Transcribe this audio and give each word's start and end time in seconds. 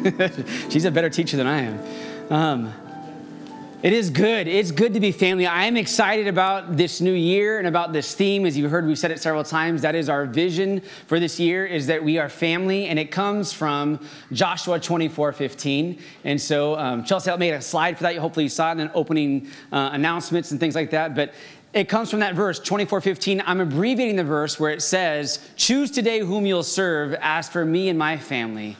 She's 0.70 0.84
a 0.84 0.90
better 0.90 1.10
teacher 1.10 1.36
than 1.36 1.46
I 1.46 1.62
am. 1.62 2.32
Um, 2.32 2.74
it 3.82 3.94
is 3.94 4.10
good. 4.10 4.46
It's 4.46 4.70
good 4.70 4.92
to 4.92 5.00
be 5.00 5.10
family. 5.10 5.46
I 5.46 5.64
am 5.64 5.76
excited 5.76 6.26
about 6.26 6.76
this 6.76 7.00
new 7.00 7.12
year 7.12 7.58
and 7.58 7.66
about 7.66 7.94
this 7.94 8.14
theme. 8.14 8.44
As 8.44 8.56
you 8.56 8.68
heard, 8.68 8.86
we've 8.86 8.98
said 8.98 9.10
it 9.10 9.20
several 9.20 9.42
times. 9.42 9.82
That 9.82 9.94
is 9.94 10.10
our 10.10 10.26
vision 10.26 10.82
for 11.06 11.18
this 11.18 11.40
year 11.40 11.64
is 11.64 11.86
that 11.86 12.04
we 12.04 12.18
are 12.18 12.28
family, 12.28 12.88
and 12.88 12.98
it 12.98 13.10
comes 13.10 13.54
from 13.54 13.98
Joshua 14.32 14.78
24, 14.78 15.32
15. 15.32 15.98
And 16.24 16.40
so 16.40 16.78
um, 16.78 17.04
Chelsea 17.04 17.34
made 17.38 17.54
a 17.54 17.62
slide 17.62 17.96
for 17.96 18.02
that. 18.02 18.14
You 18.14 18.20
hopefully 18.20 18.44
you 18.44 18.50
saw 18.50 18.70
it 18.70 18.72
in 18.72 18.88
the 18.88 18.92
opening 18.92 19.48
uh, 19.72 19.90
announcements 19.92 20.50
and 20.50 20.60
things 20.60 20.74
like 20.74 20.90
that. 20.90 21.14
But 21.14 21.32
it 21.72 21.88
comes 21.88 22.10
from 22.10 22.20
that 22.20 22.34
verse 22.34 22.58
24 22.58 23.00
15 23.00 23.44
i'm 23.46 23.60
abbreviating 23.60 24.16
the 24.16 24.24
verse 24.24 24.58
where 24.58 24.72
it 24.72 24.82
says 24.82 25.38
choose 25.54 25.88
today 25.92 26.18
whom 26.18 26.44
you'll 26.44 26.64
serve 26.64 27.14
as 27.20 27.48
for 27.48 27.64
me 27.64 27.88
and 27.88 27.96
my 27.96 28.16
family 28.16 28.76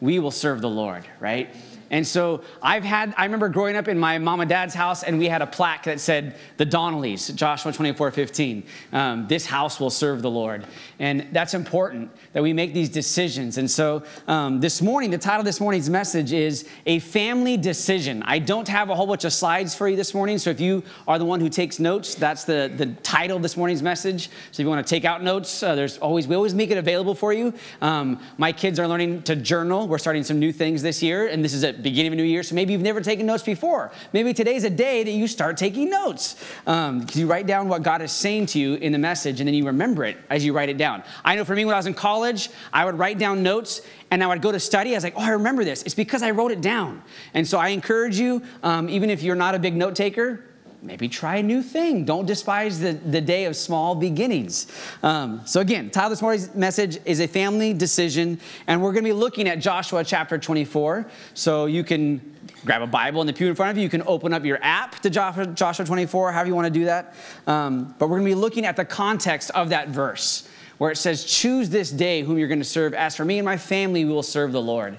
we 0.00 0.18
will 0.18 0.30
serve 0.30 0.60
the 0.60 0.68
lord 0.68 1.04
right 1.20 1.48
and 1.90 2.06
so 2.06 2.42
I've 2.62 2.84
had, 2.84 3.14
I 3.16 3.24
remember 3.24 3.48
growing 3.48 3.76
up 3.76 3.88
in 3.88 3.98
my 3.98 4.18
mom 4.18 4.40
and 4.40 4.48
dad's 4.48 4.74
house, 4.74 5.02
and 5.02 5.18
we 5.18 5.28
had 5.28 5.42
a 5.42 5.46
plaque 5.46 5.84
that 5.84 6.00
said, 6.00 6.36
The 6.56 6.66
Donnellys, 6.66 7.34
Joshua 7.34 7.72
24 7.72 8.10
15. 8.10 8.64
Um, 8.92 9.26
this 9.28 9.46
house 9.46 9.78
will 9.78 9.90
serve 9.90 10.22
the 10.22 10.30
Lord. 10.30 10.66
And 10.98 11.28
that's 11.32 11.54
important 11.54 12.10
that 12.32 12.42
we 12.42 12.52
make 12.52 12.72
these 12.72 12.88
decisions. 12.88 13.58
And 13.58 13.70
so 13.70 14.02
um, 14.26 14.60
this 14.60 14.80
morning, 14.80 15.10
the 15.10 15.18
title 15.18 15.40
of 15.40 15.44
this 15.44 15.60
morning's 15.60 15.90
message 15.90 16.32
is 16.32 16.66
A 16.86 16.98
Family 17.00 17.56
Decision. 17.56 18.22
I 18.24 18.38
don't 18.38 18.68
have 18.68 18.90
a 18.90 18.94
whole 18.94 19.06
bunch 19.06 19.24
of 19.24 19.32
slides 19.32 19.74
for 19.74 19.88
you 19.88 19.96
this 19.96 20.14
morning. 20.14 20.38
So 20.38 20.50
if 20.50 20.60
you 20.60 20.82
are 21.06 21.18
the 21.18 21.24
one 21.24 21.40
who 21.40 21.48
takes 21.48 21.78
notes, 21.78 22.14
that's 22.14 22.44
the, 22.44 22.72
the 22.76 22.86
title 23.02 23.36
of 23.36 23.42
this 23.42 23.56
morning's 23.56 23.82
message. 23.82 24.28
So 24.52 24.54
if 24.54 24.58
you 24.60 24.68
want 24.68 24.86
to 24.86 24.90
take 24.90 25.04
out 25.04 25.22
notes, 25.22 25.62
uh, 25.62 25.74
there's 25.74 25.98
always, 25.98 26.26
we 26.26 26.34
always 26.36 26.54
make 26.54 26.70
it 26.70 26.78
available 26.78 27.14
for 27.14 27.32
you. 27.32 27.52
Um, 27.80 28.20
my 28.38 28.52
kids 28.52 28.78
are 28.78 28.88
learning 28.88 29.22
to 29.24 29.36
journal. 29.36 29.86
We're 29.86 29.98
starting 29.98 30.24
some 30.24 30.38
new 30.38 30.52
things 30.52 30.82
this 30.82 31.02
year, 31.02 31.26
and 31.26 31.44
this 31.44 31.52
is 31.54 31.64
a 31.64 31.73
beginning 31.82 32.08
of 32.08 32.12
a 32.14 32.16
new 32.16 32.24
year, 32.24 32.42
so 32.42 32.54
maybe 32.54 32.72
you've 32.72 32.82
never 32.82 33.00
taken 33.00 33.26
notes 33.26 33.42
before. 33.42 33.92
Maybe 34.12 34.32
today's 34.32 34.64
a 34.64 34.70
day 34.70 35.04
that 35.04 35.10
you 35.10 35.26
start 35.26 35.56
taking 35.56 35.90
notes. 35.90 36.36
Um, 36.66 37.06
you 37.12 37.26
write 37.26 37.46
down 37.46 37.68
what 37.68 37.82
God 37.82 38.02
is 38.02 38.12
saying 38.12 38.46
to 38.46 38.58
you 38.58 38.74
in 38.74 38.92
the 38.92 38.98
message, 38.98 39.40
and 39.40 39.48
then 39.48 39.54
you 39.54 39.66
remember 39.66 40.04
it 40.04 40.16
as 40.30 40.44
you 40.44 40.52
write 40.52 40.68
it 40.68 40.78
down. 40.78 41.02
I 41.24 41.36
know 41.36 41.44
for 41.44 41.54
me, 41.54 41.64
when 41.64 41.74
I 41.74 41.78
was 41.78 41.86
in 41.86 41.94
college, 41.94 42.50
I 42.72 42.84
would 42.84 42.98
write 42.98 43.18
down 43.18 43.42
notes, 43.42 43.82
and 44.10 44.22
I 44.22 44.26
would 44.26 44.42
go 44.42 44.52
to 44.52 44.60
study. 44.60 44.92
I 44.92 44.94
was 44.94 45.04
like, 45.04 45.14
oh, 45.16 45.22
I 45.22 45.30
remember 45.30 45.64
this. 45.64 45.82
It's 45.82 45.94
because 45.94 46.22
I 46.22 46.30
wrote 46.30 46.52
it 46.52 46.60
down. 46.60 47.02
And 47.34 47.46
so 47.46 47.58
I 47.58 47.68
encourage 47.68 48.18
you, 48.18 48.42
um, 48.62 48.88
even 48.88 49.10
if 49.10 49.22
you're 49.22 49.34
not 49.34 49.54
a 49.54 49.58
big 49.58 49.74
note 49.74 49.94
taker, 49.94 50.44
maybe 50.84 51.08
try 51.08 51.36
a 51.36 51.42
new 51.42 51.62
thing. 51.62 52.04
Don't 52.04 52.26
despise 52.26 52.78
the, 52.78 52.92
the 52.92 53.20
day 53.20 53.46
of 53.46 53.56
small 53.56 53.94
beginnings. 53.94 54.66
Um, 55.02 55.40
so, 55.46 55.60
again, 55.60 55.90
title 55.90 56.10
this 56.10 56.22
morning's 56.22 56.54
message 56.54 56.98
is 57.04 57.20
a 57.20 57.26
family 57.26 57.72
decision, 57.72 58.38
and 58.66 58.82
we're 58.82 58.92
going 58.92 59.04
to 59.04 59.08
be 59.08 59.14
looking 59.14 59.48
at 59.48 59.58
Joshua 59.58 60.04
chapter 60.04 60.38
24. 60.38 61.06
So, 61.32 61.66
you 61.66 61.82
can 61.82 62.34
grab 62.64 62.82
a 62.82 62.86
Bible 62.86 63.20
in 63.20 63.26
the 63.26 63.32
pew 63.32 63.48
in 63.48 63.54
front 63.54 63.70
of 63.70 63.76
you. 63.78 63.82
You 63.82 63.88
can 63.88 64.02
open 64.06 64.32
up 64.32 64.44
your 64.44 64.58
app 64.62 65.00
to 65.00 65.10
Joshua, 65.10 65.46
Joshua 65.46 65.84
24, 65.84 66.32
however 66.32 66.48
you 66.48 66.54
want 66.54 66.66
to 66.66 66.78
do 66.78 66.84
that. 66.84 67.14
Um, 67.46 67.94
but 67.98 68.08
we're 68.08 68.18
going 68.18 68.28
to 68.28 68.34
be 68.34 68.40
looking 68.40 68.66
at 68.66 68.76
the 68.76 68.84
context 68.84 69.50
of 69.52 69.70
that 69.70 69.88
verse 69.88 70.48
where 70.78 70.90
it 70.90 70.96
says, 70.96 71.24
Choose 71.24 71.70
this 71.70 71.90
day 71.90 72.22
whom 72.22 72.38
you're 72.38 72.48
going 72.48 72.60
to 72.60 72.64
serve. 72.64 72.94
As 72.94 73.16
for 73.16 73.24
me 73.24 73.38
and 73.38 73.44
my 73.44 73.56
family, 73.56 74.04
we 74.04 74.12
will 74.12 74.22
serve 74.22 74.52
the 74.52 74.62
Lord. 74.62 74.98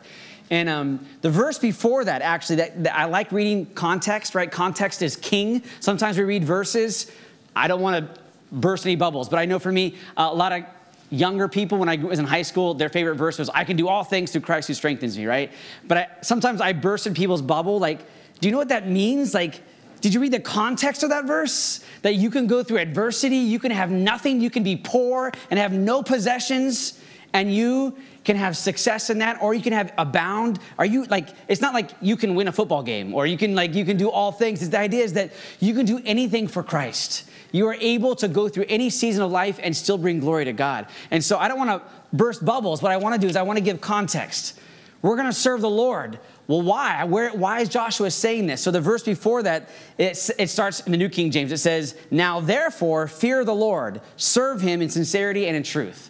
And 0.50 0.70
um, 0.70 1.06
the 1.22 1.30
verse 1.30 1.58
before 1.58 2.06
that, 2.06 2.22
actually, 2.22 2.58
that, 2.58 2.84
that, 2.84 2.96
I 2.96 3.06
like 3.06 3.32
reading 3.32 3.66
context, 3.74 4.36
right? 4.36 4.52
Context 4.52 5.02
is 5.02 5.16
king. 5.16 5.64
Sometimes 5.80 6.18
we 6.18 6.24
read 6.24 6.44
verses. 6.44 7.12
I 7.56 7.68
don't 7.68 7.82
want 7.82 8.14
to 8.14 8.22
burst 8.52 8.86
any 8.86 8.96
bubbles, 8.96 9.28
but 9.28 9.40
I 9.40 9.46
know 9.46 9.58
for 9.58 9.72
me, 9.72 9.96
uh, 10.18 10.30
a 10.32 10.36
lot 10.36 10.52
of 10.52 10.64
younger 11.10 11.48
people, 11.48 11.78
when 11.78 11.90
I 11.90 11.96
was 11.96 12.20
in 12.20 12.26
high 12.26 12.42
school, 12.42 12.74
their 12.74 12.90
favorite 12.90 13.16
verse 13.16 13.40
was, 13.40 13.50
I 13.50 13.64
can 13.64 13.76
do 13.76 13.88
all 13.88 14.04
things 14.04 14.32
through 14.32 14.42
Christ 14.42 14.68
who 14.68 14.74
strengthens 14.74 15.18
me, 15.18 15.26
right? 15.26 15.52
But 15.88 15.98
I, 15.98 16.08
sometimes 16.22 16.62
I 16.62 16.74
burst 16.74 17.08
in 17.08 17.14
people's 17.14 17.42
bubble. 17.42 17.80
Like, 17.80 18.00
do 18.40 18.48
you 18.48 18.52
know 18.52 18.58
what 18.58 18.70
that 18.70 18.88
means? 18.88 19.34
Like, 19.34 19.62
did 20.02 20.14
you 20.14 20.20
read 20.20 20.34
the 20.34 20.40
context 20.40 21.04
of 21.04 21.09
that 21.09 21.26
verse? 21.26 21.84
That 22.02 22.16
you 22.16 22.30
can 22.30 22.48
go 22.48 22.64
through 22.64 22.78
adversity, 22.78 23.38
you 23.38 23.59
can 23.59 23.72
have 23.72 23.90
nothing, 23.90 24.42
you 24.42 24.50
can 24.50 24.62
be 24.62 24.75
poor 24.75 25.31
and 25.50 25.59
have 25.59 25.74
no 25.74 26.03
possessions, 26.03 27.00
and 27.34 27.53
you 27.53 27.98
can 28.25 28.36
have 28.36 28.58
success 28.58 29.09
in 29.09 29.19
that 29.19 29.41
or 29.41 29.53
you 29.53 29.62
can 29.62 29.72
have 29.72 29.94
abound. 29.97 30.59
Are 30.78 30.86
you 30.86 31.06
like 31.06 31.30
it's 31.47 31.62
not 31.62 31.74
like 31.74 31.91
you 32.02 32.18
can 32.18 32.36
win 32.36 32.47
a 32.47 32.52
football 32.52 32.84
game 32.84 33.13
or 33.13 33.28
you 33.28 33.38
can 33.38 33.56
like 33.56 33.75
you 33.75 33.86
can 33.86 33.96
do 33.96 34.09
all 34.09 34.31
things. 34.31 34.62
It's 34.62 34.72
the 34.72 34.80
idea 34.80 35.03
is 35.03 35.13
that 35.13 35.31
you 35.59 35.74
can 35.74 35.86
do 35.86 36.02
anything 36.03 36.47
for 36.47 36.63
christ. 36.63 37.30
You 37.52 37.68
are 37.68 37.75
able 37.75 38.16
to 38.18 38.28
go 38.28 38.50
through 38.50 38.66
any 38.68 38.90
season 38.90 39.24
of 39.24 39.31
life 39.31 39.59
and 39.62 39.78
still 39.78 39.97
bring 39.97 40.19
glory 40.19 40.46
to 40.46 40.53
god. 40.53 40.88
And 41.12 41.24
so 41.24 41.38
i 41.38 41.47
don't 41.47 41.59
want 41.59 41.69
to 41.69 41.90
burst 42.12 42.44
bubbles. 42.44 42.81
What 42.81 42.91
i 42.91 42.97
want 42.97 43.13
to 43.16 43.22
do 43.22 43.28
is 43.28 43.36
i 43.36 43.44
want 43.44 43.58
to 43.58 43.63
give 43.63 43.80
context. 43.80 44.59
We're 45.02 45.16
going 45.16 45.28
to 45.28 45.34
serve 45.34 45.62
the 45.62 45.69
lord. 45.69 46.19
Well 46.47 46.63
why? 46.63 47.03
Where, 47.03 47.30
why 47.30 47.59
is 47.59 47.69
joshua 47.69 48.09
saying 48.09 48.47
this? 48.47 48.59
So 48.62 48.72
the 48.72 48.81
verse 48.81 49.03
before 49.03 49.44
that 49.44 49.69
it, 50.00 50.31
it 50.40 50.50
starts 50.50 50.80
in 50.80 50.92
the 50.92 50.97
new 50.97 51.09
king 51.09 51.30
james. 51.30 51.52
It 51.52 51.59
says 51.59 51.96
now 52.09 52.40
therefore 52.40 53.07
fear 53.07 53.46
the 53.46 53.53
lord. 53.53 54.02
Serve 54.18 54.62
him 54.62 54.81
in 54.81 54.90
sincerity 54.90 55.46
and 55.46 55.56
in 55.56 55.62
truth 55.62 56.09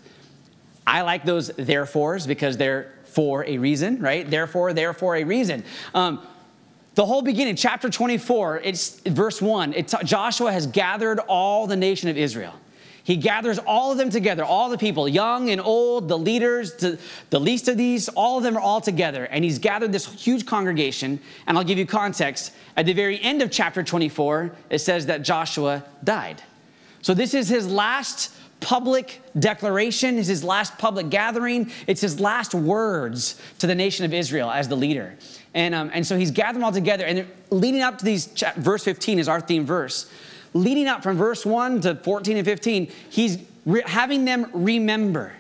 I 0.88 1.02
like 1.02 1.26
those 1.26 1.50
therefores 1.50 2.28
because 2.28 2.58
they're 2.58 2.92
for 3.06 3.46
a 3.46 3.58
reason, 3.58 4.00
right? 4.02 4.30
Therefore, 4.30 4.74
therefore, 4.74 5.16
a 5.16 5.24
reason. 5.24 5.64
Um, 5.94 6.22
the 6.96 7.06
whole 7.06 7.22
beginning, 7.22 7.56
chapter 7.56 7.90
24, 7.90 8.62
it's 8.64 9.00
verse 9.02 9.42
1. 9.42 9.74
It's, 9.74 9.94
Joshua 10.04 10.52
has 10.52 10.68
gathered 10.68 11.20
all 11.20 11.68
the 11.68 11.76
nation 11.76 12.10
of 12.10 12.18
Israel. 12.18 12.54
He 13.06 13.18
gathers 13.18 13.60
all 13.60 13.92
of 13.92 14.00
them 14.00 14.10
together, 14.10 14.44
all 14.44 14.70
the 14.70 14.78
people, 14.78 15.08
young 15.08 15.52
and 15.52 15.62
old, 15.62 16.08
the 16.08 16.18
leaders, 16.18 16.74
the, 16.74 17.00
the 17.30 17.40
least 17.40 17.68
of 17.68 17.78
these, 17.78 18.10
all 18.10 18.38
of 18.38 18.44
them 18.44 18.58
are 18.58 18.62
all 18.62 18.82
together. 18.82 19.26
And 19.26 19.44
he's 19.44 19.60
gathered 19.60 19.92
this 19.92 20.08
huge 20.08 20.46
congregation. 20.46 21.20
And 21.46 21.58
I'll 21.58 21.64
give 21.64 21.78
you 21.78 21.86
context. 21.86 22.52
At 22.76 22.88
the 22.88 22.94
very 22.94 23.22
end 23.22 23.44
of 23.44 23.52
chapter 23.52 23.84
24, 23.84 24.52
it 24.72 24.80
says 24.80 25.06
that 25.06 25.22
Joshua 25.22 25.84
died. 26.04 26.42
So 27.06 27.14
this 27.14 27.36
is 27.36 27.48
his 27.48 27.68
last 27.68 28.34
public 28.62 29.22
declaration, 29.38 30.18
is 30.18 30.26
his 30.26 30.44
last 30.44 30.76
public 30.80 31.12
gathering. 31.12 31.70
It's 31.86 32.02
his 32.02 32.20
last 32.20 32.56
words 32.56 33.40
to 33.60 33.68
the 33.68 33.76
nation 33.76 34.06
of 34.06 34.14
Israel 34.16 34.50
as 34.50 34.68
the 34.68 34.76
leader. 34.76 35.16
And, 35.54 35.76
um, 35.76 35.92
and 35.94 36.04
so 36.08 36.18
he's 36.18 36.32
gathered 36.32 36.56
them 36.56 36.64
all 36.64 36.72
together. 36.72 37.06
And 37.06 37.28
leading 37.52 37.84
up 37.84 38.00
to 38.00 38.06
these, 38.06 38.26
verse 38.58 38.84
15 38.84 39.20
is 39.20 39.28
our 39.28 39.40
theme 39.40 39.68
verse. 39.68 40.10
Leading 40.56 40.88
up 40.88 41.04
from 41.04 41.16
verse 41.16 41.46
1 41.46 41.82
to 41.82 41.96
14 41.98 42.38
and 42.38 42.46
15, 42.48 42.92
he's 43.12 43.38
re- 43.68 43.84
having 43.86 44.26
them 44.26 44.50
remember. 44.52 45.32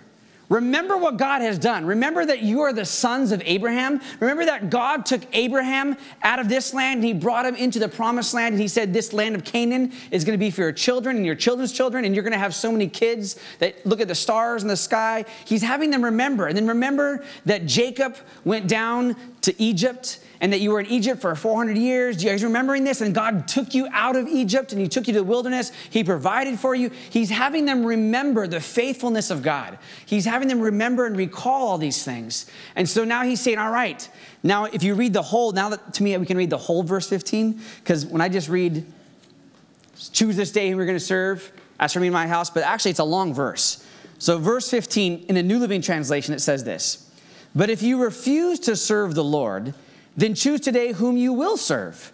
Remember 0.49 0.95
what 0.97 1.17
God 1.17 1.41
has 1.41 1.57
done. 1.57 1.85
Remember 1.85 2.25
that 2.25 2.41
you 2.41 2.61
are 2.61 2.71
the 2.71 2.85
sons 2.85 3.31
of 3.31 3.41
Abraham. 3.45 3.99
Remember 4.19 4.45
that 4.45 4.69
God 4.69 5.05
took 5.05 5.21
Abraham 5.33 5.97
out 6.21 6.39
of 6.39 6.49
this 6.49 6.73
land 6.73 6.97
and 6.97 7.03
he 7.03 7.13
brought 7.13 7.45
him 7.45 7.55
into 7.55 7.79
the 7.79 7.89
promised 7.89 8.33
land. 8.33 8.53
And 8.53 8.61
he 8.61 8.67
said, 8.67 8.93
This 8.93 9.11
land 9.11 9.35
of 9.35 9.43
Canaan 9.43 9.91
is 10.11 10.23
going 10.23 10.37
to 10.37 10.43
be 10.43 10.51
for 10.51 10.61
your 10.61 10.71
children 10.71 11.15
and 11.17 11.25
your 11.25 11.35
children's 11.35 11.71
children, 11.71 12.05
and 12.05 12.13
you're 12.13 12.23
going 12.23 12.33
to 12.33 12.39
have 12.39 12.53
so 12.53 12.71
many 12.71 12.87
kids 12.87 13.39
that 13.59 13.83
look 13.85 14.01
at 14.01 14.07
the 14.07 14.15
stars 14.15 14.61
in 14.61 14.67
the 14.67 14.77
sky. 14.77 15.25
He's 15.45 15.63
having 15.63 15.89
them 15.89 16.03
remember. 16.03 16.47
And 16.47 16.55
then 16.55 16.67
remember 16.67 17.23
that 17.45 17.65
Jacob 17.65 18.15
went 18.43 18.67
down 18.67 19.15
to 19.41 19.61
Egypt 19.61 20.19
and 20.41 20.51
that 20.51 20.59
you 20.59 20.71
were 20.71 20.79
in 20.79 20.87
Egypt 20.87 21.21
for 21.21 21.33
400 21.35 21.77
years. 21.77 22.17
Do 22.17 22.25
you 22.25 22.31
guys 22.31 22.43
remembering 22.43 22.83
this? 22.83 23.01
And 23.01 23.13
God 23.13 23.47
took 23.47 23.73
you 23.73 23.87
out 23.91 24.15
of 24.15 24.27
Egypt 24.27 24.71
and 24.71 24.81
He 24.81 24.87
took 24.87 25.07
you 25.07 25.13
to 25.13 25.19
the 25.19 25.23
wilderness. 25.23 25.71
He 25.89 26.03
provided 26.03 26.59
for 26.59 26.75
you. 26.75 26.91
He's 27.09 27.29
having 27.29 27.65
them 27.65 27.85
remember 27.85 28.47
the 28.47 28.59
faithfulness 28.59 29.29
of 29.29 29.41
God. 29.41 29.77
He's 30.05 30.25
having 30.25 30.47
them 30.47 30.59
remember 30.59 31.05
and 31.05 31.15
recall 31.15 31.67
all 31.67 31.77
these 31.77 32.03
things. 32.03 32.49
And 32.75 32.87
so 32.87 33.03
now 33.03 33.23
He's 33.23 33.41
saying, 33.41 33.57
All 33.57 33.71
right, 33.71 34.07
now 34.43 34.65
if 34.65 34.83
you 34.83 34.95
read 34.95 35.13
the 35.13 35.21
whole, 35.21 35.51
now 35.51 35.69
that 35.69 35.93
to 35.95 36.03
me 36.03 36.17
we 36.17 36.25
can 36.25 36.37
read 36.37 36.49
the 36.49 36.57
whole 36.57 36.83
verse 36.83 37.07
15, 37.09 37.59
because 37.79 38.05
when 38.05 38.21
I 38.21 38.29
just 38.29 38.49
read, 38.49 38.85
choose 40.11 40.35
this 40.35 40.51
day 40.51 40.69
who 40.69 40.77
we're 40.77 40.85
going 40.85 40.97
to 40.97 41.03
serve, 41.03 41.51
as 41.79 41.93
for 41.93 41.99
me 41.99 42.07
in 42.07 42.13
my 42.13 42.27
house, 42.27 42.49
but 42.49 42.63
actually 42.63 42.91
it's 42.91 42.99
a 42.99 43.03
long 43.03 43.33
verse. 43.33 43.85
So, 44.17 44.37
verse 44.37 44.69
15 44.69 45.25
in 45.27 45.35
the 45.35 45.43
New 45.43 45.59
Living 45.59 45.81
Translation, 45.81 46.33
it 46.33 46.39
says 46.39 46.63
this 46.63 47.09
But 47.53 47.69
if 47.69 47.81
you 47.83 48.01
refuse 48.01 48.59
to 48.61 48.75
serve 48.75 49.15
the 49.15 49.23
Lord, 49.23 49.73
then 50.15 50.33
choose 50.33 50.61
today 50.61 50.93
whom 50.93 51.17
you 51.17 51.33
will 51.33 51.57
serve. 51.57 52.11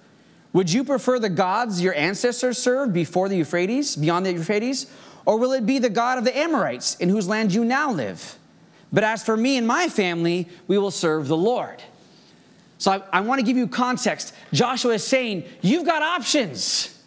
Would 0.53 0.71
you 0.71 0.83
prefer 0.83 1.19
the 1.19 1.29
gods 1.29 1.81
your 1.81 1.93
ancestors 1.93 2.57
served 2.57 2.93
before 2.93 3.29
the 3.29 3.37
Euphrates, 3.37 3.95
beyond 3.95 4.25
the 4.25 4.33
Euphrates? 4.33 4.87
Or 5.25 5.37
will 5.37 5.53
it 5.53 5.65
be 5.65 5.79
the 5.79 5.89
God 5.89 6.17
of 6.17 6.23
the 6.23 6.37
Amorites 6.37 6.95
in 6.95 7.09
whose 7.09 7.27
land 7.27 7.53
you 7.53 7.63
now 7.63 7.91
live? 7.91 8.37
But 8.91 9.03
as 9.03 9.23
for 9.23 9.37
me 9.37 9.57
and 9.57 9.65
my 9.65 9.87
family, 9.87 10.49
we 10.67 10.77
will 10.77 10.91
serve 10.91 11.27
the 11.27 11.37
Lord. 11.37 11.81
So 12.77 12.91
I, 12.91 13.03
I 13.13 13.21
want 13.21 13.39
to 13.39 13.45
give 13.45 13.55
you 13.55 13.67
context. 13.67 14.33
Joshua 14.51 14.95
is 14.95 15.03
saying, 15.03 15.45
You've 15.61 15.85
got 15.85 16.01
options. 16.01 16.97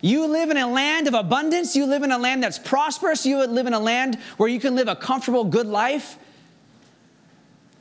You 0.00 0.26
live 0.26 0.50
in 0.50 0.56
a 0.56 0.66
land 0.68 1.06
of 1.06 1.14
abundance. 1.14 1.76
You 1.76 1.86
live 1.86 2.02
in 2.02 2.12
a 2.12 2.18
land 2.18 2.42
that's 2.42 2.58
prosperous. 2.58 3.24
You 3.24 3.44
live 3.46 3.66
in 3.66 3.74
a 3.74 3.78
land 3.78 4.16
where 4.36 4.48
you 4.48 4.58
can 4.58 4.74
live 4.74 4.88
a 4.88 4.96
comfortable, 4.96 5.44
good 5.44 5.66
life. 5.66 6.18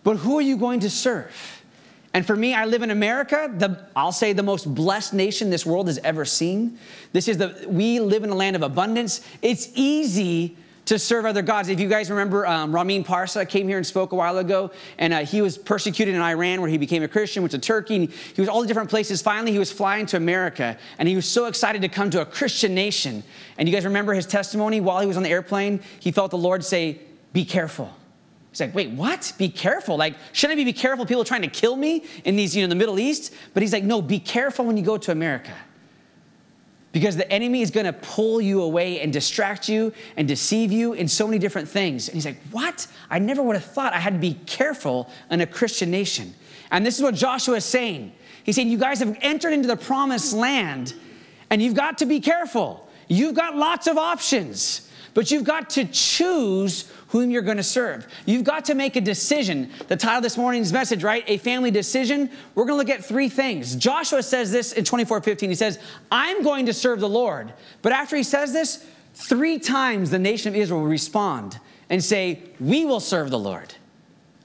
But 0.04 0.18
who 0.18 0.38
are 0.38 0.42
you 0.42 0.58
going 0.58 0.82
to 0.82 0.90
serve? 0.90 1.55
And 2.16 2.26
for 2.26 2.38
me, 2.38 2.54
I 2.54 2.64
live 2.64 2.82
in 2.82 2.92
America, 2.92 3.54
the, 3.54 3.78
I'll 3.94 4.14
say 4.14 4.32
the 4.32 4.42
most 4.42 4.74
blessed 4.74 5.14
nation 5.14 5.50
this 5.50 5.66
world 5.66 5.88
has 5.88 5.98
ever 5.98 6.24
seen. 6.24 6.80
This 7.12 7.28
is 7.28 7.38
the, 7.38 7.66
we 7.68 8.00
live 8.00 8.24
in 8.24 8.30
a 8.30 8.36
land 8.36 8.56
of 8.56 8.62
abundance. 8.62 9.20
It's 9.42 9.68
easy 9.76 10.56
to 10.86 10.98
serve 10.98 11.26
other 11.26 11.42
gods. 11.42 11.68
If 11.68 11.78
you 11.78 11.90
guys 11.90 12.10
remember, 12.10 12.48
um, 12.48 12.74
Ramin 12.74 13.04
Parsa 13.04 13.46
came 13.46 13.68
here 13.68 13.76
and 13.76 13.86
spoke 13.86 14.14
a 14.14 14.16
while 14.16 14.38
ago, 14.38 14.72
and 14.98 15.14
uh, 15.14 15.26
he 15.26 15.42
was 15.42 15.58
persecuted 15.58 16.16
in 16.16 16.22
Iran 16.22 16.62
where 16.62 16.70
he 16.70 16.78
became 16.78 17.04
a 17.04 17.10
Christian, 17.10 17.44
went 17.44 17.52
to 17.52 17.60
Turkey, 17.60 17.96
and 17.98 18.10
he 18.10 18.40
was 18.42 18.48
all 18.48 18.62
the 18.62 18.68
different 18.68 18.90
places. 18.90 19.22
Finally, 19.22 19.52
he 19.52 19.60
was 19.60 19.70
flying 19.70 20.06
to 20.06 20.16
America, 20.16 20.78
and 20.98 21.10
he 21.10 21.18
was 21.18 21.26
so 21.26 21.48
excited 21.48 21.82
to 21.82 21.90
come 21.90 22.10
to 22.12 22.22
a 22.22 22.26
Christian 22.26 22.74
nation. 22.74 23.24
And 23.58 23.68
you 23.68 23.76
guys 23.76 23.84
remember 23.84 24.14
his 24.14 24.26
testimony 24.26 24.80
while 24.80 25.02
he 25.02 25.08
was 25.08 25.18
on 25.18 25.24
the 25.24 25.30
airplane? 25.32 25.82
He 26.00 26.14
felt 26.14 26.32
the 26.32 26.38
Lord 26.38 26.64
say, 26.64 27.02
Be 27.34 27.44
careful. 27.44 27.94
He's 28.56 28.62
like, 28.62 28.74
wait, 28.74 28.92
what? 28.92 29.34
Be 29.38 29.50
careful. 29.50 29.98
Like, 29.98 30.16
shouldn't 30.32 30.58
I 30.58 30.64
be 30.64 30.72
careful? 30.72 31.06
People 31.06 31.26
trying 31.26 31.42
to 31.42 31.50
kill 31.50 31.76
me 31.76 32.06
in 32.24 32.38
these, 32.38 32.56
you 32.56 32.64
know, 32.64 32.70
the 32.70 32.76
Middle 32.76 33.00
East. 33.00 33.34
But 33.54 33.62
he's 33.62 33.74
like, 33.74 33.84
no, 33.84 34.02
be 34.02 34.18
careful 34.18 34.64
when 34.64 34.78
you 34.78 34.84
go 34.84 34.98
to 34.98 35.12
America 35.12 35.52
because 36.94 37.18
the 37.18 37.30
enemy 37.30 37.62
is 37.62 37.72
going 37.72 37.86
to 37.86 37.92
pull 37.92 38.40
you 38.40 38.62
away 38.62 39.02
and 39.02 39.12
distract 39.12 39.68
you 39.68 39.92
and 40.16 40.26
deceive 40.26 40.72
you 40.72 40.94
in 40.94 41.10
so 41.10 41.28
many 41.28 41.38
different 41.38 41.68
things. 41.68 42.08
And 42.08 42.16
he's 42.16 42.26
like, 42.26 42.40
What? 42.52 42.88
I 43.10 43.20
never 43.20 43.44
would 43.44 43.58
have 43.58 43.66
thought 43.66 43.92
I 43.92 44.00
had 44.00 44.14
to 44.14 44.20
be 44.20 44.36
careful 44.46 45.10
in 45.30 45.42
a 45.42 45.46
Christian 45.46 45.92
nation. 45.92 46.34
And 46.72 46.86
this 46.86 46.96
is 46.96 47.04
what 47.04 47.14
Joshua 47.14 47.58
is 47.58 47.66
saying. 47.66 48.14
He's 48.46 48.56
saying, 48.56 48.70
You 48.70 48.78
guys 48.78 49.00
have 49.00 49.18
entered 49.20 49.52
into 49.52 49.68
the 49.68 49.76
promised 49.76 50.32
land 50.32 50.94
and 51.50 51.62
you've 51.62 51.74
got 51.76 51.98
to 51.98 52.06
be 52.06 52.22
careful. 52.22 52.88
You've 53.10 53.36
got 53.36 53.58
lots 53.58 53.88
of 53.88 53.98
options, 53.98 54.85
but 55.16 55.32
you've 55.32 55.46
got 55.46 55.72
to 55.72 55.86
choose 55.86 56.92
whom 57.08 57.32
you're 57.32 57.42
going 57.42 57.58
to 57.58 57.64
serve. 57.64 58.06
You've 58.26 58.44
got 58.44 58.66
to 58.66 58.76
make 58.76 58.98
a 58.98 59.02
decision. 59.02 59.72
The 59.88 59.96
title 59.96 60.18
of 60.18 60.24
this 60.24 60.38
morning's 60.38 60.74
message, 60.74 61.04
right? 61.04 61.24
A 61.28 61.38
family 61.38 61.72
decision. 61.72 62.30
We're 62.54 62.66
going 62.66 62.78
to 62.86 62.92
look 62.92 63.00
at 63.00 63.04
three 63.04 63.30
things. 63.30 63.78
Joshua 63.78 64.22
says 64.22 64.52
this 64.52 64.74
in 64.74 64.84
24 64.84 65.22
15. 65.22 65.50
He 65.50 65.56
says, 65.56 65.80
I'm 66.12 66.44
going 66.44 66.66
to 66.66 66.74
serve 66.74 67.00
the 67.00 67.10
Lord. 67.10 67.54
But 67.82 67.94
after 67.94 68.18
he 68.18 68.24
says 68.24 68.52
this, 68.52 68.86
three 69.14 69.58
times 69.58 70.12
the 70.12 70.20
nation 70.20 70.50
of 70.50 70.56
Israel 70.60 70.82
will 70.82 70.90
respond 70.90 71.60
and 71.90 72.04
say, 72.04 72.42
We 72.60 72.84
will 72.84 73.00
serve 73.00 73.30
the 73.30 73.40
Lord. 73.40 73.74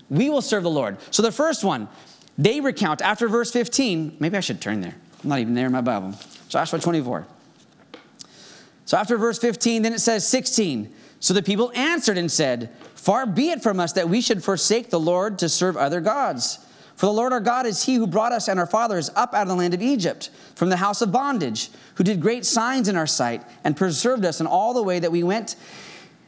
We 0.08 0.31
will 0.31 0.43
serve 0.43 0.62
the 0.62 0.70
Lord. 0.70 0.99
So 1.11 1.20
the 1.20 1.32
first 1.32 1.64
one, 1.64 1.88
they 2.38 2.61
recount 2.61 3.02
after 3.02 3.28
verse 3.28 3.50
15. 3.50 4.19
Maybe 4.20 4.37
I 4.37 4.40
should 4.40 4.61
turn 4.61 4.81
there. 4.81 4.94
I'm 5.25 5.28
not 5.28 5.40
even 5.40 5.55
there 5.55 5.66
in 5.66 5.73
my 5.73 5.81
Bible. 5.81 6.14
Joshua 6.49 6.78
24. 6.78 7.26
So 8.90 8.96
after 8.96 9.16
verse 9.16 9.38
15, 9.38 9.82
then 9.82 9.92
it 9.92 10.00
says 10.00 10.26
16. 10.26 10.92
So 11.20 11.32
the 11.32 11.44
people 11.44 11.70
answered 11.76 12.19
and 12.19 12.28
said, 12.28 12.75
Far 12.96 13.25
be 13.25 13.50
it 13.50 13.62
from 13.62 13.78
us 13.78 13.92
that 13.92 14.08
we 14.08 14.20
should 14.20 14.42
forsake 14.42 14.90
the 14.90 14.98
Lord 14.98 15.38
to 15.38 15.48
serve 15.48 15.76
other 15.76 16.00
gods. 16.00 16.58
For 16.96 17.06
the 17.06 17.12
Lord 17.12 17.32
our 17.32 17.38
God 17.38 17.66
is 17.66 17.84
he 17.84 17.94
who 17.94 18.08
brought 18.08 18.32
us 18.32 18.48
and 18.48 18.58
our 18.58 18.66
fathers 18.66 19.08
up 19.14 19.32
out 19.32 19.42
of 19.42 19.48
the 19.48 19.54
land 19.54 19.75
of 19.75 19.81
Egypt, 19.81 20.31
from 20.56 20.70
the 20.70 20.76
house 20.76 21.02
of 21.02 21.12
bondage, 21.12 21.70
who 21.94 22.02
did 22.02 22.20
great 22.20 22.44
signs 22.44 22.88
in 22.88 22.96
our 22.96 23.06
sight, 23.06 23.44
and 23.62 23.76
preserved 23.76 24.25
us 24.25 24.40
in 24.40 24.48
all 24.48 24.75
the 24.75 24.82
way 24.82 24.98
that 24.98 25.12
we 25.12 25.22
went 25.22 25.54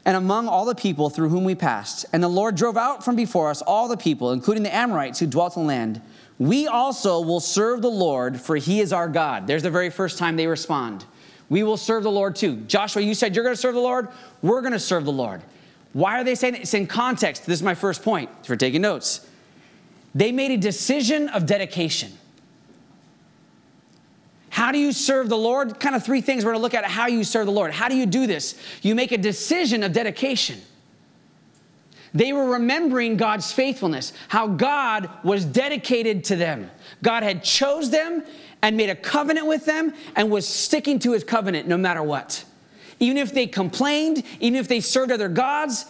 and 0.05 0.17
among 0.17 0.47
all 0.47 0.65
the 0.65 0.77
people 0.77 1.11
through 1.11 1.31
whom 1.31 1.43
we 1.43 1.57
passed. 1.57 2.07
And 2.13 2.23
the 2.23 2.29
Lord 2.29 2.55
drove 2.55 2.77
out 2.77 3.05
from 3.05 3.17
before 3.17 3.51
us 3.51 3.61
all 3.63 3.89
the 3.89 3.97
people, 3.97 4.31
including 4.31 4.63
the 4.63 4.73
Amorites 4.73 5.19
who 5.19 5.27
dwelt 5.27 5.57
in 5.57 5.65
the 5.65 5.69
land. 5.69 6.01
We 6.39 6.69
also 6.69 7.23
will 7.23 7.41
serve 7.41 7.83
the 7.83 7.91
Lord, 7.91 8.41
for 8.41 8.55
he 8.55 8.79
is 8.79 8.93
our 8.93 9.09
God. 9.09 9.49
There's 9.49 9.65
the 9.65 9.71
very 9.73 9.91
first 9.91 10.17
time 10.17 10.37
they 10.37 10.47
respond. 10.47 11.05
We 11.53 11.65
will 11.65 11.77
serve 11.77 12.03
the 12.03 12.11
Lord 12.11 12.35
too. 12.35 12.57
Joshua, 12.67 13.03
you 13.03 13.13
said 13.13 13.37
you're 13.37 13.45
going 13.45 13.55
to 13.55 13.61
serve 13.61 13.75
the 13.75 13.81
Lord. 13.81 14.09
We're 14.41 14.63
going 14.63 14.73
to 14.73 14.81
serve 14.81 15.05
the 15.05 15.13
Lord. 15.13 15.43
Why 15.93 16.19
are 16.19 16.25
they 16.25 16.35
saying 16.35 16.55
it? 16.55 16.63
It's 16.63 16.73
in 16.73 16.87
context. 16.87 17.45
This 17.45 17.59
is 17.59 17.63
my 17.63 17.75
first 17.75 18.03
point 18.03 18.31
for 18.47 18.57
taking 18.57 18.81
notes. 18.81 19.29
They 20.15 20.33
made 20.33 20.51
a 20.51 20.57
decision 20.57 21.29
of 21.29 21.45
dedication. 21.45 22.11
How 24.49 24.73
do 24.73 24.79
you 24.79 24.93
serve 24.93 25.29
the 25.29 25.37
Lord? 25.37 25.79
Kind 25.79 25.95
of 25.95 26.03
three 26.03 26.23
things 26.23 26.43
we're 26.43 26.53
going 26.53 26.61
to 26.61 26.63
look 26.63 26.73
at 26.73 26.87
how 26.87 27.07
you 27.09 27.23
serve 27.23 27.45
the 27.45 27.53
Lord. 27.53 27.71
How 27.71 27.91
do 27.91 27.97
you 27.97 28.07
do 28.07 28.27
this? 28.27 28.59
You 28.81 28.95
make 28.95 29.13
a 29.13 29.19
decision 29.19 29.83
of 29.83 29.93
dedication. 29.93 30.59
They 32.15 32.33
were 32.33 32.53
remembering 32.53 33.19
God's 33.19 33.53
faithfulness, 33.53 34.15
how 34.29 34.47
God 34.47 35.11
was 35.23 35.45
dedicated 35.45 36.25
to 36.25 36.37
them. 36.37 36.71
God 37.03 37.23
had 37.23 37.45
chose 37.45 37.91
them 37.91 38.25
and 38.63 38.77
made 38.77 38.89
a 38.89 38.97
covenant 38.97 39.47
with 39.47 39.67
them 39.67 39.93
and 40.17 40.31
was 40.31 40.49
sticking 40.49 40.99
to 41.01 41.13
his 41.13 41.25
covenant 41.25 41.69
no 41.69 41.77
matter 41.77 42.03
what. 42.03 42.45
Even 43.01 43.17
if 43.17 43.35
they 43.35 43.47
complained, 43.47 44.23
even 44.39 44.59
if 44.59 44.69
they 44.69 44.81
served 44.81 45.11
other 45.11 45.29
gods, 45.29 45.87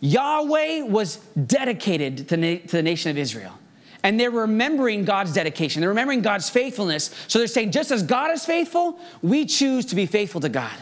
Yahweh 0.00 0.82
was 0.82 1.16
dedicated 1.46 2.28
to, 2.28 2.36
the 2.36 2.82
nation 2.82 3.10
of 3.10 3.18
Israel. 3.18 3.58
And 4.02 4.18
they're 4.18 4.30
remembering 4.30 5.04
God's 5.04 5.32
dedication. 5.32 5.80
They're 5.80 5.90
remembering 5.90 6.22
God's 6.22 6.48
faithfulness. 6.48 7.14
So 7.26 7.38
they're 7.38 7.48
saying, 7.48 7.72
just 7.72 7.90
as 7.90 8.02
God 8.02 8.30
is 8.30 8.46
faithful, 8.46 8.98
we 9.22 9.44
choose 9.44 9.84
to 9.86 9.96
be 9.96 10.06
faithful 10.06 10.40
to 10.40 10.48
God. 10.48 10.76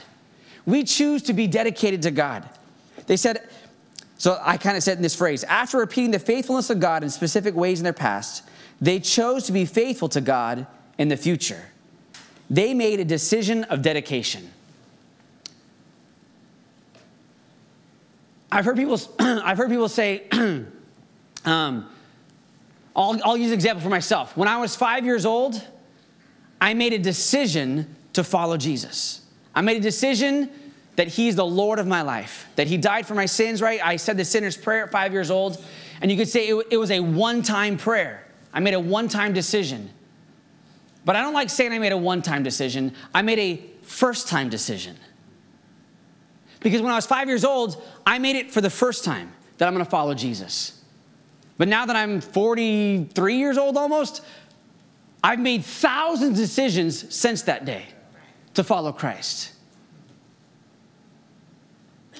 We 0.66 0.84
choose 0.84 1.22
to 1.24 1.32
be 1.32 1.46
dedicated 1.46 2.02
to 2.02 2.10
God. 2.10 2.48
They 3.06 3.16
said, 3.16 3.48
so 4.18 4.38
I 4.42 4.56
kind 4.58 4.76
of 4.76 4.82
said 4.82 4.98
in 4.98 5.02
this 5.02 5.16
phrase, 5.16 5.44
after 5.44 5.78
repeating 5.78 6.10
the 6.10 6.18
faithfulness 6.18 6.70
of 6.70 6.78
God 6.78 7.02
in 7.02 7.10
specific 7.10 7.54
ways 7.54 7.80
in 7.80 7.84
their 7.84 7.92
past, 7.92 8.44
they 8.80 9.00
chose 9.00 9.44
to 9.44 9.52
be 9.52 9.64
faithful 9.64 10.08
to 10.10 10.20
God 10.20 10.66
in 10.98 11.08
the 11.08 11.16
future. 11.16 11.62
They 12.48 12.74
made 12.74 13.00
a 13.00 13.04
decision 13.04 13.64
of 13.64 13.82
dedication. 13.82 14.50
I've 18.50 18.64
heard 18.64 18.76
people, 18.76 19.00
I've 19.18 19.58
heard 19.58 19.70
people 19.70 19.88
say, 19.88 20.28
um, 21.44 21.90
I'll, 22.94 23.20
I'll 23.24 23.36
use 23.36 23.48
an 23.48 23.54
example 23.54 23.82
for 23.82 23.90
myself. 23.90 24.36
When 24.36 24.48
I 24.48 24.58
was 24.58 24.74
five 24.76 25.04
years 25.04 25.26
old, 25.26 25.62
I 26.60 26.72
made 26.74 26.92
a 26.92 26.98
decision 26.98 27.94
to 28.14 28.24
follow 28.24 28.56
Jesus. 28.56 29.20
I 29.54 29.60
made 29.60 29.76
a 29.76 29.80
decision 29.80 30.50
that 30.96 31.08
He's 31.08 31.36
the 31.36 31.44
Lord 31.44 31.78
of 31.78 31.86
my 31.86 32.02
life, 32.02 32.46
that 32.56 32.66
He 32.66 32.78
died 32.78 33.06
for 33.06 33.14
my 33.14 33.26
sins, 33.26 33.60
right? 33.60 33.84
I 33.84 33.96
said 33.96 34.16
the 34.16 34.24
sinner's 34.24 34.56
prayer 34.56 34.84
at 34.84 34.92
five 34.92 35.12
years 35.12 35.30
old, 35.30 35.62
and 36.00 36.10
you 36.10 36.16
could 36.16 36.28
say 36.28 36.48
it, 36.48 36.66
it 36.70 36.76
was 36.78 36.90
a 36.90 37.00
one 37.00 37.42
time 37.42 37.76
prayer. 37.76 38.24
I 38.54 38.60
made 38.60 38.74
a 38.74 38.80
one 38.80 39.08
time 39.08 39.34
decision. 39.34 39.90
But 41.06 41.16
I 41.16 41.22
don't 41.22 41.32
like 41.32 41.48
saying 41.48 41.72
I 41.72 41.78
made 41.78 41.92
a 41.92 41.96
one 41.96 42.20
time 42.20 42.42
decision, 42.42 42.92
I 43.14 43.22
made 43.22 43.38
a 43.38 43.62
first 43.82 44.28
time 44.28 44.50
decision. 44.50 44.96
Because 46.60 46.82
when 46.82 46.92
I 46.92 46.96
was 46.96 47.06
five 47.06 47.28
years 47.28 47.44
old, 47.44 47.82
I 48.04 48.18
made 48.18 48.36
it 48.36 48.50
for 48.50 48.60
the 48.60 48.68
first 48.68 49.04
time 49.04 49.32
that 49.56 49.66
I'm 49.66 49.72
gonna 49.72 49.84
follow 49.84 50.12
Jesus. 50.12 50.82
But 51.58 51.68
now 51.68 51.86
that 51.86 51.96
I'm 51.96 52.20
43 52.20 53.36
years 53.36 53.56
old 53.56 53.76
almost, 53.76 54.22
I've 55.22 55.40
made 55.40 55.64
thousands 55.64 56.38
of 56.38 56.44
decisions 56.44 57.14
since 57.14 57.42
that 57.42 57.64
day 57.64 57.86
to 58.54 58.64
follow 58.64 58.92
Christ. 58.92 59.52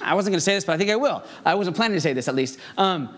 I 0.00 0.14
wasn't 0.14 0.32
going 0.32 0.38
to 0.38 0.44
say 0.44 0.54
this, 0.54 0.64
but 0.64 0.72
I 0.72 0.78
think 0.78 0.90
I 0.90 0.96
will. 0.96 1.22
I 1.44 1.54
wasn't 1.54 1.76
planning 1.76 1.96
to 1.96 2.00
say 2.00 2.12
this 2.12 2.28
at 2.28 2.34
least. 2.34 2.58
Um, 2.76 3.16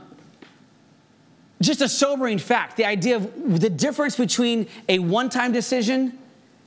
just 1.61 1.81
a 1.81 1.89
sobering 1.89 2.39
fact 2.39 2.77
the 2.77 2.85
idea 2.85 3.17
of 3.17 3.61
the 3.61 3.71
difference 3.71 4.17
between 4.17 4.69
a 4.89 4.99
one 4.99 5.29
time 5.29 5.53
decision 5.53 6.19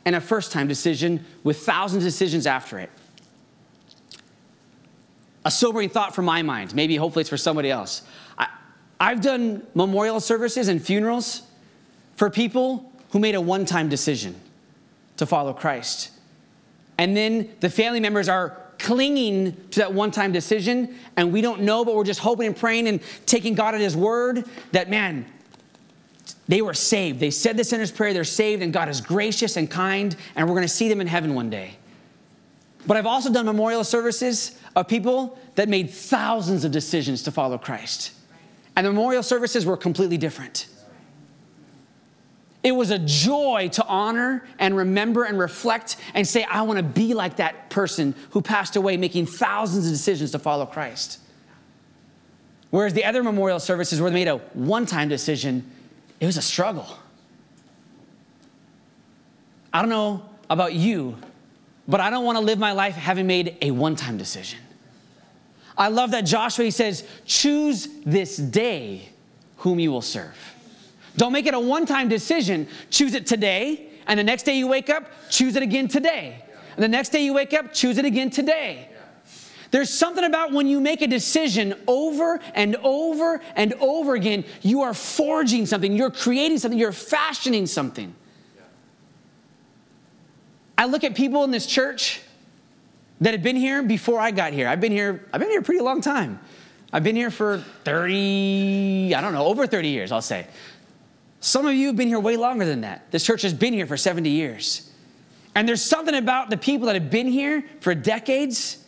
and 0.05 0.15
a 0.15 0.21
first 0.21 0.51
time 0.51 0.67
decision 0.67 1.23
with 1.43 1.59
thousands 1.59 2.03
of 2.03 2.07
decisions 2.11 2.45
after 2.45 2.79
it. 2.79 2.89
A 5.45 5.51
sobering 5.51 5.89
thought 5.89 6.13
for 6.13 6.21
my 6.21 6.41
mind. 6.41 6.75
Maybe, 6.75 6.95
hopefully, 6.95 7.21
it's 7.21 7.29
for 7.29 7.37
somebody 7.37 7.71
else. 7.71 8.03
I, 8.37 8.47
I've 8.99 9.21
done 9.21 9.65
memorial 9.73 10.19
services 10.19 10.67
and 10.67 10.81
funerals 10.81 11.43
for 12.15 12.29
people 12.29 12.91
who 13.11 13.19
made 13.19 13.35
a 13.35 13.41
one 13.41 13.65
time 13.65 13.89
decision 13.89 14.39
to 15.17 15.25
follow 15.25 15.53
Christ. 15.53 16.11
And 16.97 17.17
then 17.17 17.49
the 17.59 17.69
family 17.69 17.99
members 17.99 18.29
are 18.29 18.61
clinging 18.81 19.55
to 19.71 19.79
that 19.79 19.93
one 19.93 20.11
time 20.11 20.31
decision 20.31 20.95
and 21.15 21.31
we 21.31 21.41
don't 21.41 21.61
know, 21.61 21.85
but 21.85 21.95
we're 21.95 22.03
just 22.03 22.19
hoping 22.19 22.47
and 22.47 22.55
praying 22.55 22.87
and 22.87 22.99
taking 23.25 23.53
God 23.53 23.75
at 23.75 23.81
His 23.81 23.95
word 23.95 24.45
that, 24.71 24.89
man, 24.89 25.25
they 26.47 26.61
were 26.61 26.73
saved. 26.73 27.19
They 27.19 27.31
said 27.31 27.55
the 27.55 27.63
sinner's 27.63 27.91
prayer, 27.91 28.13
they're 28.13 28.23
saved, 28.23 28.61
and 28.61 28.73
God 28.73 28.89
is 28.89 28.99
gracious 28.99 29.55
and 29.57 29.69
kind, 29.69 30.15
and 30.35 30.47
we're 30.47 30.55
going 30.55 30.67
to 30.67 30.73
see 30.73 30.89
them 30.89 30.99
in 30.99 31.07
heaven 31.07 31.33
one 31.33 31.49
day. 31.49 31.77
But 32.85 32.97
I've 32.97 33.05
also 33.05 33.31
done 33.31 33.45
memorial 33.45 33.83
services 33.83 34.59
of 34.75 34.87
people 34.87 35.37
that 35.55 35.69
made 35.69 35.89
thousands 35.89 36.65
of 36.65 36.71
decisions 36.71 37.23
to 37.23 37.31
follow 37.31 37.57
Christ. 37.57 38.11
And 38.75 38.85
the 38.85 38.91
memorial 38.91 39.23
services 39.23 39.65
were 39.65 39.77
completely 39.77 40.17
different. 40.17 40.67
It 42.63 42.73
was 42.73 42.91
a 42.91 42.99
joy 42.99 43.69
to 43.73 43.85
honor 43.85 44.45
and 44.59 44.75
remember 44.75 45.23
and 45.23 45.39
reflect 45.39 45.97
and 46.13 46.27
say, 46.27 46.43
I 46.43 46.61
want 46.61 46.77
to 46.77 46.83
be 46.83 47.13
like 47.13 47.37
that 47.37 47.69
person 47.71 48.13
who 48.31 48.41
passed 48.41 48.75
away 48.75 48.97
making 48.97 49.25
thousands 49.25 49.87
of 49.87 49.91
decisions 49.91 50.31
to 50.31 50.39
follow 50.39 50.65
Christ. 50.67 51.19
Whereas 52.69 52.93
the 52.93 53.03
other 53.03 53.23
memorial 53.23 53.59
services 53.59 53.99
they 53.99 54.11
made 54.11 54.27
a 54.27 54.37
one 54.53 54.85
time 54.85 55.09
decision, 55.09 55.69
it 56.19 56.25
was 56.25 56.37
a 56.37 56.41
struggle. 56.41 56.87
I 59.73 59.81
don't 59.81 59.89
know 59.89 60.23
about 60.49 60.73
you, 60.73 61.17
but 61.87 61.99
I 61.99 62.09
don't 62.09 62.25
want 62.25 62.37
to 62.37 62.43
live 62.43 62.59
my 62.59 62.73
life 62.73 62.95
having 62.95 63.25
made 63.25 63.57
a 63.61 63.71
one 63.71 63.95
time 63.95 64.17
decision. 64.17 64.59
I 65.77 65.87
love 65.87 66.11
that 66.11 66.21
Joshua 66.21 66.65
he 66.65 66.71
says, 66.71 67.07
Choose 67.25 67.87
this 68.05 68.37
day 68.37 69.09
whom 69.57 69.79
you 69.79 69.91
will 69.91 70.01
serve. 70.01 70.37
Don't 71.17 71.33
make 71.33 71.45
it 71.45 71.53
a 71.53 71.59
one 71.59 71.85
time 71.85 72.09
decision. 72.09 72.67
Choose 72.89 73.13
it 73.13 73.25
today, 73.27 73.89
and 74.07 74.19
the 74.19 74.23
next 74.23 74.43
day 74.43 74.57
you 74.57 74.67
wake 74.67 74.89
up, 74.89 75.05
choose 75.29 75.55
it 75.55 75.63
again 75.63 75.87
today. 75.87 76.43
And 76.75 76.83
the 76.83 76.87
next 76.87 77.09
day 77.09 77.23
you 77.23 77.33
wake 77.33 77.53
up, 77.53 77.73
choose 77.73 77.97
it 77.97 78.05
again 78.05 78.29
today. 78.29 78.87
There's 79.71 79.89
something 79.89 80.23
about 80.23 80.51
when 80.51 80.67
you 80.67 80.81
make 80.81 81.01
a 81.01 81.07
decision 81.07 81.73
over 81.87 82.41
and 82.53 82.75
over 82.77 83.41
and 83.55 83.73
over 83.79 84.15
again, 84.15 84.43
you 84.61 84.81
are 84.81 84.93
forging 84.93 85.65
something, 85.65 85.93
you're 85.93 86.11
creating 86.11 86.59
something, 86.59 86.77
you're 86.77 86.91
fashioning 86.91 87.65
something. 87.67 88.13
I 90.77 90.85
look 90.85 91.03
at 91.03 91.15
people 91.15 91.43
in 91.45 91.51
this 91.51 91.65
church 91.65 92.21
that 93.21 93.33
have 93.33 93.43
been 93.43 93.55
here 93.55 93.81
before 93.81 94.19
I 94.19 94.31
got 94.31 94.51
here. 94.51 94.67
I've 94.67 94.81
been 94.81 94.91
here, 94.91 95.25
I've 95.31 95.39
been 95.39 95.49
here 95.49 95.61
a 95.61 95.63
pretty 95.63 95.81
long 95.81 96.01
time. 96.01 96.39
I've 96.91 97.03
been 97.03 97.15
here 97.15 97.31
for 97.31 97.59
30, 97.85 99.13
I 99.15 99.21
don't 99.21 99.31
know, 99.31 99.45
over 99.45 99.65
30 99.65 99.87
years, 99.87 100.11
I'll 100.11 100.21
say. 100.21 100.47
Some 101.41 101.65
of 101.65 101.73
you 101.73 101.87
have 101.87 101.97
been 101.97 102.07
here 102.07 102.19
way 102.19 102.37
longer 102.37 102.65
than 102.65 102.81
that. 102.81 103.11
This 103.11 103.25
church 103.25 103.41
has 103.41 103.53
been 103.53 103.73
here 103.73 103.85
for 103.85 103.97
70 103.97 104.29
years. 104.29 104.89
And 105.53 105.67
there's 105.67 105.81
something 105.81 106.15
about 106.15 106.49
the 106.49 106.55
people 106.55 106.87
that 106.87 106.95
have 106.95 107.11
been 107.11 107.27
here 107.27 107.65
for 107.81 107.93
decades 107.93 108.81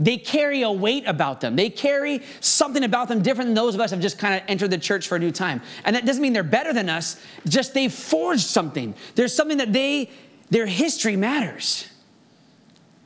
they 0.00 0.16
carry 0.16 0.62
a 0.62 0.70
weight 0.70 1.04
about 1.06 1.40
them. 1.40 1.56
They 1.56 1.70
carry 1.70 2.22
something 2.40 2.84
about 2.84 3.08
them 3.08 3.22
different 3.22 3.48
than 3.48 3.54
those 3.54 3.74
of 3.74 3.80
us 3.80 3.90
have 3.90 4.00
just 4.00 4.18
kind 4.18 4.34
of 4.34 4.42
entered 4.48 4.70
the 4.70 4.78
church 4.78 5.08
for 5.08 5.16
a 5.16 5.18
new 5.18 5.32
time. 5.32 5.60
And 5.84 5.96
that 5.96 6.06
doesn't 6.06 6.22
mean 6.22 6.32
they're 6.32 6.44
better 6.44 6.72
than 6.72 6.88
us, 6.88 7.20
just 7.46 7.74
they've 7.74 7.92
forged 7.92 8.46
something. 8.46 8.94
There's 9.16 9.34
something 9.34 9.58
that 9.58 9.72
they, 9.72 10.10
their 10.50 10.66
history 10.66 11.16
matters. 11.16 11.88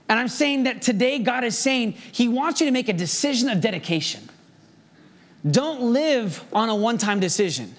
And 0.08 0.20
I'm 0.20 0.28
saying 0.28 0.64
that 0.64 0.82
today 0.82 1.18
God 1.18 1.44
is 1.44 1.56
saying 1.56 1.92
He 1.92 2.28
wants 2.28 2.60
you 2.60 2.66
to 2.66 2.72
make 2.72 2.90
a 2.90 2.92
decision 2.92 3.48
of 3.48 3.62
dedication. 3.62 4.28
Don't 5.50 5.92
live 5.92 6.44
on 6.52 6.68
a 6.68 6.74
one 6.74 6.98
time 6.98 7.20
decision, 7.20 7.74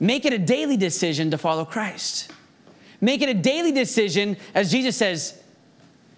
make 0.00 0.24
it 0.24 0.32
a 0.32 0.38
daily 0.38 0.76
decision 0.76 1.30
to 1.30 1.38
follow 1.38 1.64
Christ. 1.64 2.32
Make 3.00 3.22
it 3.22 3.28
a 3.28 3.34
daily 3.34 3.72
decision, 3.72 4.36
as 4.54 4.70
Jesus 4.70 4.96
says, 4.96 5.40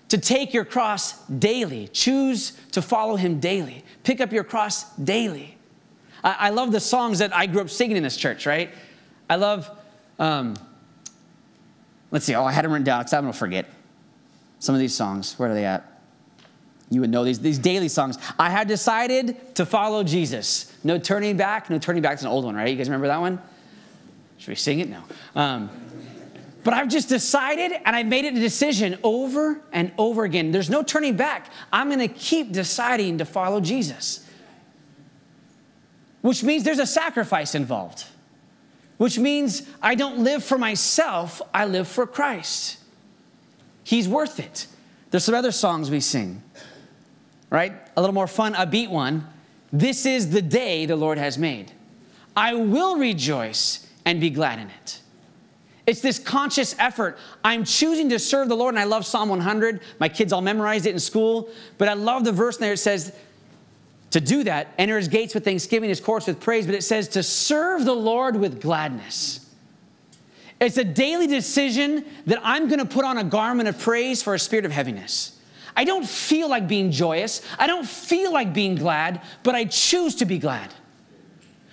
to 0.09 0.19
take 0.19 0.53
your 0.53 0.65
cross 0.65 1.25
daily. 1.27 1.89
Choose 1.89 2.53
to 2.73 2.83
follow 2.83 3.17
him 3.17 3.39
daily. 3.39 3.85
Pick 4.03 4.21
up 4.21 4.33
your 4.33 4.45
cross 4.45 4.91
daily. 4.97 5.57
I, 6.25 6.37
I 6.39 6.51
love 6.51 6.73
the 6.73 6.81
songs 6.81 7.19
that 7.19 7.35
I 7.35 7.47
grew 7.47 7.61
up 7.61 7.71
singing 7.71 7.97
in 7.97 8.03
this 8.03 8.17
church, 8.17 8.47
right? 8.47 8.71
I 9.29 9.37
love, 9.37 9.71
um, 10.19 10.57
let's 12.11 12.25
see, 12.25 12.35
oh, 12.35 12.45
I 12.45 12.53
had 12.53 12.65
them 12.65 12.73
written 12.73 12.85
down 12.85 13.01
because 13.01 13.13
I'm 13.13 13.23
going 13.23 13.33
to 13.33 13.39
forget 13.39 13.67
some 14.59 14.75
of 14.75 14.81
these 14.81 14.95
songs. 14.95 15.39
Where 15.39 15.51
are 15.51 15.55
they 15.55 15.65
at? 15.65 15.87
You 16.91 17.01
would 17.03 17.11
know 17.11 17.23
these, 17.23 17.39
these 17.39 17.59
daily 17.59 17.89
songs. 17.89 18.19
I 18.37 18.51
had 18.51 18.67
decided 18.67 19.55
to 19.55 19.65
follow 19.65 20.03
Jesus. 20.03 20.77
No 20.83 20.99
turning 20.99 21.37
back. 21.37 21.71
No 21.71 21.79
turning 21.79 22.03
back. 22.03 22.15
It's 22.15 22.23
an 22.23 22.29
old 22.29 22.45
one, 22.45 22.57
right? 22.57 22.69
You 22.69 22.77
guys 22.77 22.89
remember 22.89 23.07
that 23.07 23.21
one? 23.21 23.41
Should 24.41 24.49
we 24.49 24.55
sing 24.55 24.81
it? 24.81 24.89
now? 24.89 25.05
Um, 25.37 25.71
but 26.65 26.73
I've 26.73 26.89
just 26.89 27.11
decided 27.11 27.73
and 27.73 27.95
I've 27.95 28.07
made 28.07 28.25
it 28.25 28.35
a 28.35 28.41
decision 28.41 28.99
over 29.03 29.61
and 29.71 29.93
over 29.99 30.25
again. 30.25 30.51
There's 30.51 30.71
no 30.71 30.83
turning 30.83 31.15
back. 31.17 31.51
I'm 31.71 31.89
going 31.89 32.01
to 32.01 32.09
keep 32.09 32.51
deciding 32.51 33.19
to 33.19 33.27
follow 33.27 33.61
Jesus, 33.61 34.27
which 36.23 36.43
means 36.43 36.65
there's 36.65 36.79
a 36.79 36.87
sacrifice 36.87 37.55
involved, 37.55 38.07
which 38.97 39.19
means 39.19 39.63
I 39.83 39.95
don't 39.95 40.19
live 40.19 40.43
for 40.43 40.57
myself, 40.57 41.43
I 41.53 41.67
live 41.67 41.87
for 41.87 42.07
Christ. 42.07 42.79
He's 43.85 44.09
worth 44.09 44.41
it. 44.41 44.67
There's 45.11 45.25
some 45.25 45.35
other 45.35 45.53
songs 45.53 45.91
we 45.91 46.01
sing, 46.01 46.43
right? 47.51 47.73
A 47.95 48.01
little 48.01 48.15
more 48.15 48.27
fun, 48.27 48.55
a 48.55 48.65
beat 48.65 48.91
one. 48.91 49.27
This 49.71 50.07
is 50.07 50.31
the 50.31 50.43
day 50.43 50.87
the 50.87 50.97
Lord 50.97 51.19
has 51.19 51.37
made. 51.37 51.73
I 52.35 52.55
will 52.55 52.97
rejoice 52.97 53.87
and 54.11 54.21
be 54.21 54.29
glad 54.29 54.59
in 54.59 54.69
it. 54.69 55.01
It's 55.87 56.01
this 56.01 56.19
conscious 56.19 56.75
effort. 56.79 57.17
I'm 57.45 57.65
choosing 57.65 58.09
to 58.09 58.19
serve 58.19 58.49
the 58.49 58.57
Lord, 58.57 58.75
and 58.75 58.79
I 58.81 58.85
love 58.85 59.07
Psalm 59.07 59.29
100. 59.29 59.81
My 60.01 60.09
kids 60.09 60.33
all 60.33 60.43
memorized 60.43 60.87
it 60.87 60.91
in 60.91 60.99
school, 60.99 61.49
but 61.79 61.89
I 61.89 61.95
love 61.95 62.25
the 62.25 62.33
verse 62.33 62.57
there. 62.57 62.73
It 62.73 62.79
says, 62.79 63.15
to 64.11 64.21
do 64.21 64.43
that, 64.45 64.75
enter 64.77 64.97
his 64.97 65.07
gates 65.07 65.33
with 65.33 65.45
thanksgiving, 65.45 65.89
his 65.89 66.01
courts 66.01 66.27
with 66.27 66.41
praise, 66.41 66.67
but 66.67 66.75
it 66.75 66.83
says 66.83 67.07
to 67.09 67.23
serve 67.23 67.85
the 67.85 67.95
Lord 67.95 68.35
with 68.35 68.61
gladness. 68.61 69.47
It's 70.61 70.77
a 70.77 70.85
daily 70.85 71.29
decision 71.29 72.05
that 72.27 72.41
I'm 72.43 72.69
to 72.81 72.85
put 72.85 73.05
on 73.05 73.17
a 73.17 73.25
garment 73.25 73.69
of 73.69 73.79
praise 73.79 74.23
for 74.25 74.35
a 74.35 74.39
spirit 74.39 74.65
of 74.65 74.73
heaviness. 74.73 75.39
I 75.77 75.85
don't 75.85 76.07
feel 76.07 76.51
like 76.51 76.67
being 76.67 76.91
joyous. 76.91 77.47
I 77.59 77.69
don't 77.69 77.87
feel 77.87 78.33
like 78.33 78.53
being 78.53 78.75
glad, 78.75 79.23
but 79.45 79.55
I 79.55 79.67
choose 79.67 80.17
to 80.17 80.27
be 80.27 80.39
glad. 80.39 80.75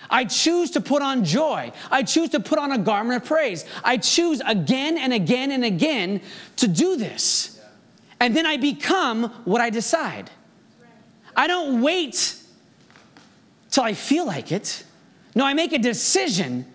I 0.09 0.25
choose 0.25 0.71
to 0.71 0.81
put 0.81 1.01
on 1.01 1.23
joy. 1.23 1.71
I 1.91 2.03
choose 2.03 2.29
to 2.29 2.39
put 2.39 2.59
on 2.59 2.71
a 2.71 2.77
garment 2.77 3.21
of 3.21 3.27
praise. 3.27 3.65
I 3.83 3.97
choose 3.97 4.41
again 4.45 4.97
and 4.97 5.13
again 5.13 5.51
and 5.51 5.65
again 5.65 6.21
to 6.57 6.67
do 6.67 6.95
this. 6.95 7.61
And 8.19 8.35
then 8.35 8.45
I 8.45 8.57
become 8.57 9.25
what 9.45 9.61
I 9.61 9.69
decide. 9.69 10.31
I 11.35 11.47
don't 11.47 11.81
wait 11.81 12.35
till 13.69 13.83
I 13.83 13.93
feel 13.93 14.25
like 14.25 14.51
it. 14.51 14.83
No, 15.35 15.45
I 15.45 15.53
make 15.53 15.71
a 15.71 15.77
decision 15.77 16.65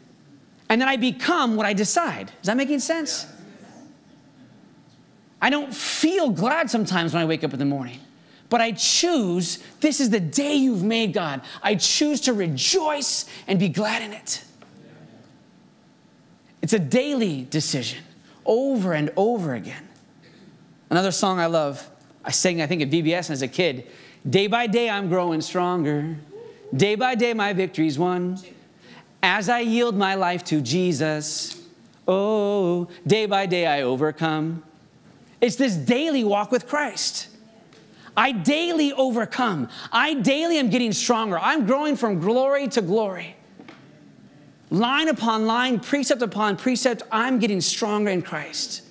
and 0.69 0.81
then 0.81 0.89
I 0.89 0.97
become 0.97 1.57
what 1.57 1.67
I 1.67 1.73
decide. 1.73 2.33
Is 2.41 2.47
that 2.47 2.57
making 2.57 2.81
sense? 2.81 3.27
I 5.41 5.51
don't 5.51 5.75
feel 5.75 6.31
glad 6.31 6.71
sometimes 6.71 7.13
when 7.13 7.23
I 7.23 7.27
wake 7.27 7.43
up 7.43 7.53
in 7.53 7.59
the 7.59 7.65
morning 7.65 7.99
but 8.53 8.61
I 8.61 8.73
choose, 8.73 9.61
this 9.81 9.99
is 9.99 10.11
the 10.11 10.21
day 10.21 10.53
you've 10.53 10.83
made, 10.83 11.15
God. 11.15 11.41
I 11.63 11.75
choose 11.75 12.21
to 12.21 12.35
rejoice 12.35 13.25
and 13.47 13.59
be 13.59 13.71
glad 13.71 14.03
in 14.03 14.13
it. 14.13 14.45
It's 16.61 16.75
a 16.75 16.79
daily 16.79 17.47
decision, 17.49 18.05
over 18.45 18.93
and 18.93 19.11
over 19.17 19.55
again. 19.55 19.89
Another 20.91 21.13
song 21.13 21.41
I 21.41 21.47
love, 21.47 21.89
I 22.27 22.31
sang, 22.31 22.61
I 22.61 22.67
think, 22.67 22.83
at 22.83 22.91
VBS 22.91 23.31
as 23.31 23.41
a 23.41 23.49
kid. 23.49 23.87
Day 24.29 24.49
by 24.49 24.67
day, 24.67 24.91
I'm 24.91 25.09
growing 25.09 25.41
stronger. 25.41 26.19
Day 26.77 26.95
by 26.95 27.15
day, 27.15 27.33
my 27.33 27.55
victory's 27.55 27.99
won. 27.99 28.39
As 29.23 29.49
I 29.49 29.61
yield 29.61 29.97
my 29.97 30.15
life 30.15 30.45
to 30.45 30.61
Jesus, 30.61 31.59
oh, 32.07 32.89
day 33.07 33.25
by 33.25 33.47
day, 33.47 33.67
I 33.67 33.81
overcome. 33.81 34.63
It's 35.41 35.57
this 35.57 35.75
daily 35.75 36.23
walk 36.23 36.53
with 36.53 36.67
Christ. 36.67 37.29
I 38.17 38.33
daily 38.33 38.93
overcome. 38.93 39.69
I 39.91 40.15
daily 40.15 40.59
am 40.59 40.71
getting 40.71 40.93
stronger. 40.93 41.39
I'm 41.39 41.67
growing 41.67 41.97
from 41.97 42.21
glory 42.21 42.69
to 42.69 42.83
glory. 42.83 43.37
Line 44.71 45.09
upon 45.09 45.47
line, 45.47 45.81
precept 45.81 46.23
upon 46.23 46.57
precept, 46.57 47.03
I'm 47.13 47.39
getting 47.39 47.61
stronger 47.61 48.11
in 48.11 48.23
Christ. 48.23 48.83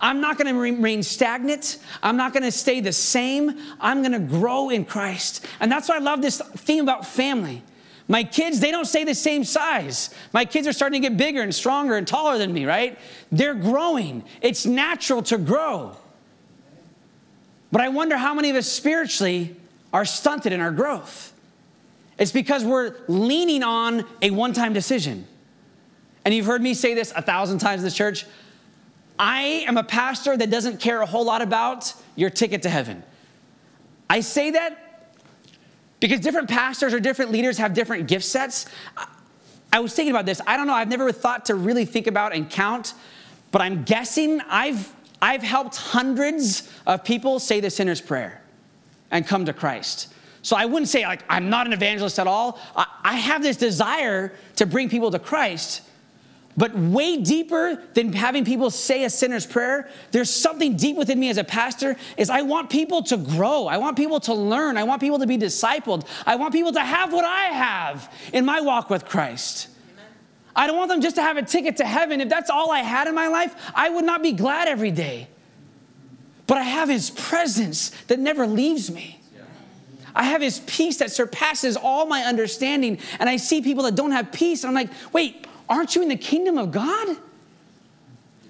I'm 0.00 0.20
not 0.20 0.36
going 0.36 0.52
to 0.52 0.60
remain 0.60 1.04
stagnant. 1.04 1.78
I'm 2.02 2.16
not 2.16 2.32
going 2.32 2.42
to 2.42 2.50
stay 2.50 2.80
the 2.80 2.92
same. 2.92 3.56
I'm 3.80 4.02
going 4.02 4.12
to 4.12 4.18
grow 4.18 4.70
in 4.70 4.84
Christ. 4.84 5.46
And 5.60 5.70
that's 5.70 5.88
why 5.88 5.96
I 5.96 6.00
love 6.00 6.20
this 6.20 6.38
theme 6.56 6.82
about 6.82 7.06
family. 7.06 7.62
My 8.08 8.24
kids, 8.24 8.58
they 8.58 8.72
don't 8.72 8.84
stay 8.84 9.04
the 9.04 9.14
same 9.14 9.44
size. 9.44 10.12
My 10.32 10.44
kids 10.44 10.66
are 10.66 10.72
starting 10.72 11.00
to 11.00 11.08
get 11.08 11.16
bigger 11.16 11.40
and 11.40 11.54
stronger 11.54 11.96
and 11.96 12.06
taller 12.06 12.36
than 12.36 12.52
me, 12.52 12.66
right? 12.66 12.98
They're 13.30 13.54
growing. 13.54 14.24
It's 14.40 14.66
natural 14.66 15.22
to 15.22 15.38
grow. 15.38 15.96
But 17.72 17.80
I 17.80 17.88
wonder 17.88 18.18
how 18.18 18.34
many 18.34 18.50
of 18.50 18.56
us 18.56 18.68
spiritually 18.68 19.56
are 19.92 20.04
stunted 20.04 20.52
in 20.52 20.60
our 20.60 20.70
growth. 20.70 21.32
It's 22.18 22.30
because 22.30 22.64
we're 22.64 22.94
leaning 23.08 23.62
on 23.62 24.04
a 24.20 24.30
one 24.30 24.52
time 24.52 24.74
decision. 24.74 25.26
And 26.24 26.34
you've 26.34 26.46
heard 26.46 26.62
me 26.62 26.74
say 26.74 26.94
this 26.94 27.12
a 27.16 27.22
thousand 27.22 27.58
times 27.58 27.80
in 27.80 27.84
this 27.84 27.94
church. 27.96 28.26
I 29.18 29.64
am 29.66 29.76
a 29.76 29.82
pastor 29.82 30.36
that 30.36 30.50
doesn't 30.50 30.78
care 30.78 31.00
a 31.00 31.06
whole 31.06 31.24
lot 31.24 31.42
about 31.42 31.92
your 32.14 32.30
ticket 32.30 32.62
to 32.62 32.68
heaven. 32.68 33.02
I 34.08 34.20
say 34.20 34.52
that 34.52 34.78
because 36.00 36.20
different 36.20 36.50
pastors 36.50 36.92
or 36.92 37.00
different 37.00 37.30
leaders 37.30 37.58
have 37.58 37.74
different 37.74 38.08
gift 38.08 38.24
sets. 38.24 38.66
I 39.72 39.80
was 39.80 39.94
thinking 39.94 40.10
about 40.10 40.26
this. 40.26 40.40
I 40.46 40.56
don't 40.56 40.66
know, 40.66 40.74
I've 40.74 40.88
never 40.88 41.10
thought 41.12 41.46
to 41.46 41.54
really 41.54 41.84
think 41.84 42.06
about 42.06 42.34
and 42.34 42.50
count, 42.50 42.94
but 43.50 43.62
I'm 43.62 43.84
guessing 43.84 44.40
I've 44.42 44.92
I've 45.22 45.42
helped 45.42 45.76
hundreds 45.76 46.68
of 46.84 47.04
people 47.04 47.38
say 47.38 47.60
the 47.60 47.70
sinner's 47.70 48.00
prayer 48.00 48.42
and 49.12 49.24
come 49.26 49.46
to 49.46 49.52
Christ. 49.52 50.12
So 50.42 50.56
I 50.56 50.66
wouldn't 50.66 50.88
say 50.88 51.04
like 51.04 51.22
I'm 51.28 51.48
not 51.48 51.66
an 51.66 51.72
evangelist 51.72 52.18
at 52.18 52.26
all. 52.26 52.58
I 52.76 53.14
have 53.14 53.42
this 53.42 53.56
desire 53.56 54.32
to 54.56 54.66
bring 54.66 54.90
people 54.90 55.12
to 55.12 55.20
Christ. 55.20 55.82
But 56.54 56.76
way 56.76 57.16
deeper 57.16 57.82
than 57.94 58.12
having 58.12 58.44
people 58.44 58.70
say 58.70 59.04
a 59.04 59.10
sinner's 59.10 59.46
prayer, 59.46 59.88
there's 60.10 60.28
something 60.28 60.76
deep 60.76 60.96
within 60.96 61.18
me 61.18 61.30
as 61.30 61.38
a 61.38 61.44
pastor 61.44 61.96
is 62.18 62.28
I 62.28 62.42
want 62.42 62.68
people 62.68 63.02
to 63.04 63.16
grow. 63.16 63.66
I 63.66 63.78
want 63.78 63.96
people 63.96 64.20
to 64.20 64.34
learn. 64.34 64.76
I 64.76 64.84
want 64.84 65.00
people 65.00 65.20
to 65.20 65.26
be 65.26 65.38
discipled. 65.38 66.06
I 66.26 66.36
want 66.36 66.52
people 66.52 66.72
to 66.72 66.80
have 66.80 67.12
what 67.12 67.24
I 67.24 67.44
have 67.44 68.12
in 68.34 68.44
my 68.44 68.60
walk 68.60 68.90
with 68.90 69.06
Christ. 69.06 69.68
I 70.54 70.66
don't 70.66 70.76
want 70.76 70.90
them 70.90 71.00
just 71.00 71.16
to 71.16 71.22
have 71.22 71.36
a 71.36 71.42
ticket 71.42 71.78
to 71.78 71.84
heaven. 71.84 72.20
If 72.20 72.28
that's 72.28 72.50
all 72.50 72.70
I 72.70 72.80
had 72.80 73.08
in 73.08 73.14
my 73.14 73.28
life, 73.28 73.54
I 73.74 73.88
would 73.88 74.04
not 74.04 74.22
be 74.22 74.32
glad 74.32 74.68
every 74.68 74.90
day. 74.90 75.28
But 76.46 76.58
I 76.58 76.64
have 76.64 76.88
His 76.88 77.10
presence 77.10 77.90
that 78.08 78.18
never 78.18 78.46
leaves 78.46 78.90
me. 78.90 79.18
I 80.14 80.24
have 80.24 80.42
His 80.42 80.60
peace 80.60 80.98
that 80.98 81.10
surpasses 81.10 81.76
all 81.76 82.04
my 82.04 82.22
understanding. 82.22 82.98
And 83.18 83.28
I 83.30 83.38
see 83.38 83.62
people 83.62 83.84
that 83.84 83.94
don't 83.94 84.12
have 84.12 84.30
peace, 84.30 84.62
and 84.62 84.68
I'm 84.68 84.74
like, 84.74 84.90
wait, 85.12 85.46
aren't 85.68 85.94
you 85.94 86.02
in 86.02 86.08
the 86.08 86.16
kingdom 86.16 86.58
of 86.58 86.70
God? 86.70 87.16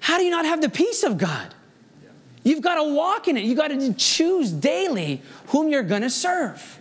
How 0.01 0.19
do 0.19 0.25
you 0.25 0.31
not 0.31 0.45
have 0.45 0.61
the 0.61 0.69
peace 0.69 1.05
of 1.05 1.19
God? 1.19 1.55
You've 2.43 2.63
got 2.63 2.83
to 2.83 2.93
walk 2.93 3.29
in 3.29 3.37
it. 3.37 3.45
You've 3.45 3.57
got 3.57 3.69
to 3.69 3.95
choose 3.95 4.51
daily 4.51 5.23
whom 5.47 5.69
you're 5.69 5.85
going 5.85 6.03
to 6.03 6.11
serve. 6.11 6.81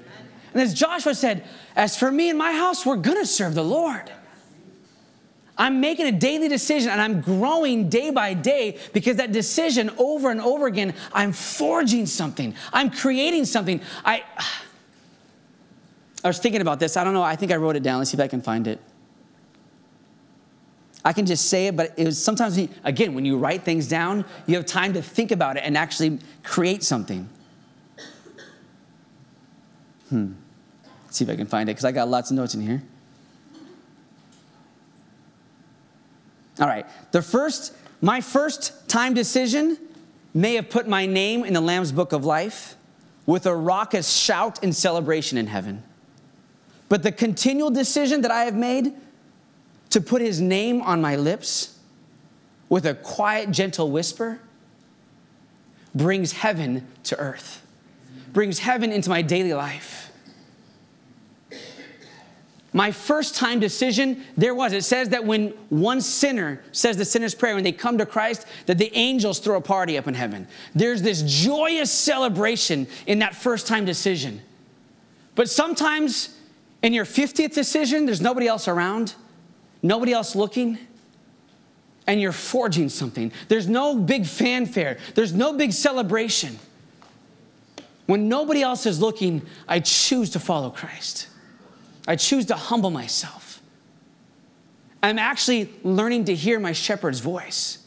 And 0.54 0.62
as 0.62 0.74
Joshua 0.74 1.14
said, 1.14 1.48
as 1.76 1.96
for 1.96 2.12
me 2.12 2.30
and 2.30 2.40
my 2.40 2.52
house, 2.52 2.84
we're 2.84 2.96
going 2.96 3.18
to 3.18 3.28
serve 3.28 3.54
the 3.54 3.64
Lord. 3.64 4.12
I'm 5.62 5.80
making 5.80 6.08
a 6.08 6.12
daily 6.12 6.48
decision 6.48 6.90
and 6.90 7.00
I'm 7.00 7.22
growing 7.22 7.88
day 7.88 8.10
by 8.10 8.34
day 8.34 8.80
because 8.94 9.18
that 9.18 9.32
decision 9.32 9.92
over 10.00 10.32
and 10.32 10.42
over 10.42 10.66
again, 10.66 10.96
I'm 11.14 11.32
forging 11.32 12.08
something. 12.08 12.56
I'm 12.74 12.90
creating 12.90 13.46
something. 13.46 13.80
I 14.04 14.24
I 16.24 16.28
was 16.28 16.40
thinking 16.40 16.62
about 16.62 16.80
this. 16.80 16.98
I 16.98 17.04
don't 17.04 17.14
know. 17.14 17.22
I 17.22 17.36
think 17.36 17.52
I 17.52 17.58
wrote 17.58 17.76
it 17.76 17.84
down. 17.84 18.00
Let's 18.00 18.10
see 18.10 18.18
if 18.18 18.22
I 18.22 18.28
can 18.28 18.42
find 18.42 18.66
it. 18.66 18.82
I 21.06 21.14
can 21.14 21.28
just 21.28 21.48
say 21.48 21.68
it, 21.68 21.76
but 21.76 21.94
it 21.96 22.06
was 22.06 22.20
sometimes, 22.20 22.58
again, 22.84 23.14
when 23.14 23.24
you 23.24 23.38
write 23.38 23.62
things 23.62 23.88
down, 23.88 24.26
you 24.48 24.56
have 24.56 24.66
time 24.66 24.94
to 24.94 25.02
think 25.04 25.32
about 25.32 25.58
it 25.58 25.64
and 25.64 25.78
actually 25.78 26.18
create 26.42 26.82
something. 26.84 27.30
Hmm. 30.10 30.34
Let's 31.06 31.18
see 31.18 31.24
if 31.24 31.30
I 31.30 31.36
can 31.36 31.46
find 31.46 31.70
it 31.70 31.74
because 31.74 31.86
I 31.86 31.92
got 31.92 32.08
lots 32.08 32.32
of 32.32 32.38
notes 32.38 32.56
in 32.56 32.62
here. 32.62 32.82
All 36.62 36.68
right. 36.68 36.86
The 37.12 37.24
first, 37.24 37.76
my 38.02 38.22
first 38.22 38.88
time 38.88 39.16
decision 39.16 39.78
may 40.34 40.56
have 40.56 40.70
put 40.70 40.88
my 40.88 41.08
name 41.08 41.44
in 41.44 41.54
the 41.54 41.62
Lamb's 41.62 41.92
book 41.92 42.14
of 42.14 42.24
life 42.24 42.76
with 43.26 43.46
a 43.48 43.56
raucous 43.56 44.10
shout 44.10 44.64
and 44.64 44.74
celebration 44.74 45.38
in 45.38 45.48
heaven. 45.48 45.84
But 46.88 47.04
the 47.04 47.12
continual 47.12 47.72
decision 47.72 48.22
that 48.22 48.32
I 48.32 48.44
have 48.44 48.56
made 48.56 48.94
to 49.90 50.02
put 50.02 50.22
his 50.22 50.40
name 50.40 50.82
on 50.82 51.02
my 51.02 51.16
lips 51.16 51.78
with 52.70 52.86
a 52.86 52.94
quiet, 52.94 53.52
gentle 53.52 53.92
whisper 53.92 54.40
brings 55.94 56.32
heaven 56.32 56.88
to 57.04 57.18
earth, 57.18 57.66
brings 58.32 58.60
heaven 58.60 58.92
into 58.92 59.10
my 59.10 59.22
daily 59.22 59.54
life. 59.54 60.01
My 62.74 62.92
first 62.92 63.36
time 63.36 63.60
decision, 63.60 64.24
there 64.38 64.56
was. 64.56 64.72
It 64.72 64.86
says 64.86 65.10
that 65.10 65.26
when 65.26 65.50
one 65.70 66.00
sinner 66.00 66.62
says 66.72 66.96
the 66.96 67.04
sinner's 67.04 67.36
prayer, 67.36 67.56
when 67.56 67.66
they 67.66 67.74
come 67.74 67.98
to 67.98 68.06
Christ, 68.06 68.46
that 68.66 68.78
the 68.78 68.96
angels 68.96 69.40
throw 69.40 69.58
a 69.58 69.62
party 69.62 69.98
up 69.98 70.08
in 70.08 70.14
heaven. 70.14 70.48
There's 70.74 71.02
this 71.02 71.22
joyous 71.22 71.92
celebration 71.92 72.88
in 73.08 73.20
that 73.20 73.36
first 73.36 73.68
time 73.68 73.84
decision. 73.84 74.42
But 75.36 75.50
sometimes 75.50 76.38
in 76.82 76.94
your 76.94 77.06
50th 77.06 77.54
decision, 77.54 78.06
there's 78.06 78.22
nobody 78.22 78.48
else 78.48 78.70
around, 78.70 79.16
nobody 79.84 80.14
else 80.14 80.34
looking, 80.34 80.78
and 82.08 82.22
you're 82.22 82.32
forging 82.32 82.88
something. 82.88 83.34
There's 83.50 83.68
no 83.68 83.98
big 83.98 84.26
fanfare, 84.26 84.98
there's 85.16 85.34
no 85.34 85.54
big 85.54 85.74
celebration. 85.74 86.58
When 88.06 88.30
nobody 88.30 88.62
else 88.62 88.86
is 88.86 89.00
looking, 89.00 89.42
I 89.68 89.80
choose 89.80 90.32
to 90.32 90.40
follow 90.40 90.70
Christ. 90.70 91.28
I 92.12 92.18
choose 92.18 92.48
to 92.48 92.56
humble 92.56 92.90
myself. 92.90 93.62
I'm 95.02 95.18
actually 95.18 95.70
learning 95.82 96.26
to 96.26 96.36
hear 96.36 96.60
my 96.60 96.74
shepherd's 96.74 97.22
voice. 97.22 97.78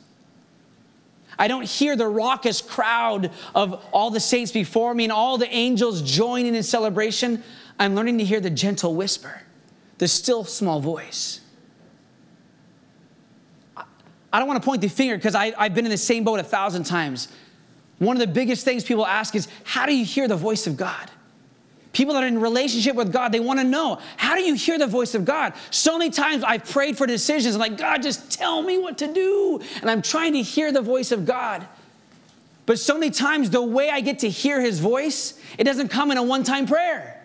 I 1.38 1.46
don't 1.46 1.68
hear 1.68 1.94
the 1.94 2.08
raucous 2.08 2.62
crowd 2.62 3.32
of 3.54 3.84
all 3.92 4.08
the 4.08 4.20
saints 4.20 4.50
before 4.50 4.94
me 4.94 5.04
and 5.04 5.12
all 5.12 5.36
the 5.36 5.48
angels 5.54 6.00
joining 6.00 6.54
in 6.54 6.62
celebration. 6.62 7.44
I'm 7.78 7.94
learning 7.94 8.16
to 8.16 8.24
hear 8.24 8.40
the 8.40 8.48
gentle 8.48 8.94
whisper, 8.94 9.42
the 9.98 10.08
still 10.08 10.44
small 10.44 10.80
voice. 10.80 11.42
I 13.76 14.38
don't 14.38 14.48
want 14.48 14.62
to 14.62 14.66
point 14.66 14.80
the 14.80 14.88
finger 14.88 15.16
because 15.16 15.34
I've 15.34 15.74
been 15.74 15.84
in 15.84 15.90
the 15.90 15.98
same 15.98 16.24
boat 16.24 16.40
a 16.40 16.44
thousand 16.44 16.84
times. 16.84 17.28
One 17.98 18.16
of 18.16 18.20
the 18.20 18.32
biggest 18.32 18.64
things 18.64 18.84
people 18.84 19.04
ask 19.04 19.34
is, 19.34 19.48
How 19.64 19.84
do 19.84 19.94
you 19.94 20.06
hear 20.06 20.28
the 20.28 20.36
voice 20.36 20.66
of 20.66 20.78
God? 20.78 21.10
People 21.94 22.14
that 22.14 22.24
are 22.24 22.26
in 22.26 22.40
relationship 22.40 22.96
with 22.96 23.12
God, 23.12 23.30
they 23.30 23.38
want 23.38 23.60
to 23.60 23.64
know 23.64 24.00
how 24.16 24.34
do 24.34 24.42
you 24.42 24.54
hear 24.54 24.78
the 24.78 24.86
voice 24.86 25.14
of 25.14 25.24
God? 25.24 25.54
So 25.70 25.96
many 25.96 26.10
times 26.10 26.42
I've 26.42 26.68
prayed 26.68 26.98
for 26.98 27.06
decisions, 27.06 27.54
I'm 27.54 27.60
like, 27.60 27.78
God, 27.78 28.02
just 28.02 28.32
tell 28.32 28.60
me 28.62 28.78
what 28.78 28.98
to 28.98 29.06
do. 29.06 29.60
And 29.80 29.88
I'm 29.88 30.02
trying 30.02 30.32
to 30.32 30.42
hear 30.42 30.72
the 30.72 30.82
voice 30.82 31.12
of 31.12 31.24
God. 31.24 31.66
But 32.66 32.80
so 32.80 32.98
many 32.98 33.10
times, 33.10 33.50
the 33.50 33.62
way 33.62 33.90
I 33.90 34.00
get 34.00 34.18
to 34.20 34.28
hear 34.28 34.60
his 34.60 34.80
voice, 34.80 35.38
it 35.56 35.64
doesn't 35.64 35.88
come 35.88 36.10
in 36.10 36.18
a 36.18 36.22
one 36.22 36.42
time 36.42 36.66
prayer. 36.66 37.22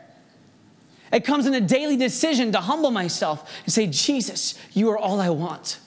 It 1.11 1.25
comes 1.25 1.47
in 1.47 1.55
a 1.55 1.61
daily 1.61 1.97
decision 1.97 2.51
to 2.51 2.59
humble 2.59 2.91
myself 2.91 3.51
and 3.65 3.73
say, 3.73 3.87
Jesus, 3.87 4.53
you 4.73 4.91
are 4.91 4.97
all 4.97 5.19
I 5.19 5.31
want. 5.31 5.79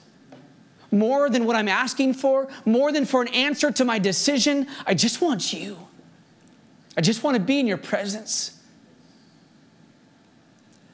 More 0.90 1.30
than 1.30 1.44
what 1.44 1.54
I'm 1.54 1.68
asking 1.68 2.14
for, 2.14 2.48
more 2.64 2.90
than 2.90 3.04
for 3.04 3.22
an 3.22 3.28
answer 3.28 3.70
to 3.70 3.84
my 3.84 4.00
decision, 4.00 4.66
I 4.84 4.94
just 4.94 5.20
want 5.20 5.52
you. 5.52 5.78
I 6.96 7.00
just 7.00 7.22
want 7.22 7.36
to 7.36 7.42
be 7.42 7.60
in 7.60 7.68
your 7.68 7.78
presence 7.78 8.58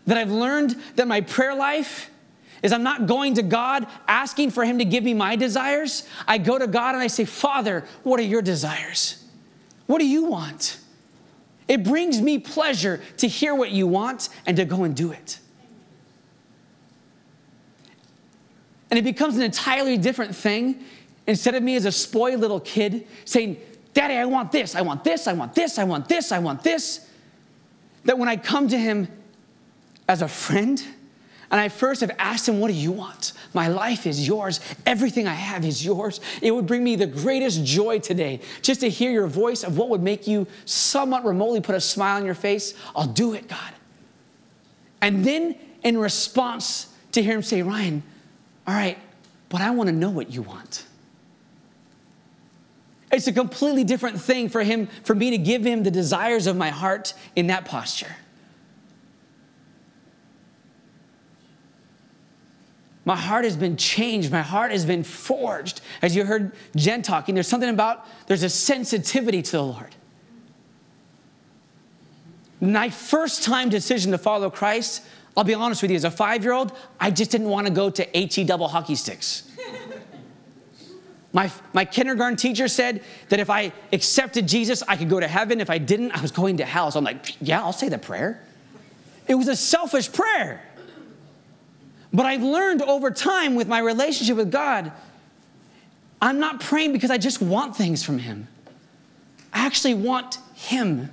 that 0.09 0.17
I've 0.17 0.31
learned 0.31 0.75
that 0.97 1.07
my 1.07 1.21
prayer 1.21 1.55
life 1.55 2.11
is 2.63 2.73
I'm 2.73 2.83
not 2.83 3.07
going 3.07 3.35
to 3.35 3.43
God 3.43 3.87
asking 4.09 4.53
for 4.53 4.65
Him 4.65 4.79
to 4.79 4.87
give 4.87 5.05
me 5.05 5.13
my 5.13 5.37
desires. 5.37 6.09
I 6.27 6.39
go 6.39 6.59
to 6.59 6.67
God 6.67 6.95
and 6.95 7.03
I 7.03 7.09
say, 7.09 7.27
Father, 7.27 7.85
what 8.05 8.19
are 8.19 8.25
your 8.25 8.41
desires? 8.41 9.23
What 9.87 9.99
do 9.99 10.07
you 10.07 10.25
want? 10.25 10.79
It 11.69 11.85
brings 11.85 12.23
me 12.23 12.39
pleasure 12.39 13.03
to 13.19 13.29
hear 13.29 13.55
what 13.55 13.71
you 13.71 13.87
want 13.87 14.31
and 14.47 14.57
to 14.57 14.65
go 14.65 14.85
and 14.85 14.97
do 14.97 15.13
it. 15.13 15.41
And 18.91 18.99
it 18.99 19.05
becomes 19.05 19.37
an 19.37 19.43
entirely 19.43 19.99
different 19.99 20.35
thing 20.35 20.83
instead 21.27 21.55
of 21.55 21.63
me 21.63 21.77
as 21.77 21.85
a 21.85 21.93
spoiled 21.93 22.41
little 22.41 22.61
kid 22.61 23.07
saying, 23.27 23.59
Daddy, 23.93 24.15
I 24.15 24.25
want 24.25 24.53
this, 24.53 24.75
I 24.75 24.81
want 24.81 25.05
this, 25.05 25.27
I 25.27 25.35
want 25.35 25.55
this, 25.55 25.79
I 25.79 25.85
want 25.85 26.09
this, 26.09 26.33
I 26.33 26.39
want 26.39 26.63
this. 26.63 27.07
That 28.07 28.19
when 28.19 28.31
I 28.31 28.37
come 28.37 28.69
to 28.69 28.79
Him 28.79 29.09
as 30.09 30.23
a 30.23 30.29
friend, 30.29 30.83
and 31.51 31.61
I 31.61 31.69
first 31.69 32.01
have 32.01 32.11
asked 32.19 32.49
him, 32.49 32.61
What 32.61 32.69
do 32.69 32.75
you 32.75 32.93
want? 32.93 33.33
My 33.55 33.69
life 33.69 34.07
is 34.07 34.27
yours. 34.27 34.61
Everything 34.85 35.27
I 35.27 35.35
have 35.35 35.65
is 35.65 35.85
yours. 35.85 36.21
It 36.43 36.51
would 36.51 36.67
bring 36.67 36.85
me 36.85 36.97
the 36.97 37.07
greatest 37.07 37.65
joy 37.65 38.01
today 38.01 38.41
just 38.61 38.81
to 38.81 38.91
hear 38.91 39.11
your 39.11 39.27
voice 39.27 39.65
of 39.65 39.79
what 39.79 39.89
would 39.89 40.03
make 40.03 40.27
you 40.27 40.47
somewhat 40.65 41.25
remotely 41.25 41.61
put 41.61 41.75
a 41.75 41.81
smile 41.81 42.17
on 42.17 42.25
your 42.25 42.35
face. 42.35 42.75
I'll 42.95 43.07
do 43.07 43.35
it, 43.35 43.49
God. 43.49 43.73
And 45.01 45.25
then 45.25 45.57
in 45.83 45.97
response 45.97 46.93
to 47.13 47.23
hear 47.23 47.35
him 47.35 47.43
say, 47.43 47.63
Ryan, 47.63 48.03
all 48.67 48.75
right, 48.75 48.99
but 49.49 49.61
I 49.61 49.71
want 49.71 49.89
to 49.89 49.95
know 49.95 50.11
what 50.11 50.31
you 50.31 50.43
want. 50.43 50.85
It's 53.11 53.27
a 53.27 53.33
completely 53.33 53.85
different 53.85 54.21
thing 54.21 54.51
for 54.51 54.63
him, 54.63 54.89
for 55.03 55.15
me 55.15 55.31
to 55.31 55.39
give 55.39 55.65
him 55.65 55.83
the 55.83 55.91
desires 55.91 56.47
of 56.47 56.57
my 56.57 56.69
heart 56.69 57.15
in 57.35 57.47
that 57.47 57.65
posture. 57.65 58.15
My 63.09 63.17
heart 63.17 63.45
has 63.45 63.57
been 63.57 63.79
changed. 63.79 64.31
My 64.31 64.43
heart 64.43 64.71
has 64.71 64.85
been 64.85 65.03
forged. 65.03 65.81
As 66.03 66.15
you 66.15 66.27
heard 66.27 66.53
Jen 66.77 67.01
talking, 67.01 67.35
there's 67.35 67.49
something 67.49 67.71
about, 67.71 68.07
there's 68.27 68.43
a 68.43 68.51
sensitivity 68.51 69.41
to 69.41 69.51
the 69.51 69.63
Lord. 69.63 69.95
My 72.61 72.91
first 72.91 73.45
time 73.45 73.71
decision 73.71 74.13
to 74.13 74.19
follow 74.19 74.51
Christ, 74.51 75.07
I'll 75.35 75.45
be 75.45 75.55
honest 75.55 75.81
with 75.81 75.91
you, 75.91 75.97
as 75.97 76.05
a 76.05 76.11
five 76.11 76.45
year 76.45 76.53
old, 76.53 76.77
I 77.01 77.11
just 77.11 77.31
didn't 77.31 77.49
want 77.49 77.67
to 77.67 77.73
go 77.73 77.89
to 77.89 78.05
HE 78.13 78.45
double 78.45 78.69
hockey 78.69 78.95
sticks. 78.95 79.51
my, 81.33 81.51
my 81.73 81.87
kindergarten 81.87 82.37
teacher 82.37 82.69
said 82.69 83.03
that 83.31 83.41
if 83.41 83.49
I 83.49 83.73
accepted 83.91 84.47
Jesus, 84.47 84.83
I 84.87 84.99
could 84.99 85.09
go 85.09 85.19
to 85.19 85.29
heaven. 85.29 85.63
If 85.63 85.71
I 85.71 85.79
didn't, 85.79 86.11
I 86.11 86.21
was 86.21 86.31
going 86.31 86.59
to 86.59 86.67
hell. 86.67 86.91
So 86.91 86.99
I'm 86.99 87.07
like, 87.07 87.37
yeah, 87.41 87.63
I'll 87.63 87.73
say 87.73 87.89
the 87.89 87.97
prayer. 87.97 88.45
It 89.27 89.35
was 89.35 89.49
a 89.49 89.57
selfish 89.57 90.13
prayer. 90.13 90.68
But 92.13 92.27
I've 92.27 92.43
learned 92.43 92.83
over 92.83 93.11
time 93.11 93.55
with 93.55 93.69
my 93.69 93.79
relationship 93.79 94.37
with 94.37 94.51
God, 94.51 94.93
I'm 96.21 96.41
not 96.41 96.61
praying 96.61 96.93
because 96.93 97.11
I 97.11 97.19
just 97.19 97.41
want 97.41 97.77
things 97.77 98.03
from 98.03 98.19
Him. 98.19 98.49
I 99.53 99.67
actually 99.67 99.95
want 99.95 100.39
Him. 100.55 101.11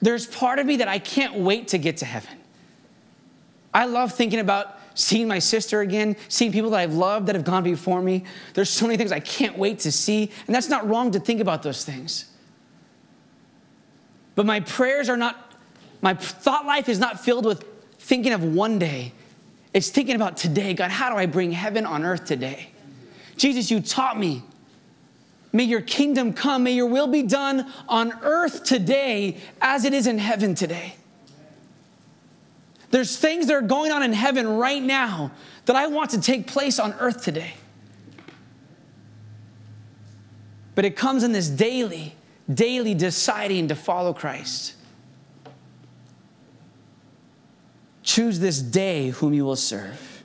There's 0.00 0.26
part 0.26 0.58
of 0.58 0.66
me 0.66 0.76
that 0.76 0.88
I 0.88 0.98
can't 0.98 1.36
wait 1.36 1.68
to 1.68 1.78
get 1.78 1.96
to 1.98 2.04
heaven. 2.04 2.38
I 3.72 3.86
love 3.86 4.12
thinking 4.12 4.38
about 4.38 4.78
seeing 4.94 5.26
my 5.26 5.38
sister 5.38 5.80
again, 5.80 6.16
seeing 6.28 6.52
people 6.52 6.70
that 6.70 6.80
I've 6.80 6.94
loved 6.94 7.26
that 7.26 7.34
have 7.34 7.44
gone 7.44 7.64
before 7.64 8.02
me. 8.02 8.24
There's 8.52 8.70
so 8.70 8.86
many 8.86 8.96
things 8.96 9.10
I 9.10 9.20
can't 9.20 9.58
wait 9.58 9.80
to 9.80 9.90
see, 9.90 10.30
and 10.46 10.54
that's 10.54 10.68
not 10.68 10.86
wrong 10.88 11.10
to 11.12 11.20
think 11.20 11.40
about 11.40 11.62
those 11.62 11.84
things. 11.84 12.26
But 14.34 14.46
my 14.46 14.60
prayers 14.60 15.08
are 15.08 15.16
not, 15.16 15.52
my 16.02 16.14
thought 16.14 16.66
life 16.66 16.88
is 16.88 16.98
not 16.98 17.20
filled 17.20 17.44
with 17.44 17.64
thinking 17.98 18.32
of 18.32 18.42
one 18.42 18.78
day. 18.78 19.12
It's 19.72 19.90
thinking 19.90 20.16
about 20.16 20.36
today. 20.36 20.74
God, 20.74 20.90
how 20.90 21.10
do 21.10 21.16
I 21.16 21.26
bring 21.26 21.52
heaven 21.52 21.86
on 21.86 22.04
earth 22.04 22.24
today? 22.24 22.70
Jesus, 23.36 23.70
you 23.70 23.80
taught 23.80 24.18
me. 24.18 24.42
May 25.52 25.64
your 25.64 25.80
kingdom 25.80 26.32
come. 26.32 26.64
May 26.64 26.72
your 26.72 26.86
will 26.86 27.06
be 27.06 27.22
done 27.22 27.72
on 27.88 28.12
earth 28.22 28.64
today 28.64 29.38
as 29.60 29.84
it 29.84 29.94
is 29.94 30.06
in 30.06 30.18
heaven 30.18 30.54
today. 30.54 30.96
There's 32.90 33.16
things 33.16 33.46
that 33.48 33.54
are 33.54 33.60
going 33.60 33.90
on 33.90 34.02
in 34.02 34.12
heaven 34.12 34.46
right 34.46 34.82
now 34.82 35.32
that 35.66 35.74
I 35.74 35.86
want 35.88 36.10
to 36.10 36.20
take 36.20 36.46
place 36.46 36.78
on 36.78 36.92
earth 36.94 37.22
today. 37.22 37.54
But 40.74 40.84
it 40.84 40.96
comes 40.96 41.22
in 41.22 41.32
this 41.32 41.48
daily, 41.48 42.14
daily 42.52 42.94
deciding 42.94 43.68
to 43.68 43.74
follow 43.74 44.12
Christ. 44.12 44.74
Choose 48.02 48.38
this 48.38 48.60
day 48.60 49.08
whom 49.08 49.32
you 49.32 49.44
will 49.44 49.56
serve. 49.56 50.22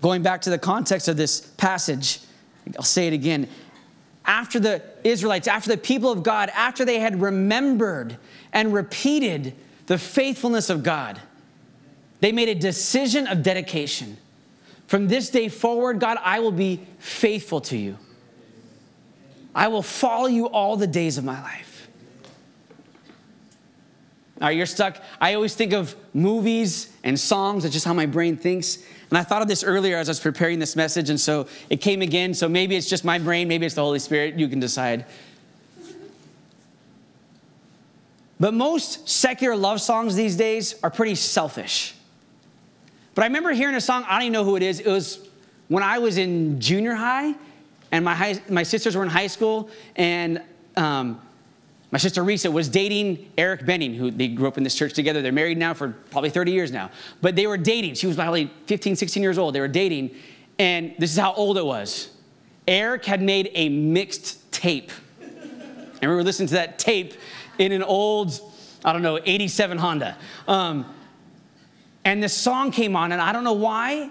Going 0.00 0.22
back 0.22 0.42
to 0.42 0.50
the 0.50 0.58
context 0.58 1.08
of 1.08 1.16
this 1.16 1.40
passage, 1.40 2.20
I'll 2.76 2.82
say 2.84 3.08
it 3.08 3.12
again. 3.12 3.48
After 4.24 4.60
the 4.60 4.82
Israelites, 5.04 5.48
after 5.48 5.70
the 5.70 5.76
people 5.76 6.12
of 6.12 6.22
God, 6.22 6.50
after 6.54 6.84
they 6.84 7.00
had 7.00 7.20
remembered 7.20 8.16
and 8.52 8.72
repeated 8.72 9.54
the 9.86 9.98
faithfulness 9.98 10.70
of 10.70 10.82
God, 10.82 11.20
they 12.20 12.32
made 12.32 12.48
a 12.48 12.54
decision 12.54 13.26
of 13.26 13.42
dedication. 13.42 14.16
From 14.86 15.08
this 15.08 15.30
day 15.30 15.48
forward, 15.48 15.98
God, 16.00 16.18
I 16.22 16.40
will 16.40 16.52
be 16.52 16.80
faithful 16.98 17.60
to 17.62 17.76
you. 17.76 17.98
I 19.56 19.68
will 19.68 19.82
follow 19.82 20.26
you 20.26 20.46
all 20.46 20.76
the 20.76 20.86
days 20.86 21.16
of 21.16 21.24
my 21.24 21.42
life. 21.42 21.88
All 24.38 24.48
right, 24.48 24.56
you're 24.56 24.66
stuck. 24.66 25.02
I 25.18 25.32
always 25.32 25.54
think 25.54 25.72
of 25.72 25.96
movies 26.12 26.92
and 27.02 27.18
songs. 27.18 27.62
That's 27.62 27.72
just 27.72 27.86
how 27.86 27.94
my 27.94 28.04
brain 28.04 28.36
thinks. 28.36 28.84
And 29.08 29.16
I 29.16 29.22
thought 29.22 29.40
of 29.40 29.48
this 29.48 29.64
earlier 29.64 29.96
as 29.96 30.08
I 30.08 30.10
was 30.10 30.20
preparing 30.20 30.58
this 30.58 30.76
message, 30.76 31.08
and 31.08 31.18
so 31.18 31.46
it 31.70 31.80
came 31.80 32.02
again. 32.02 32.34
So 32.34 32.50
maybe 32.50 32.76
it's 32.76 32.88
just 32.88 33.02
my 33.02 33.18
brain, 33.18 33.48
maybe 33.48 33.64
it's 33.64 33.74
the 33.74 33.80
Holy 33.80 33.98
Spirit. 33.98 34.34
You 34.34 34.46
can 34.46 34.60
decide. 34.60 35.06
But 38.38 38.52
most 38.52 39.08
secular 39.08 39.56
love 39.56 39.80
songs 39.80 40.16
these 40.16 40.36
days 40.36 40.74
are 40.82 40.90
pretty 40.90 41.14
selfish. 41.14 41.94
But 43.14 43.22
I 43.22 43.28
remember 43.28 43.52
hearing 43.52 43.74
a 43.74 43.80
song, 43.80 44.04
I 44.06 44.16
don't 44.16 44.22
even 44.24 44.32
know 44.34 44.44
who 44.44 44.56
it 44.56 44.62
is. 44.62 44.80
It 44.80 44.88
was 44.88 45.26
when 45.68 45.82
I 45.82 45.98
was 45.98 46.18
in 46.18 46.60
junior 46.60 46.94
high, 46.94 47.34
and 47.92 48.04
my, 48.04 48.14
high, 48.14 48.40
my 48.48 48.62
sisters 48.62 48.96
were 48.96 49.02
in 49.02 49.08
high 49.08 49.26
school, 49.26 49.70
and 49.94 50.42
um, 50.76 51.20
my 51.90 51.98
sister 51.98 52.22
Risa 52.22 52.52
was 52.52 52.68
dating 52.68 53.30
Eric 53.38 53.64
Benning, 53.64 53.94
who 53.94 54.10
they 54.10 54.28
grew 54.28 54.48
up 54.48 54.58
in 54.58 54.64
this 54.64 54.74
church 54.74 54.92
together. 54.92 55.22
They're 55.22 55.32
married 55.32 55.58
now 55.58 55.72
for 55.72 55.90
probably 56.10 56.30
30 56.30 56.52
years 56.52 56.72
now. 56.72 56.90
But 57.22 57.36
they 57.36 57.46
were 57.46 57.56
dating. 57.56 57.94
She 57.94 58.06
was 58.06 58.16
probably 58.16 58.50
15, 58.66 58.96
16 58.96 59.22
years 59.22 59.38
old. 59.38 59.54
They 59.54 59.60
were 59.60 59.68
dating, 59.68 60.14
and 60.58 60.94
this 60.98 61.12
is 61.12 61.18
how 61.18 61.32
old 61.34 61.58
it 61.58 61.64
was. 61.64 62.10
Eric 62.66 63.04
had 63.04 63.22
made 63.22 63.50
a 63.54 63.68
mixed 63.68 64.50
tape. 64.50 64.90
And 65.20 66.10
we 66.10 66.16
were 66.16 66.24
listening 66.24 66.48
to 66.48 66.54
that 66.54 66.78
tape 66.78 67.14
in 67.58 67.72
an 67.72 67.82
old, 67.82 68.38
I 68.84 68.92
don't 68.92 69.02
know, 69.02 69.18
87 69.24 69.78
Honda. 69.78 70.16
Um, 70.46 70.92
and 72.04 72.22
this 72.22 72.34
song 72.34 72.70
came 72.70 72.96
on, 72.96 73.12
and 73.12 73.22
I 73.22 73.32
don't 73.32 73.44
know 73.44 73.52
why. 73.52 74.10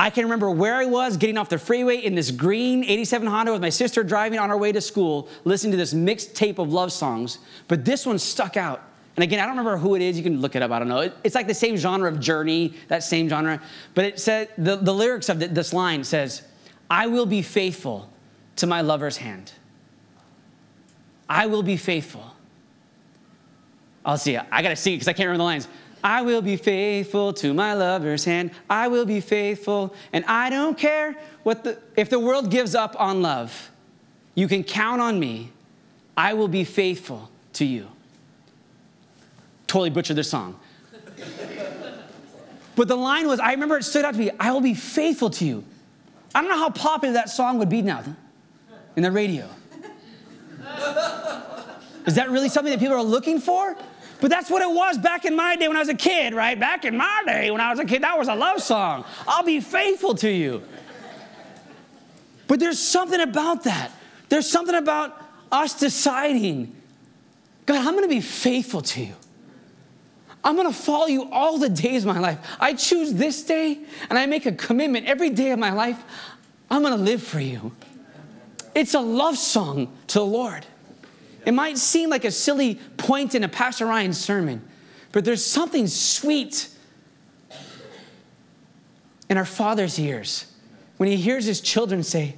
I 0.00 0.08
can 0.08 0.24
remember 0.24 0.50
where 0.50 0.76
I 0.76 0.86
was 0.86 1.18
getting 1.18 1.36
off 1.36 1.50
the 1.50 1.58
freeway 1.58 1.98
in 1.98 2.14
this 2.14 2.30
green 2.30 2.84
87 2.84 3.28
Honda 3.28 3.52
with 3.52 3.60
my 3.60 3.68
sister 3.68 4.02
driving 4.02 4.38
on 4.38 4.50
our 4.50 4.56
way 4.56 4.72
to 4.72 4.80
school, 4.80 5.28
listening 5.44 5.72
to 5.72 5.76
this 5.76 5.92
mixed 5.92 6.34
tape 6.34 6.58
of 6.58 6.72
love 6.72 6.90
songs. 6.90 7.38
But 7.68 7.84
this 7.84 8.06
one 8.06 8.18
stuck 8.18 8.56
out. 8.56 8.82
And 9.16 9.22
again, 9.22 9.40
I 9.40 9.42
don't 9.42 9.58
remember 9.58 9.76
who 9.76 9.96
it 9.96 10.00
is. 10.00 10.16
You 10.16 10.22
can 10.22 10.40
look 10.40 10.56
it 10.56 10.62
up. 10.62 10.70
I 10.70 10.78
don't 10.78 10.88
know. 10.88 11.12
It's 11.22 11.34
like 11.34 11.46
the 11.46 11.52
same 11.52 11.76
genre 11.76 12.10
of 12.10 12.18
Journey, 12.18 12.72
that 12.88 13.02
same 13.02 13.28
genre. 13.28 13.60
But 13.94 14.06
it 14.06 14.18
said 14.18 14.48
the, 14.56 14.76
the 14.76 14.94
lyrics 14.94 15.28
of 15.28 15.38
this 15.38 15.74
line 15.74 16.02
says, 16.02 16.44
"I 16.88 17.06
will 17.06 17.26
be 17.26 17.42
faithful 17.42 18.08
to 18.56 18.66
my 18.66 18.80
lover's 18.80 19.18
hand. 19.18 19.52
I 21.28 21.44
will 21.44 21.62
be 21.62 21.76
faithful." 21.76 22.24
I'll 24.02 24.16
see. 24.16 24.38
I 24.38 24.62
gotta 24.62 24.76
see 24.76 24.94
because 24.94 25.08
I 25.08 25.12
can't 25.12 25.26
remember 25.26 25.42
the 25.42 25.44
lines. 25.44 25.68
I 26.02 26.22
will 26.22 26.42
be 26.42 26.56
faithful 26.56 27.32
to 27.34 27.52
my 27.52 27.74
lover's 27.74 28.24
hand. 28.24 28.52
I 28.68 28.88
will 28.88 29.04
be 29.04 29.20
faithful, 29.20 29.94
and 30.12 30.24
I 30.24 30.50
don't 30.50 30.76
care 30.76 31.16
what 31.42 31.64
the, 31.64 31.78
if 31.96 32.08
the 32.08 32.18
world 32.18 32.50
gives 32.50 32.74
up 32.74 32.96
on 32.98 33.22
love. 33.22 33.70
You 34.34 34.48
can 34.48 34.64
count 34.64 35.00
on 35.00 35.18
me. 35.20 35.52
I 36.16 36.34
will 36.34 36.48
be 36.48 36.64
faithful 36.64 37.30
to 37.54 37.64
you. 37.64 37.88
Totally 39.66 39.90
butchered 39.90 40.16
the 40.16 40.24
song. 40.24 40.58
but 42.76 42.88
the 42.88 42.96
line 42.96 43.26
was, 43.26 43.40
I 43.40 43.52
remember 43.52 43.76
it 43.76 43.84
stood 43.84 44.04
out 44.04 44.14
to 44.14 44.18
me, 44.18 44.30
I 44.40 44.52
will 44.52 44.60
be 44.60 44.74
faithful 44.74 45.30
to 45.30 45.44
you. 45.44 45.64
I 46.34 46.40
don't 46.40 46.50
know 46.50 46.58
how 46.58 46.70
popular 46.70 47.14
that 47.14 47.28
song 47.28 47.58
would 47.58 47.68
be 47.68 47.82
now 47.82 48.04
in 48.96 49.02
the 49.02 49.10
radio. 49.10 49.48
Is 52.06 52.14
that 52.14 52.30
really 52.30 52.48
something 52.48 52.72
that 52.72 52.80
people 52.80 52.96
are 52.96 53.02
looking 53.02 53.40
for? 53.40 53.76
But 54.20 54.30
that's 54.30 54.50
what 54.50 54.62
it 54.62 54.70
was 54.70 54.98
back 54.98 55.24
in 55.24 55.34
my 55.34 55.56
day 55.56 55.68
when 55.68 55.76
I 55.76 55.80
was 55.80 55.88
a 55.88 55.94
kid, 55.94 56.34
right? 56.34 56.58
Back 56.58 56.84
in 56.84 56.96
my 56.96 57.22
day 57.26 57.50
when 57.50 57.60
I 57.60 57.70
was 57.70 57.78
a 57.78 57.84
kid, 57.84 58.02
that 58.02 58.18
was 58.18 58.28
a 58.28 58.34
love 58.34 58.60
song. 58.62 59.04
I'll 59.26 59.44
be 59.44 59.60
faithful 59.60 60.14
to 60.16 60.30
you. 60.30 60.62
But 62.46 62.60
there's 62.60 62.78
something 62.78 63.20
about 63.20 63.64
that. 63.64 63.92
There's 64.28 64.48
something 64.48 64.74
about 64.74 65.20
us 65.50 65.78
deciding, 65.78 66.74
God, 67.66 67.78
I'm 67.78 67.94
going 67.94 68.04
to 68.04 68.08
be 68.08 68.20
faithful 68.20 68.82
to 68.82 69.04
you. 69.04 69.14
I'm 70.42 70.56
to 70.56 70.72
follow 70.72 71.06
you 71.06 71.30
all 71.30 71.58
the 71.58 71.68
days 71.68 72.04
of 72.04 72.14
my 72.14 72.18
life. 72.18 72.38
I 72.58 72.74
choose 72.74 73.12
this 73.12 73.42
day 73.42 73.78
and 74.08 74.18
I 74.18 74.26
make 74.26 74.46
a 74.46 74.52
commitment 74.52 75.06
every 75.06 75.30
day 75.30 75.50
of 75.50 75.58
my 75.58 75.72
life. 75.72 76.02
I'm 76.70 76.82
to 76.96 77.02
live 77.02 77.22
for 77.22 77.40
you. 77.40 77.72
It's 78.74 78.94
a 78.94 79.00
love 79.00 79.36
song 79.36 79.92
to 80.08 80.20
the 80.20 80.24
Lord. 80.24 80.64
It 81.44 81.52
might 81.52 81.78
seem 81.78 82.10
like 82.10 82.24
a 82.24 82.30
silly 82.30 82.76
point 82.96 83.34
in 83.34 83.44
a 83.44 83.48
Pastor 83.48 83.86
Ryan 83.86 84.12
sermon, 84.12 84.62
but 85.12 85.24
there's 85.24 85.44
something 85.44 85.86
sweet 85.86 86.68
in 89.28 89.36
our 89.36 89.44
Father's 89.44 89.98
ears 89.98 90.52
when 90.96 91.08
he 91.08 91.16
hears 91.16 91.46
his 91.46 91.60
children 91.60 92.02
say, 92.02 92.36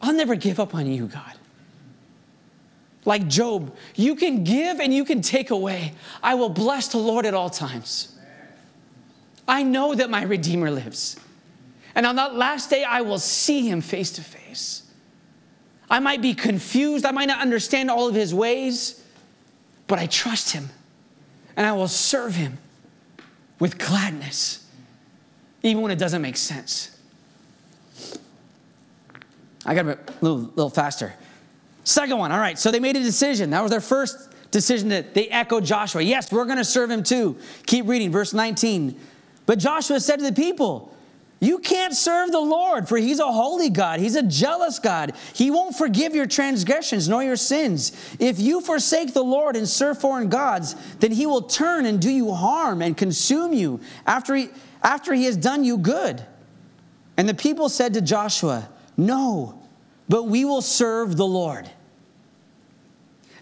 I'll 0.00 0.14
never 0.14 0.34
give 0.34 0.58
up 0.58 0.74
on 0.74 0.86
you, 0.86 1.06
God. 1.06 1.34
Like 3.04 3.28
Job, 3.28 3.74
you 3.94 4.14
can 4.14 4.44
give 4.44 4.80
and 4.80 4.92
you 4.92 5.04
can 5.04 5.20
take 5.22 5.50
away. 5.50 5.92
I 6.22 6.34
will 6.34 6.48
bless 6.48 6.88
the 6.88 6.98
Lord 6.98 7.26
at 7.26 7.34
all 7.34 7.50
times. 7.50 8.16
I 9.46 9.62
know 9.62 9.94
that 9.94 10.10
my 10.10 10.22
Redeemer 10.22 10.70
lives. 10.70 11.18
And 11.94 12.06
on 12.06 12.16
that 12.16 12.34
last 12.34 12.70
day, 12.70 12.84
I 12.84 13.00
will 13.00 13.18
see 13.18 13.68
him 13.68 13.80
face 13.80 14.12
to 14.12 14.22
face. 14.22 14.79
I 15.90 15.98
might 15.98 16.22
be 16.22 16.34
confused. 16.34 17.04
I 17.04 17.10
might 17.10 17.26
not 17.26 17.40
understand 17.40 17.90
all 17.90 18.08
of 18.08 18.14
his 18.14 18.32
ways, 18.32 19.04
but 19.88 19.98
I 19.98 20.06
trust 20.06 20.52
him 20.52 20.70
and 21.56 21.66
I 21.66 21.72
will 21.72 21.88
serve 21.88 22.36
him 22.36 22.58
with 23.58 23.76
gladness, 23.76 24.66
even 25.62 25.82
when 25.82 25.90
it 25.90 25.98
doesn't 25.98 26.22
make 26.22 26.36
sense. 26.36 26.96
I 29.66 29.74
got 29.74 29.86
a 29.86 29.98
little, 30.20 30.38
little 30.38 30.70
faster. 30.70 31.12
Second 31.84 32.18
one, 32.18 32.32
all 32.32 32.38
right, 32.38 32.58
so 32.58 32.70
they 32.70 32.80
made 32.80 32.96
a 32.96 33.02
decision. 33.02 33.50
That 33.50 33.62
was 33.62 33.70
their 33.70 33.80
first 33.80 34.30
decision 34.50 34.88
that 34.90 35.12
they 35.12 35.28
echoed 35.28 35.64
Joshua. 35.64 36.02
Yes, 36.02 36.32
we're 36.32 36.44
going 36.44 36.58
to 36.58 36.64
serve 36.64 36.90
him 36.90 37.02
too. 37.02 37.36
Keep 37.66 37.88
reading, 37.88 38.10
verse 38.10 38.32
19. 38.32 38.98
But 39.46 39.58
Joshua 39.58 40.00
said 40.00 40.16
to 40.16 40.24
the 40.24 40.32
people, 40.32 40.94
you 41.40 41.58
can't 41.58 41.94
serve 41.94 42.30
the 42.30 42.38
Lord, 42.38 42.88
for 42.88 42.98
He's 42.98 43.18
a 43.18 43.32
holy 43.32 43.70
God. 43.70 43.98
He's 43.98 44.14
a 44.14 44.22
jealous 44.22 44.78
God. 44.78 45.14
He 45.34 45.50
won't 45.50 45.74
forgive 45.74 46.14
your 46.14 46.26
transgressions 46.26 47.08
nor 47.08 47.24
your 47.24 47.36
sins. 47.36 47.92
If 48.20 48.38
you 48.38 48.60
forsake 48.60 49.14
the 49.14 49.24
Lord 49.24 49.56
and 49.56 49.66
serve 49.66 49.98
foreign 49.98 50.28
gods, 50.28 50.76
then 50.98 51.12
He 51.12 51.26
will 51.26 51.42
turn 51.42 51.86
and 51.86 52.00
do 52.00 52.10
you 52.10 52.32
harm 52.32 52.82
and 52.82 52.96
consume 52.96 53.54
you 53.54 53.80
after 54.06 54.34
He, 54.34 54.50
after 54.82 55.14
he 55.14 55.24
has 55.24 55.36
done 55.36 55.64
you 55.64 55.78
good. 55.78 56.24
And 57.16 57.28
the 57.28 57.34
people 57.34 57.68
said 57.68 57.94
to 57.94 58.00
Joshua, 58.00 58.68
No, 58.96 59.60
but 60.08 60.24
we 60.24 60.44
will 60.44 60.62
serve 60.62 61.16
the 61.16 61.26
Lord. 61.26 61.70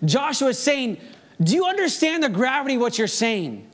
Joshua 0.04 0.48
is 0.48 0.58
saying, 0.58 0.98
Do 1.42 1.54
you 1.54 1.66
understand 1.66 2.22
the 2.22 2.28
gravity 2.28 2.74
of 2.76 2.80
what 2.80 2.98
you're 2.98 3.06
saying? 3.06 3.67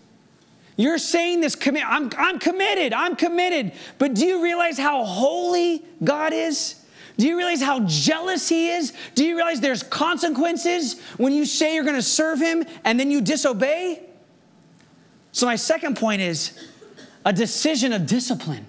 You're 0.76 0.98
saying 0.98 1.40
this 1.40 1.54
commit. 1.54 1.84
I'm, 1.86 2.10
I'm 2.18 2.38
committed. 2.38 2.92
I'm 2.92 3.14
committed. 3.14 3.72
But 3.98 4.14
do 4.14 4.26
you 4.26 4.42
realize 4.42 4.76
how 4.76 5.04
holy 5.04 5.84
God 6.02 6.32
is? 6.32 6.84
Do 7.16 7.28
you 7.28 7.36
realize 7.36 7.62
how 7.62 7.80
jealous 7.80 8.48
He 8.48 8.70
is? 8.70 8.92
Do 9.14 9.24
you 9.24 9.36
realize 9.36 9.60
there's 9.60 9.84
consequences 9.84 11.00
when 11.16 11.32
you 11.32 11.44
say 11.44 11.74
you're 11.74 11.84
going 11.84 11.94
to 11.96 12.02
serve 12.02 12.40
Him 12.40 12.64
and 12.82 12.98
then 12.98 13.10
you 13.10 13.20
disobey? 13.20 14.02
So, 15.30 15.46
my 15.46 15.56
second 15.56 15.96
point 15.96 16.22
is 16.22 16.58
a 17.24 17.32
decision 17.32 17.92
of 17.92 18.06
discipline. 18.06 18.66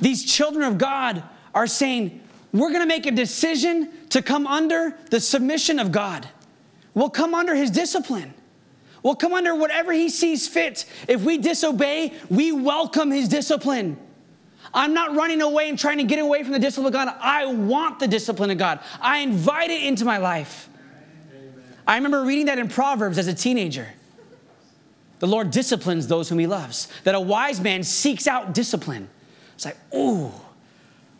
These 0.00 0.24
children 0.24 0.64
of 0.64 0.78
God 0.78 1.24
are 1.54 1.66
saying, 1.66 2.20
we're 2.52 2.70
going 2.70 2.82
to 2.82 2.86
make 2.86 3.06
a 3.06 3.10
decision 3.10 3.90
to 4.10 4.22
come 4.22 4.46
under 4.46 4.96
the 5.10 5.18
submission 5.18 5.80
of 5.80 5.90
God. 5.90 6.28
We'll 6.94 7.10
come 7.10 7.34
under 7.34 7.56
His 7.56 7.72
discipline 7.72 8.32
will 9.02 9.14
come 9.14 9.32
under 9.32 9.54
whatever 9.54 9.92
he 9.92 10.08
sees 10.08 10.48
fit. 10.48 10.84
If 11.06 11.22
we 11.22 11.38
disobey, 11.38 12.14
we 12.28 12.52
welcome 12.52 13.10
his 13.10 13.28
discipline. 13.28 13.98
I'm 14.74 14.92
not 14.92 15.14
running 15.14 15.40
away 15.40 15.68
and 15.68 15.78
trying 15.78 15.98
to 15.98 16.04
get 16.04 16.18
away 16.18 16.42
from 16.42 16.52
the 16.52 16.58
discipline 16.58 16.86
of 16.86 16.92
God. 16.92 17.16
I 17.20 17.46
want 17.46 18.00
the 18.00 18.08
discipline 18.08 18.50
of 18.50 18.58
God. 18.58 18.80
I 19.00 19.18
invite 19.18 19.70
it 19.70 19.82
into 19.82 20.04
my 20.04 20.18
life. 20.18 20.68
I 21.86 21.96
remember 21.96 22.22
reading 22.22 22.46
that 22.46 22.58
in 22.58 22.68
Proverbs 22.68 23.16
as 23.16 23.28
a 23.28 23.34
teenager. 23.34 23.88
The 25.20 25.26
Lord 25.26 25.50
disciplines 25.50 26.06
those 26.06 26.28
whom 26.28 26.38
he 26.38 26.46
loves, 26.46 26.88
that 27.04 27.14
a 27.14 27.20
wise 27.20 27.60
man 27.60 27.82
seeks 27.82 28.26
out 28.26 28.54
discipline. 28.54 29.08
It's 29.54 29.64
like, 29.64 29.76
ooh, 29.94 30.30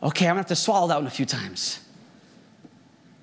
okay, 0.03 0.27
I'm 0.27 0.33
gonna 0.33 0.41
have 0.41 0.47
to 0.47 0.57
swallow 0.57 0.87
that 0.89 0.97
one 0.97 1.07
a 1.07 1.11
few 1.11 1.27
times. 1.27 1.81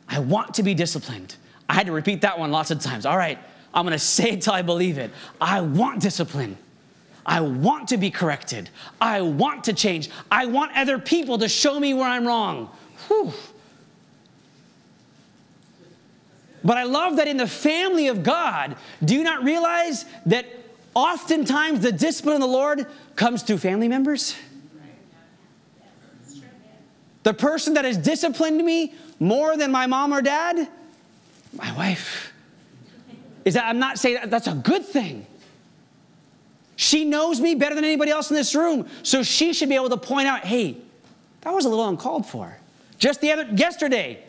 I 0.09 0.19
want 0.19 0.55
to 0.55 0.63
be 0.63 0.73
disciplined. 0.73 1.35
I 1.69 1.73
had 1.75 1.85
to 1.85 1.93
repeat 1.93 2.21
that 2.21 2.37
one 2.37 2.51
lots 2.51 2.71
of 2.71 2.79
times. 2.79 3.05
All 3.05 3.17
right, 3.17 3.39
I'm 3.75 3.83
gonna 3.85 3.99
say 3.99 4.31
it 4.31 4.41
till 4.41 4.53
I 4.53 4.61
believe 4.61 4.97
it. 4.97 5.11
I 5.39 5.61
want 5.61 6.01
discipline. 6.01 6.57
I 7.25 7.41
want 7.41 7.89
to 7.89 7.97
be 7.97 8.09
corrected. 8.09 8.69
I 9.01 9.21
want 9.21 9.65
to 9.65 9.73
change. 9.73 10.09
I 10.31 10.45
want 10.45 10.77
other 10.77 10.97
people 10.97 11.37
to 11.39 11.49
show 11.49 11.79
me 11.79 11.93
where 11.93 12.07
I'm 12.07 12.25
wrong. 12.25 12.69
Whew. 13.07 13.33
But 16.63 16.77
I 16.77 16.83
love 16.83 17.17
that 17.17 17.27
in 17.27 17.37
the 17.37 17.47
family 17.47 18.07
of 18.07 18.23
God, 18.23 18.75
do 19.03 19.13
you 19.13 19.23
not 19.23 19.43
realize 19.43 20.05
that 20.25 20.47
oftentimes 20.93 21.81
the 21.81 21.91
discipline 21.91 22.35
of 22.35 22.41
the 22.41 22.47
Lord 22.47 22.87
comes 23.15 23.43
through 23.43 23.57
family 23.57 23.87
members? 23.87 24.35
The 27.23 27.33
person 27.33 27.73
that 27.73 27.85
has 27.85 27.97
disciplined 27.97 28.63
me 28.63 28.93
more 29.19 29.57
than 29.57 29.71
my 29.71 29.87
mom 29.87 30.13
or 30.13 30.21
dad, 30.21 30.67
my 31.53 31.75
wife. 31.75 32.31
Is 33.45 33.53
that 33.53 33.65
I'm 33.65 33.79
not 33.79 33.99
saying 33.99 34.15
that 34.15 34.29
that's 34.29 34.47
a 34.47 34.53
good 34.53 34.83
thing. 34.83 35.25
She 36.75 37.05
knows 37.05 37.39
me 37.39 37.55
better 37.55 37.73
than 37.73 37.85
anybody 37.85 38.11
else 38.11 38.29
in 38.29 38.35
this 38.35 38.53
room, 38.53 38.87
so 39.03 39.23
she 39.23 39.53
should 39.53 39.69
be 39.69 39.75
able 39.75 39.89
to 39.89 39.97
point 39.97 40.27
out, 40.27 40.43
"Hey, 40.43 40.77
that 41.41 41.53
was 41.53 41.63
a 41.65 41.69
little 41.69 41.87
uncalled 41.87 42.25
for." 42.25 42.57
Just 42.97 43.21
the 43.21 43.31
other 43.31 43.47
yesterday, 43.55 44.19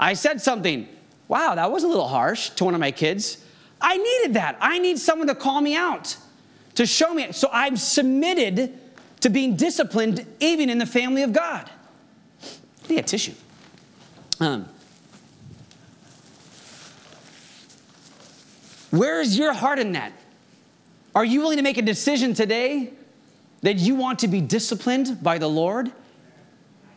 I 0.00 0.14
said 0.14 0.40
something. 0.40 0.88
Wow, 1.28 1.54
that 1.54 1.70
was 1.70 1.82
a 1.84 1.88
little 1.88 2.08
harsh 2.08 2.50
to 2.50 2.64
one 2.64 2.74
of 2.74 2.80
my 2.80 2.90
kids. 2.90 3.38
I 3.80 3.96
needed 3.96 4.34
that. 4.34 4.56
I 4.60 4.78
need 4.78 4.98
someone 4.98 5.28
to 5.28 5.34
call 5.34 5.60
me 5.60 5.74
out, 5.74 6.16
to 6.76 6.86
show 6.86 7.12
me. 7.12 7.32
So 7.32 7.48
I'm 7.52 7.76
submitted 7.76 8.78
to 9.20 9.30
being 9.30 9.56
disciplined 9.56 10.26
even 10.40 10.70
in 10.70 10.78
the 10.78 10.86
family 10.86 11.22
of 11.22 11.32
God. 11.32 11.68
I 12.44 12.88
need 12.88 12.98
a 12.98 13.02
tissue. 13.02 13.34
Um, 14.40 14.68
where 18.92 19.20
is 19.20 19.36
your 19.36 19.52
heart 19.52 19.78
in 19.78 19.92
that? 19.92 20.12
Are 21.14 21.24
you 21.24 21.40
willing 21.40 21.58
to 21.58 21.62
make 21.62 21.76
a 21.76 21.82
decision 21.82 22.32
today 22.32 22.92
that 23.60 23.76
you 23.78 23.96
want 23.96 24.20
to 24.20 24.28
be 24.28 24.40
disciplined 24.40 25.22
by 25.22 25.38
the 25.38 25.48
Lord? 25.48 25.92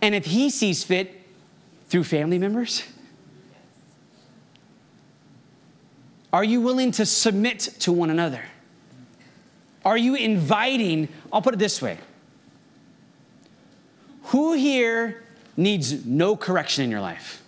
And 0.02 0.16
if 0.16 0.26
He 0.26 0.50
sees 0.50 0.84
fit, 0.84 1.26
through 1.88 2.04
family 2.04 2.38
members? 2.38 2.84
Are 6.34 6.44
you 6.44 6.60
willing 6.60 6.92
to 6.92 7.06
submit 7.06 7.60
to 7.80 7.92
one 7.92 8.10
another? 8.10 8.44
Are 9.86 9.98
you 9.98 10.16
inviting? 10.16 11.08
I'll 11.32 11.42
put 11.42 11.54
it 11.54 11.60
this 11.60 11.82
way 11.82 11.98
Who 14.24 14.54
here 14.54 15.24
needs 15.56 16.06
no 16.06 16.36
correction 16.36 16.84
in 16.84 16.92
your 16.92 17.02
life? 17.02 17.42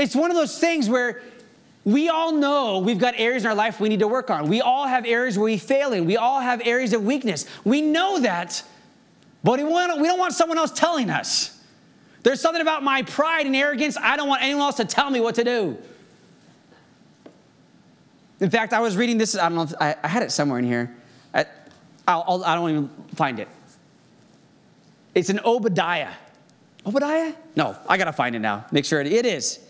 It's 0.00 0.16
one 0.16 0.30
of 0.30 0.36
those 0.36 0.58
things 0.58 0.88
where 0.88 1.22
we 1.84 2.08
all 2.08 2.32
know 2.32 2.78
we've 2.78 2.98
got 2.98 3.14
areas 3.18 3.44
in 3.44 3.50
our 3.50 3.54
life 3.54 3.80
we 3.80 3.88
need 3.88 4.00
to 4.00 4.08
work 4.08 4.30
on. 4.30 4.48
We 4.48 4.60
all 4.60 4.86
have 4.86 5.06
areas 5.06 5.36
where 5.36 5.44
we 5.44 5.58
fail 5.58 5.92
in. 5.92 6.06
We 6.06 6.16
all 6.16 6.40
have 6.40 6.62
areas 6.64 6.92
of 6.92 7.04
weakness. 7.04 7.46
We 7.64 7.82
know 7.82 8.20
that, 8.20 8.62
but 9.42 9.58
we, 9.58 9.64
we 9.64 9.70
don't 9.72 10.18
want 10.18 10.34
someone 10.34 10.58
else 10.58 10.72
telling 10.72 11.10
us. 11.10 11.58
There's 12.22 12.40
something 12.40 12.60
about 12.60 12.82
my 12.82 13.02
pride 13.02 13.46
and 13.46 13.56
arrogance. 13.56 13.96
I 13.96 14.16
don't 14.16 14.28
want 14.28 14.42
anyone 14.42 14.62
else 14.62 14.76
to 14.76 14.84
tell 14.84 15.10
me 15.10 15.20
what 15.20 15.36
to 15.36 15.44
do. 15.44 15.78
In 18.40 18.50
fact, 18.50 18.72
I 18.72 18.80
was 18.80 18.96
reading 18.96 19.18
this. 19.18 19.36
I 19.36 19.48
don't 19.48 19.56
know. 19.56 19.62
If, 19.62 19.74
I, 19.80 19.96
I, 20.02 20.08
had 20.08 20.22
it 20.22 20.32
somewhere 20.32 20.58
in 20.58 20.64
here. 20.64 20.94
I, 21.34 21.46
I'll, 22.08 22.42
I 22.44 22.54
do 22.56 22.62
not 22.62 22.70
even 22.70 22.90
find 23.14 23.38
it. 23.38 23.48
It's 25.14 25.28
an 25.28 25.40
Obadiah. 25.44 26.12
Obadiah? 26.86 27.34
No, 27.56 27.76
I 27.88 27.98
gotta 27.98 28.12
find 28.12 28.34
it 28.34 28.38
now. 28.38 28.66
Make 28.70 28.84
sure 28.84 29.00
it, 29.00 29.06
it 29.06 29.26
is. 29.26 29.60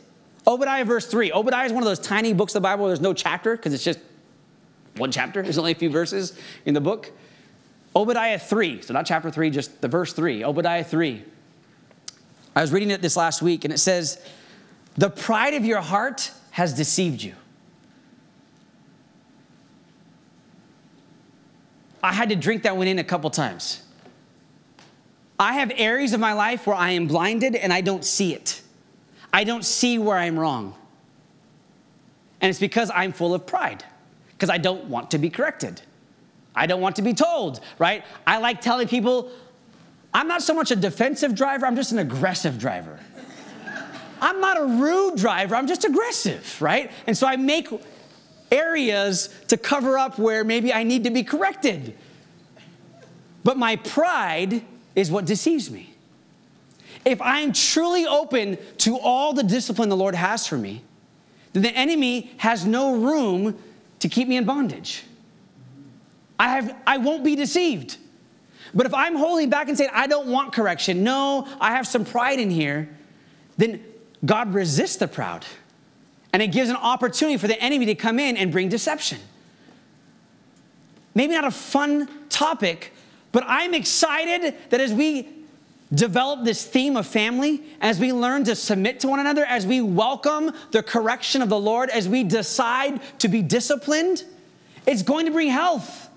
Obadiah 0.46 0.84
verse 0.84 1.06
3. 1.06 1.32
Obadiah 1.32 1.66
is 1.66 1.72
one 1.72 1.82
of 1.82 1.88
those 1.88 1.98
tiny 1.98 2.32
books 2.32 2.54
of 2.54 2.62
the 2.62 2.66
Bible 2.66 2.84
where 2.84 2.90
there's 2.90 3.00
no 3.00 3.12
chapter 3.12 3.56
because 3.56 3.74
it's 3.74 3.84
just 3.84 3.98
one 4.96 5.12
chapter. 5.12 5.42
There's 5.42 5.58
only 5.58 5.72
a 5.72 5.76
few 5.76 5.90
verses 5.90 6.38
in 6.64 6.74
the 6.74 6.80
book. 6.80 7.12
Obadiah 7.94 8.38
3. 8.38 8.82
So 8.82 8.94
not 8.94 9.06
chapter 9.06 9.30
3, 9.30 9.50
just 9.50 9.80
the 9.80 9.88
verse 9.88 10.12
3. 10.12 10.44
Obadiah 10.44 10.84
3. 10.84 11.24
I 12.54 12.60
was 12.60 12.72
reading 12.72 12.90
it 12.90 13.02
this 13.02 13.16
last 13.16 13.42
week 13.42 13.64
and 13.64 13.72
it 13.72 13.78
says, 13.78 14.24
The 14.96 15.10
pride 15.10 15.54
of 15.54 15.64
your 15.64 15.80
heart 15.80 16.32
has 16.52 16.72
deceived 16.72 17.22
you. 17.22 17.34
I 22.02 22.12
had 22.12 22.30
to 22.30 22.36
drink 22.36 22.62
that 22.62 22.76
one 22.76 22.86
in 22.86 22.98
a 22.98 23.04
couple 23.04 23.28
times. 23.30 23.82
I 25.38 25.54
have 25.54 25.72
areas 25.76 26.12
of 26.12 26.20
my 26.20 26.32
life 26.32 26.66
where 26.66 26.76
I 26.76 26.90
am 26.90 27.06
blinded 27.06 27.54
and 27.54 27.72
I 27.72 27.80
don't 27.80 28.04
see 28.04 28.34
it. 28.34 28.62
I 29.32 29.44
don't 29.44 29.64
see 29.64 29.98
where 29.98 30.16
I'm 30.16 30.38
wrong. 30.38 30.74
And 32.40 32.50
it's 32.50 32.58
because 32.58 32.90
I'm 32.94 33.12
full 33.12 33.34
of 33.34 33.46
pride, 33.46 33.84
because 34.32 34.50
I 34.50 34.58
don't 34.58 34.86
want 34.86 35.10
to 35.12 35.18
be 35.18 35.30
corrected. 35.30 35.82
I 36.54 36.66
don't 36.66 36.80
want 36.80 36.96
to 36.96 37.02
be 37.02 37.14
told, 37.14 37.60
right? 37.78 38.04
I 38.26 38.38
like 38.38 38.60
telling 38.60 38.88
people, 38.88 39.30
I'm 40.12 40.26
not 40.26 40.42
so 40.42 40.54
much 40.54 40.70
a 40.70 40.76
defensive 40.76 41.34
driver, 41.34 41.66
I'm 41.66 41.76
just 41.76 41.92
an 41.92 41.98
aggressive 41.98 42.58
driver. 42.58 42.98
I'm 44.20 44.40
not 44.40 44.60
a 44.60 44.64
rude 44.64 45.16
driver, 45.16 45.54
I'm 45.54 45.66
just 45.66 45.84
aggressive, 45.84 46.60
right? 46.60 46.90
And 47.06 47.16
so 47.16 47.26
I 47.26 47.36
make 47.36 47.68
areas 48.50 49.28
to 49.48 49.56
cover 49.56 49.96
up 49.96 50.18
where 50.18 50.42
maybe 50.42 50.72
I 50.72 50.82
need 50.82 51.04
to 51.04 51.10
be 51.10 51.22
corrected. 51.22 51.94
But 53.44 53.56
my 53.56 53.76
pride 53.76 54.64
is 54.96 55.10
what 55.10 55.24
deceives 55.24 55.70
me. 55.70 55.94
If 57.04 57.20
I'm 57.22 57.52
truly 57.52 58.06
open 58.06 58.58
to 58.78 58.98
all 58.98 59.32
the 59.32 59.42
discipline 59.42 59.88
the 59.88 59.96
Lord 59.96 60.14
has 60.14 60.46
for 60.46 60.58
me, 60.58 60.82
then 61.52 61.62
the 61.62 61.74
enemy 61.76 62.30
has 62.38 62.64
no 62.64 62.94
room 62.94 63.58
to 64.00 64.08
keep 64.08 64.28
me 64.28 64.36
in 64.36 64.44
bondage. 64.44 65.04
I, 66.38 66.48
have, 66.48 66.76
I 66.86 66.98
won't 66.98 67.24
be 67.24 67.36
deceived. 67.36 67.96
But 68.72 68.86
if 68.86 68.94
I'm 68.94 69.16
holding 69.16 69.50
back 69.50 69.68
and 69.68 69.76
saying, 69.76 69.90
I 69.92 70.06
don't 70.06 70.28
want 70.28 70.52
correction, 70.52 71.02
no, 71.02 71.46
I 71.60 71.72
have 71.72 71.86
some 71.86 72.04
pride 72.04 72.38
in 72.38 72.50
here, 72.50 72.88
then 73.56 73.84
God 74.24 74.54
resists 74.54 74.96
the 74.96 75.08
proud. 75.08 75.44
And 76.32 76.40
it 76.40 76.48
gives 76.48 76.70
an 76.70 76.76
opportunity 76.76 77.36
for 77.36 77.48
the 77.48 77.60
enemy 77.60 77.86
to 77.86 77.94
come 77.94 78.18
in 78.18 78.36
and 78.36 78.52
bring 78.52 78.68
deception. 78.68 79.18
Maybe 81.14 81.34
not 81.34 81.44
a 81.44 81.50
fun 81.50 82.08
topic, 82.28 82.92
but 83.32 83.42
I'm 83.46 83.74
excited 83.74 84.54
that 84.70 84.80
as 84.80 84.92
we 84.92 85.28
develop 85.92 86.44
this 86.44 86.64
theme 86.64 86.96
of 86.96 87.06
family, 87.06 87.62
as 87.80 87.98
we 87.98 88.12
learn 88.12 88.44
to 88.44 88.54
submit 88.54 89.00
to 89.00 89.08
one 89.08 89.18
another, 89.18 89.44
as 89.44 89.66
we 89.66 89.80
welcome 89.80 90.52
the 90.70 90.82
correction 90.82 91.42
of 91.42 91.48
the 91.48 91.58
Lord, 91.58 91.90
as 91.90 92.08
we 92.08 92.22
decide 92.22 93.00
to 93.18 93.28
be 93.28 93.42
disciplined, 93.42 94.24
it's 94.86 95.02
going 95.02 95.26
to 95.26 95.32
bring 95.32 95.48
health. 95.48 96.08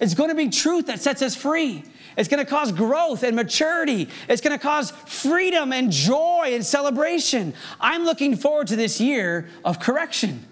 It's 0.00 0.14
going 0.14 0.30
to 0.30 0.36
be 0.36 0.48
truth 0.48 0.86
that 0.86 1.00
sets 1.00 1.22
us 1.22 1.34
free. 1.34 1.82
It's 2.16 2.28
going 2.28 2.44
to 2.44 2.50
cause 2.50 2.72
growth 2.72 3.22
and 3.22 3.34
maturity. 3.34 4.08
It's 4.28 4.40
going 4.40 4.56
to 4.56 4.62
cause 4.62 4.90
freedom 4.90 5.72
and 5.72 5.90
joy 5.90 6.50
and 6.52 6.64
celebration. 6.64 7.54
I'm 7.80 8.04
looking 8.04 8.36
forward 8.36 8.68
to 8.68 8.76
this 8.76 9.00
year 9.00 9.48
of 9.64 9.80
correction, 9.80 10.44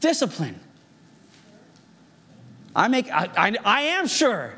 discipline. 0.00 0.60
I 2.76 2.88
make 2.88 3.10
I, 3.10 3.30
I, 3.36 3.56
I 3.64 3.80
am 3.82 4.06
sure. 4.06 4.54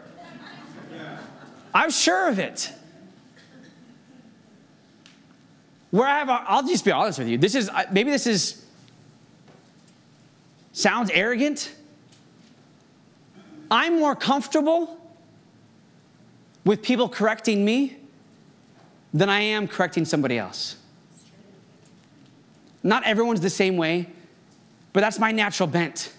I'm 1.77 1.91
sure 1.91 2.31
of 2.31 2.39
it. 2.39 2.73
Where 5.91 6.09
I 6.09 6.19
have, 6.19 6.31
a, 6.31 6.43
I'll 6.47 6.67
just 6.67 6.87
be 6.87 6.91
honest 6.91 7.19
with 7.19 7.29
you. 7.29 7.37
This 7.37 7.55
is 7.55 7.71
maybe 7.93 8.11
this 8.11 8.27
is 8.27 8.65
sounds 10.73 11.11
arrogant. 11.11 11.71
I'm 13.71 14.01
more 14.01 14.17
comfortable 14.17 14.99
with 16.65 16.81
people 16.81 17.11
correcting 17.11 17.63
me 17.63 17.97
than 19.13 19.29
I 19.29 19.41
am 19.41 19.69
correcting 19.69 20.07
somebody 20.07 20.39
else. 20.39 20.77
Not 22.83 23.05
everyone's 23.05 23.43
the 23.43 23.51
same 23.51 23.77
way, 23.77 24.07
but 24.95 25.01
that's 25.01 25.19
my 25.19 25.31
natural 25.31 25.67
bent. 25.67 26.11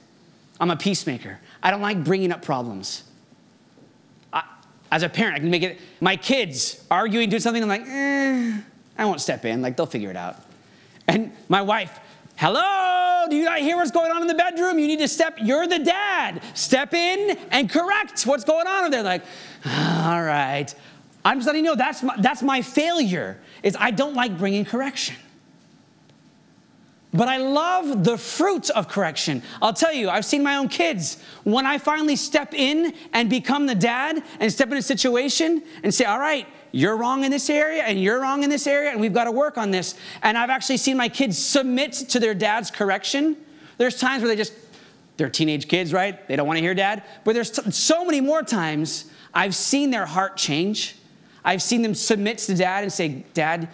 I'm 0.60 0.70
a 0.70 0.76
peacemaker. 0.76 1.40
I 1.64 1.72
don't 1.72 1.82
like 1.82 2.04
bringing 2.04 2.32
up 2.32 2.44
problems. 2.44 3.04
As 4.92 5.04
a 5.04 5.10
parent, 5.10 5.36
I 5.36 5.40
can 5.40 5.50
make 5.50 5.64
it, 5.64 5.80
my 6.00 6.16
kids 6.16 6.86
arguing, 6.90 7.30
doing 7.30 7.42
something, 7.42 7.62
I'm 7.62 7.70
like, 7.70 7.86
eh, 7.88 8.58
I 8.98 9.06
won't 9.06 9.22
step 9.22 9.46
in, 9.46 9.62
like 9.62 9.76
they'll 9.76 9.86
figure 9.86 10.10
it 10.10 10.16
out. 10.16 10.38
And 11.08 11.32
my 11.50 11.62
wife, 11.62 12.00
Hello, 12.38 13.26
do 13.32 13.36
you 13.36 13.46
not 13.46 13.58
hear 13.62 13.78
what's 13.78 13.90
going 13.90 14.12
on 14.12 14.22
in 14.22 14.28
the 14.28 14.36
bedroom? 14.36 14.78
You 14.78 14.86
need 14.86 15.00
to 15.00 15.08
step, 15.08 15.40
you're 15.42 15.66
the 15.66 15.80
dad. 15.80 16.44
Step 16.54 16.94
in 16.94 17.36
and 17.50 17.68
correct 17.68 18.28
what's 18.28 18.44
going 18.44 18.68
on. 18.68 18.86
And 18.86 18.94
they're 18.94 19.02
like, 19.02 19.24
all 19.66 20.22
right. 20.22 20.74
I'm 21.26 21.40
just 21.40 21.48
letting 21.48 21.66
you 21.66 21.72
know 21.72 21.76
that's 21.76 22.04
my, 22.04 22.16
that's 22.20 22.44
my 22.44 22.62
failure 22.62 23.40
is 23.64 23.76
I 23.80 23.90
don't 23.90 24.14
like 24.14 24.38
bringing 24.38 24.66
correction. 24.66 25.16
But 27.18 27.28
I 27.28 27.38
love 27.38 28.04
the 28.04 28.16
fruits 28.16 28.70
of 28.70 28.88
correction. 28.88 29.42
I'll 29.60 29.74
tell 29.74 29.92
you, 29.92 30.08
I've 30.08 30.24
seen 30.24 30.44
my 30.44 30.58
own 30.58 30.70
kids. 30.70 31.18
When 31.46 31.66
I 31.66 31.80
finally 31.80 32.16
step 32.16 32.54
in 32.54 32.94
and 33.12 33.28
become 33.28 33.66
the 33.66 33.74
dad 33.74 34.22
and 34.40 34.54
step 34.54 34.72
in 34.72 34.78
a 34.78 34.84
situation 34.84 35.64
and 35.82 35.92
say, 35.92 36.06
all 36.06 36.20
right, 36.20 36.46
you're 36.72 36.96
wrong 36.96 37.24
in 37.24 37.32
this 37.32 37.50
area 37.50 37.82
and 37.82 38.00
you're 38.00 38.22
wrong 38.22 38.44
in 38.44 38.52
this 38.52 38.68
area 38.68 38.92
and 38.92 39.02
we've 39.02 39.16
got 39.16 39.24
to 39.24 39.32
work 39.32 39.58
on 39.58 39.72
this. 39.72 39.96
And 40.22 40.38
I've 40.38 40.52
actually 40.52 40.78
seen 40.78 40.96
my 40.96 41.10
kids 41.10 41.40
submit 41.40 41.94
to 41.94 42.20
their 42.20 42.36
dad's 42.36 42.70
correction. 42.70 43.36
There's 43.80 44.00
times 44.00 44.22
where 44.22 44.30
they 44.30 44.36
just, 44.36 44.54
they're 45.18 45.28
teenage 45.28 45.68
kids, 45.68 45.94
right? 45.94 46.28
They 46.28 46.36
don't 46.36 46.46
want 46.46 46.58
to 46.58 46.62
hear 46.62 46.76
dad. 46.76 47.02
But 47.24 47.34
there's 47.34 47.50
t- 47.50 47.72
so 47.72 48.06
many 48.06 48.22
more 48.22 48.44
times 48.44 49.10
I've 49.34 49.56
seen 49.56 49.90
their 49.90 50.06
heart 50.06 50.38
change. 50.38 50.96
I've 51.44 51.64
seen 51.64 51.82
them 51.82 51.96
submit 51.96 52.38
to 52.40 52.54
dad 52.54 52.84
and 52.84 52.94
say, 52.94 53.26
Dad, 53.34 53.70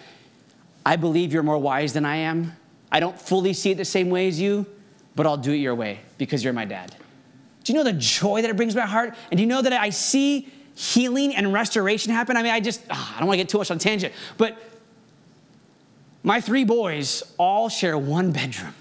I 0.85 0.95
believe 0.95 1.33
you're 1.33 1.43
more 1.43 1.57
wise 1.57 1.91
than 1.91 2.05
I 2.05 2.17
am. 2.17 2.53
I 2.93 2.99
don't 2.99 3.19
fully 3.19 3.53
see 3.53 3.71
it 3.71 3.77
the 3.77 3.85
same 3.85 4.11
way 4.11 4.27
as 4.27 4.39
you, 4.39 4.67
but 5.15 5.25
I'll 5.25 5.35
do 5.35 5.51
it 5.51 5.57
your 5.57 5.73
way 5.73 5.99
because 6.19 6.43
you're 6.43 6.53
my 6.53 6.63
dad. 6.63 6.95
Do 7.63 7.73
you 7.73 7.77
know 7.77 7.83
the 7.83 7.93
joy 7.93 8.43
that 8.43 8.51
it 8.51 8.55
brings 8.55 8.75
my 8.75 8.85
heart? 8.85 9.15
And 9.31 9.37
do 9.37 9.41
you 9.41 9.47
know 9.47 9.63
that 9.63 9.73
I 9.73 9.89
see 9.89 10.47
healing 10.75 11.35
and 11.35 11.51
restoration 11.51 12.13
happen? 12.13 12.37
I 12.37 12.43
mean, 12.43 12.51
I 12.51 12.59
just, 12.59 12.81
oh, 12.91 13.13
I 13.15 13.19
don't 13.19 13.27
want 13.27 13.39
to 13.39 13.43
get 13.43 13.49
too 13.49 13.57
much 13.57 13.71
on 13.71 13.79
tangent, 13.79 14.13
but 14.37 14.61
my 16.21 16.39
three 16.39 16.63
boys 16.63 17.23
all 17.39 17.67
share 17.67 17.97
one 17.97 18.31
bedroom. 18.31 18.75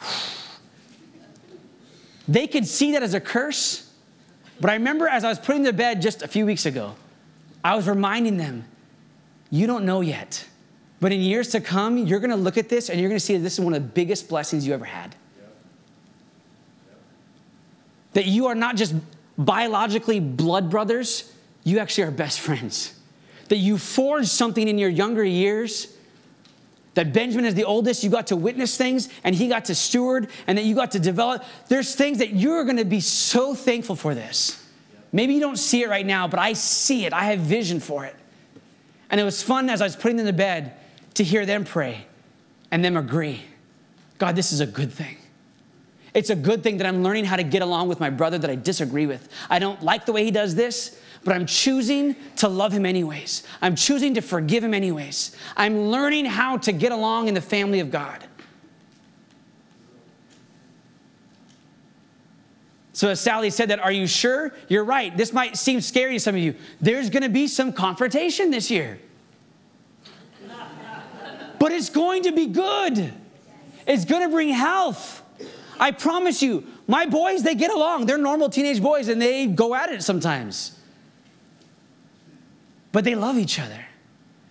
They 2.30 2.46
could 2.46 2.66
see 2.66 2.92
that 2.92 3.02
as 3.02 3.14
a 3.14 3.20
curse, 3.20 3.90
but 4.60 4.68
I 4.68 4.74
remember 4.74 5.08
as 5.08 5.24
I 5.24 5.30
was 5.30 5.38
putting 5.38 5.62
them 5.62 5.72
to 5.72 5.78
bed 5.78 6.02
just 6.02 6.20
a 6.20 6.28
few 6.28 6.44
weeks 6.44 6.66
ago, 6.66 6.94
I 7.64 7.74
was 7.74 7.88
reminding 7.88 8.36
them, 8.36 8.66
you 9.48 9.66
don't 9.66 9.86
know 9.86 10.02
yet 10.02 10.46
but 11.00 11.12
in 11.12 11.20
years 11.20 11.48
to 11.50 11.60
come, 11.60 11.96
you're 11.96 12.20
going 12.20 12.30
to 12.30 12.36
look 12.36 12.58
at 12.58 12.68
this 12.68 12.88
and 12.88 13.00
you're 13.00 13.08
going 13.08 13.18
to 13.18 13.24
see 13.24 13.36
that 13.36 13.42
this 13.42 13.54
is 13.54 13.60
one 13.60 13.74
of 13.74 13.82
the 13.82 13.88
biggest 13.88 14.28
blessings 14.28 14.66
you 14.66 14.74
ever 14.74 14.84
had. 14.84 15.14
That 18.14 18.26
you 18.26 18.46
are 18.46 18.54
not 18.54 18.76
just 18.76 18.94
biologically 19.36 20.18
blood 20.18 20.70
brothers, 20.70 21.32
you 21.62 21.78
actually 21.78 22.04
are 22.04 22.10
best 22.10 22.40
friends. 22.40 22.98
That 23.48 23.58
you 23.58 23.78
forged 23.78 24.28
something 24.28 24.66
in 24.66 24.78
your 24.78 24.90
younger 24.90 25.24
years. 25.24 25.94
That 26.94 27.12
Benjamin, 27.12 27.44
is 27.44 27.54
the 27.54 27.64
oldest, 27.64 28.02
you 28.02 28.10
got 28.10 28.26
to 28.28 28.36
witness 28.36 28.76
things 28.76 29.08
and 29.22 29.32
he 29.32 29.46
got 29.46 29.66
to 29.66 29.74
steward 29.76 30.28
and 30.48 30.58
that 30.58 30.64
you 30.64 30.74
got 30.74 30.90
to 30.92 30.98
develop. 30.98 31.44
There's 31.68 31.94
things 31.94 32.18
that 32.18 32.32
you're 32.32 32.64
going 32.64 32.78
to 32.78 32.84
be 32.84 32.98
so 32.98 33.54
thankful 33.54 33.94
for 33.94 34.16
this. 34.16 34.66
Maybe 35.12 35.34
you 35.34 35.40
don't 35.40 35.58
see 35.58 35.84
it 35.84 35.88
right 35.88 36.04
now, 36.04 36.26
but 36.26 36.40
I 36.40 36.54
see 36.54 37.06
it. 37.06 37.12
I 37.12 37.24
have 37.26 37.38
vision 37.38 37.78
for 37.78 38.04
it. 38.04 38.16
And 39.10 39.20
it 39.20 39.24
was 39.24 39.42
fun 39.42 39.70
as 39.70 39.80
I 39.80 39.84
was 39.84 39.94
putting 39.94 40.16
them 40.16 40.26
to 40.26 40.32
bed 40.32 40.74
to 41.18 41.24
hear 41.24 41.44
them 41.44 41.64
pray 41.64 42.06
and 42.70 42.84
them 42.84 42.96
agree. 42.96 43.42
God, 44.18 44.36
this 44.36 44.52
is 44.52 44.60
a 44.60 44.66
good 44.66 44.92
thing. 44.92 45.16
It's 46.14 46.30
a 46.30 46.36
good 46.36 46.62
thing 46.62 46.76
that 46.76 46.86
I'm 46.86 47.02
learning 47.02 47.24
how 47.24 47.34
to 47.34 47.42
get 47.42 47.60
along 47.60 47.88
with 47.88 47.98
my 47.98 48.08
brother 48.08 48.38
that 48.38 48.48
I 48.48 48.54
disagree 48.54 49.04
with. 49.04 49.28
I 49.50 49.58
don't 49.58 49.82
like 49.82 50.06
the 50.06 50.12
way 50.12 50.24
he 50.24 50.30
does 50.30 50.54
this, 50.54 51.00
but 51.24 51.34
I'm 51.34 51.44
choosing 51.44 52.14
to 52.36 52.48
love 52.48 52.72
him 52.72 52.86
anyways. 52.86 53.42
I'm 53.60 53.74
choosing 53.74 54.14
to 54.14 54.20
forgive 54.20 54.62
him 54.62 54.72
anyways. 54.72 55.36
I'm 55.56 55.88
learning 55.88 56.26
how 56.26 56.56
to 56.58 56.70
get 56.70 56.92
along 56.92 57.26
in 57.26 57.34
the 57.34 57.40
family 57.40 57.80
of 57.80 57.90
God. 57.90 58.24
So, 62.92 63.08
as 63.08 63.20
Sally 63.20 63.50
said, 63.50 63.70
that 63.70 63.80
are 63.80 63.92
you 63.92 64.06
sure? 64.06 64.54
You're 64.68 64.84
right. 64.84 65.16
This 65.16 65.32
might 65.32 65.56
seem 65.56 65.80
scary 65.80 66.12
to 66.14 66.20
some 66.20 66.36
of 66.36 66.40
you. 66.40 66.54
There's 66.80 67.10
going 67.10 67.24
to 67.24 67.28
be 67.28 67.48
some 67.48 67.72
confrontation 67.72 68.52
this 68.52 68.70
year 68.70 69.00
but 71.68 71.74
it's 71.74 71.90
going 71.90 72.22
to 72.22 72.32
be 72.32 72.46
good. 72.46 73.12
It's 73.86 74.06
going 74.06 74.22
to 74.22 74.30
bring 74.30 74.48
health. 74.48 75.22
I 75.78 75.90
promise 75.90 76.42
you, 76.42 76.66
my 76.86 77.04
boys, 77.04 77.42
they 77.42 77.54
get 77.54 77.70
along. 77.70 78.06
They're 78.06 78.16
normal 78.16 78.48
teenage 78.48 78.80
boys 78.80 79.08
and 79.08 79.20
they 79.20 79.46
go 79.46 79.74
at 79.74 79.92
it 79.92 80.02
sometimes. 80.02 80.80
But 82.90 83.04
they 83.04 83.14
love 83.14 83.36
each 83.36 83.60
other. 83.60 83.84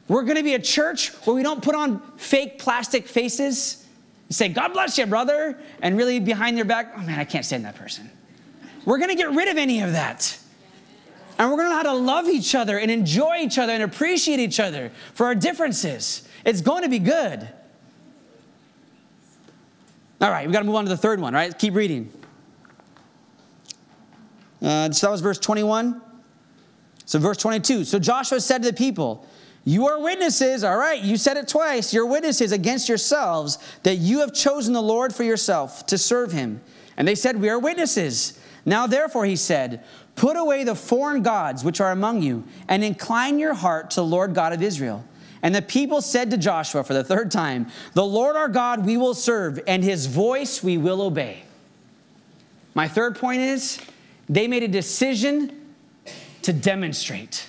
We're 0.08 0.22
going 0.22 0.38
to 0.38 0.44
be 0.44 0.54
a 0.54 0.62
church 0.62 1.10
where 1.26 1.36
we 1.36 1.42
don't 1.42 1.64
put 1.64 1.74
on 1.74 2.04
fake 2.18 2.60
plastic 2.60 3.08
faces 3.08 3.84
and 4.28 4.36
say, 4.36 4.50
God 4.50 4.74
bless 4.74 5.00
you, 5.00 5.08
brother, 5.08 5.58
and 5.82 5.98
really 5.98 6.20
behind 6.20 6.56
their 6.56 6.66
back, 6.66 6.94
oh 6.96 7.02
man, 7.02 7.18
I 7.18 7.26
can't 7.26 7.44
stand 7.44 7.66
that 7.66 7.78
person. 7.78 8.12
We're 8.86 9.00
going 9.00 9.10
to 9.10 9.16
get 9.16 9.32
rid 9.32 9.48
of 9.48 9.58
any 9.58 9.82
of 9.82 9.94
that. 9.94 10.38
And 11.40 11.50
we're 11.50 11.58
going 11.58 11.66
to 11.66 11.72
know 11.72 11.78
how 11.78 11.84
to 11.84 11.94
love 11.94 12.28
each 12.28 12.54
other 12.54 12.78
and 12.78 12.92
enjoy 12.92 13.38
each 13.38 13.58
other 13.58 13.74
and 13.74 13.82
appreciate 13.82 14.40
each 14.40 14.60
other 14.60 14.92
for 15.16 15.26
our 15.26 15.34
differences. 15.34 16.27
It's 16.48 16.62
going 16.62 16.84
to 16.84 16.90
be 16.90 17.00
good. 17.00 17.46
All 20.22 20.32
right, 20.32 20.48
we 20.48 20.54
got 20.54 20.60
to 20.60 20.66
move 20.66 20.76
on 20.76 20.86
to 20.86 20.90
the 20.90 20.96
third 20.96 21.20
one, 21.20 21.34
right? 21.34 21.56
Keep 21.60 21.76
reading. 21.76 22.10
Uh, 24.62 24.90
so 24.92 25.08
that 25.08 25.12
was 25.12 25.20
verse 25.20 25.38
21. 25.40 26.02
So, 27.06 27.20
verse 27.20 27.36
22. 27.38 27.84
So 27.84 28.00
Joshua 28.00 28.40
said 28.40 28.64
to 28.64 28.72
the 28.72 28.78
people, 28.78 29.28
You 29.66 29.88
are 29.88 30.00
witnesses, 30.00 30.64
all 30.64 30.78
right, 30.78 31.02
you 31.02 31.18
said 31.18 31.36
it 31.36 31.50
twice. 31.50 31.94
You're 31.94 32.06
witnesses 32.06 32.54
against 32.54 32.88
yourselves 32.88 33.58
that 33.84 33.96
you 33.96 34.22
have 34.22 34.34
chosen 34.34 34.74
the 34.74 34.82
Lord 34.82 35.14
for 35.14 35.24
yourself 35.24 35.86
to 35.88 35.98
serve 35.98 36.32
him. 36.32 36.62
And 36.96 37.06
they 37.06 37.16
said, 37.16 37.42
We 37.42 37.50
are 37.50 37.60
witnesses. 37.60 38.40
Now, 38.66 38.88
therefore, 38.88 39.26
he 39.26 39.36
said, 39.36 39.84
Put 40.16 40.38
away 40.38 40.64
the 40.64 40.76
foreign 40.76 41.24
gods 41.24 41.66
which 41.66 41.82
are 41.82 41.92
among 41.92 42.22
you, 42.22 42.46
and 42.70 42.86
incline 42.86 43.38
your 43.38 43.54
heart 43.54 43.92
to 43.92 43.98
the 43.98 44.06
Lord 44.06 44.34
God 44.34 44.54
of 44.54 44.64
Israel. 44.64 45.04
And 45.42 45.54
the 45.54 45.62
people 45.62 46.02
said 46.02 46.32
to 46.32 46.38
Joshua 46.38 46.84
for 46.84 46.94
the 46.94 47.04
third 47.04 47.32
time, 47.32 47.68
The 47.94 48.06
Lord 48.06 48.36
our 48.36 48.48
God 48.48 48.86
we 48.86 48.98
will 48.98 49.14
serve, 49.14 49.60
and 49.68 49.84
his 49.84 50.08
voice 50.08 50.64
we 50.64 50.78
will 50.78 51.02
obey. 51.02 51.44
My 52.74 52.88
third 52.88 53.18
point 53.18 53.42
is 53.42 53.80
they 54.30 54.48
made 54.48 54.64
a 54.64 54.68
decision 54.68 55.74
to 56.44 56.54
demonstrate. 56.54 57.48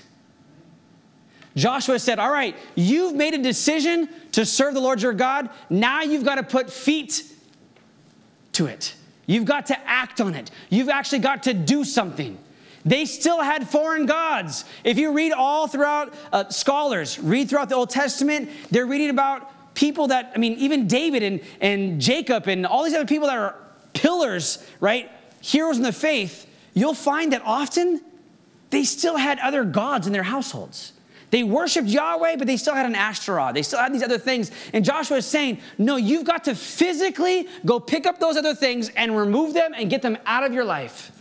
Joshua 1.57 1.99
said, 1.99 2.19
All 2.19 2.31
right, 2.31 2.57
you've 2.75 3.15
made 3.15 3.35
a 3.35 3.39
decision 3.39 4.09
to 4.33 4.47
serve 4.47 4.75
the 4.75 4.81
Lord 4.81 5.03
your 5.03 5.13
God. 5.13 5.51
Now 5.69 6.03
you've 6.03 6.25
got 6.25 6.37
to 6.37 6.43
put 6.43 6.71
feet 6.71 7.25
to 8.53 8.67
it. 8.67 8.95
You've 9.27 9.45
got 9.45 9.67
to 9.67 9.89
act 9.89 10.21
on 10.21 10.35
it. 10.35 10.51
You've 10.71 10.89
actually 10.89 11.19
got 11.19 11.43
to 11.45 11.55
do 11.55 11.85
something. 11.85 12.39
They 12.89 13.05
still 13.05 13.43
had 13.43 13.69
foreign 13.69 14.07
gods. 14.07 14.65
If 14.83 14.97
you 14.97 15.13
read 15.13 15.33
all 15.33 15.69
throughout, 15.69 16.15
uh, 16.33 16.49
scholars 16.49 17.19
read 17.19 17.51
throughout 17.51 17.69
the 17.69 17.75
Old 17.75 17.91
Testament, 17.91 18.49
they're 18.71 18.87
reading 18.87 19.11
about 19.11 19.75
people 19.75 20.09
that, 20.09 20.33
I 20.35 20.39
mean, 20.39 20.55
even 20.55 20.87
David 20.87 21.23
and, 21.23 21.41
and 21.61 22.01
Jacob 22.01 22.49
and 22.49 22.65
all 22.65 22.85
these 22.85 22.95
other 22.95 23.07
people 23.07 23.29
that 23.29 23.37
are 23.37 23.55
pillars, 23.93 24.67
right? 24.81 25.11
Heroes 25.43 25.77
in 25.77 25.83
the 25.83 25.93
faith. 25.93 26.47
You'll 26.73 26.95
find 26.95 27.35
that 27.35 27.43
often 27.45 28.01
they 28.71 28.85
still 28.85 29.19
had 29.19 29.39
other 29.41 29.65
gods 29.65 30.07
in 30.07 30.15
their 30.15 30.23
households. 30.23 30.95
They 31.31 31.45
worshiped 31.45 31.89
Yahweh, 31.89 32.37
but 32.37 32.47
they 32.47 32.57
still 32.57 32.75
had 32.75 32.87
an 32.87 32.95
Ashtoreth. 32.95 33.53
They 33.53 33.63
still 33.63 33.81
had 33.81 33.93
these 33.93 34.03
other 34.03 34.17
things. 34.17 34.51
And 34.73 34.83
Joshua 34.83 35.19
is 35.19 35.27
saying, 35.27 35.61
No, 35.77 35.97
you've 35.97 36.25
got 36.25 36.45
to 36.45 36.55
physically 36.55 37.49
go 37.67 37.79
pick 37.81 38.07
up 38.07 38.19
those 38.19 38.39
other 38.39 38.55
things 38.55 38.89
and 38.97 39.15
remove 39.15 39.53
them 39.53 39.75
and 39.77 39.91
get 39.91 40.01
them 40.01 40.17
out 40.25 40.43
of 40.43 40.55
your 40.55 40.65
life. 40.65 41.13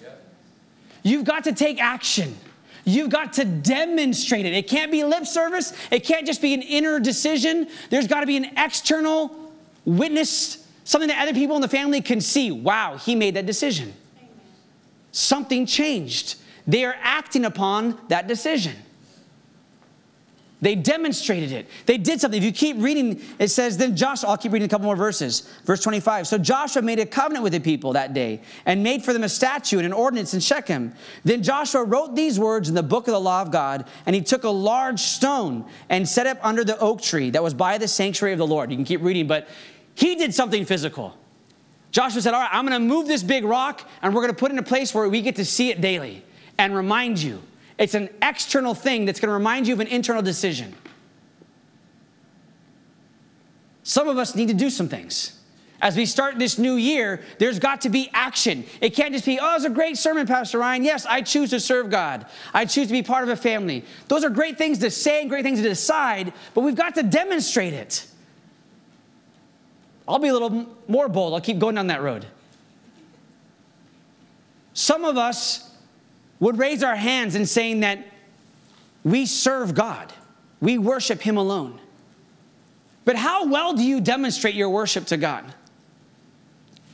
You've 1.07 1.23
got 1.23 1.45
to 1.45 1.53
take 1.53 1.81
action. 1.81 2.35
You've 2.83 3.09
got 3.09 3.33
to 3.33 3.45
demonstrate 3.45 4.45
it. 4.45 4.53
It 4.53 4.67
can't 4.67 4.91
be 4.91 5.03
lip 5.03 5.25
service. 5.25 5.73
It 5.89 6.01
can't 6.03 6.25
just 6.25 6.41
be 6.41 6.53
an 6.53 6.61
inner 6.61 6.99
decision. 6.99 7.67
There's 7.89 8.07
got 8.07 8.21
to 8.21 8.25
be 8.25 8.35
an 8.37 8.51
external 8.57 9.53
witness, 9.85 10.67
something 10.83 11.07
that 11.07 11.21
other 11.21 11.33
people 11.33 11.55
in 11.55 11.61
the 11.61 11.69
family 11.69 12.01
can 12.01 12.19
see. 12.19 12.51
Wow, 12.51 12.97
he 12.97 13.15
made 13.15 13.35
that 13.35 13.45
decision. 13.45 13.93
Something 15.13 15.65
changed. 15.65 16.35
They 16.65 16.83
are 16.83 16.95
acting 17.01 17.45
upon 17.45 17.97
that 18.09 18.27
decision. 18.27 18.75
They 20.59 20.73
demonstrated 20.73 21.51
it. 21.51 21.67
They 21.85 21.99
did 21.99 22.19
something. 22.19 22.39
If 22.39 22.43
you 22.43 22.51
keep 22.51 22.77
reading, 22.79 23.21
it 23.37 23.49
says, 23.49 23.77
then 23.77 23.95
Joshua, 23.95 24.29
I'll 24.29 24.37
keep 24.37 24.51
reading 24.51 24.65
a 24.65 24.69
couple 24.69 24.85
more 24.85 24.95
verses. 24.95 25.47
Verse 25.65 25.83
25. 25.83 26.25
So 26.25 26.39
Joshua 26.39 26.81
made 26.81 26.97
a 26.97 27.05
covenant 27.05 27.43
with 27.43 27.53
the 27.53 27.59
people 27.59 27.93
that 27.93 28.15
day 28.15 28.41
and 28.65 28.81
made 28.81 29.03
for 29.03 29.13
them 29.13 29.23
a 29.23 29.29
statute 29.29 29.77
and 29.77 29.85
an 29.85 29.93
ordinance 29.93 30.33
in 30.33 30.39
Shechem. 30.39 30.93
Then 31.23 31.43
Joshua 31.43 31.83
wrote 31.83 32.15
these 32.15 32.39
words 32.39 32.69
in 32.69 32.75
the 32.75 32.81
book 32.81 33.07
of 33.07 33.11
the 33.11 33.19
law 33.19 33.43
of 33.43 33.51
God, 33.51 33.87
and 34.07 34.15
he 34.15 34.21
took 34.21 34.45
a 34.45 34.49
large 34.49 34.99
stone 34.99 35.63
and 35.89 36.09
set 36.09 36.25
it 36.25 36.39
under 36.41 36.63
the 36.63 36.79
oak 36.79 37.01
tree 37.01 37.29
that 37.29 37.43
was 37.43 37.53
by 37.53 37.77
the 37.77 37.87
sanctuary 37.87 38.33
of 38.33 38.39
the 38.39 38.47
Lord. 38.47 38.71
You 38.71 38.77
can 38.77 38.85
keep 38.85 39.03
reading, 39.03 39.27
but 39.27 39.47
he 39.93 40.15
did 40.15 40.33
something 40.33 40.65
physical. 40.65 41.15
Joshua 41.91 42.21
said, 42.21 42.33
All 42.33 42.41
right, 42.41 42.49
I'm 42.51 42.65
going 42.65 42.81
to 42.81 42.87
move 42.87 43.07
this 43.07 43.21
big 43.21 43.43
rock, 43.43 43.87
and 44.01 44.13
we're 44.13 44.21
going 44.21 44.33
to 44.33 44.39
put 44.39 44.49
it 44.49 44.53
in 44.53 44.59
a 44.59 44.63
place 44.63 44.93
where 44.93 45.07
we 45.07 45.21
get 45.21 45.35
to 45.35 45.45
see 45.45 45.69
it 45.69 45.81
daily 45.81 46.23
and 46.57 46.75
remind 46.75 47.21
you 47.21 47.43
it's 47.77 47.93
an 47.93 48.09
external 48.21 48.73
thing 48.73 49.05
that's 49.05 49.19
going 49.19 49.29
to 49.29 49.33
remind 49.33 49.67
you 49.67 49.73
of 49.73 49.79
an 49.79 49.87
internal 49.87 50.21
decision. 50.21 50.73
Some 53.83 54.07
of 54.07 54.17
us 54.17 54.35
need 54.35 54.47
to 54.47 54.53
do 54.53 54.69
some 54.69 54.89
things. 54.89 55.33
As 55.79 55.95
we 55.95 56.07
start 56.07 56.39
this 56.39 56.57
new 56.57 56.73
year, 56.73 57.21
there's 57.37 57.59
got 57.59 57.81
to 57.81 57.89
be 57.89 58.09
action. 58.11 58.65
It 58.81 58.95
can't 58.95 59.13
just 59.13 59.25
be, 59.25 59.39
oh, 59.39 59.55
it's 59.55 59.63
a 59.63 59.69
great 59.69 59.95
sermon, 59.95 60.25
Pastor 60.25 60.57
Ryan. 60.57 60.83
Yes, 60.83 61.05
I 61.05 61.21
choose 61.21 61.51
to 61.51 61.59
serve 61.59 61.91
God. 61.91 62.25
I 62.51 62.65
choose 62.65 62.87
to 62.87 62.93
be 62.93 63.03
part 63.03 63.23
of 63.23 63.29
a 63.29 63.35
family. 63.35 63.85
Those 64.07 64.23
are 64.23 64.29
great 64.29 64.57
things 64.57 64.79
to 64.79 64.89
say 64.89 65.21
and 65.21 65.29
great 65.29 65.43
things 65.43 65.59
to 65.59 65.67
decide, 65.69 66.33
but 66.55 66.61
we've 66.61 66.75
got 66.75 66.95
to 66.95 67.03
demonstrate 67.03 67.73
it. 67.73 68.07
I'll 70.07 70.19
be 70.19 70.29
a 70.29 70.33
little 70.33 70.65
more 70.87 71.07
bold. 71.07 71.35
I'll 71.35 71.41
keep 71.41 71.59
going 71.59 71.75
down 71.75 71.87
that 71.87 72.01
road. 72.01 72.25
Some 74.73 75.05
of 75.05 75.17
us 75.17 75.66
would 76.39 76.57
raise 76.57 76.83
our 76.83 76.95
hands 76.95 77.35
in 77.35 77.45
saying 77.45 77.81
that 77.81 78.05
we 79.03 79.25
serve 79.25 79.73
God, 79.73 80.13
we 80.61 80.77
worship 80.77 81.21
Him 81.21 81.37
alone. 81.37 81.79
But 83.05 83.15
how 83.15 83.47
well 83.47 83.73
do 83.73 83.83
you 83.83 84.01
demonstrate 84.01 84.53
your 84.53 84.69
worship 84.69 85.05
to 85.05 85.17
God? 85.17 85.45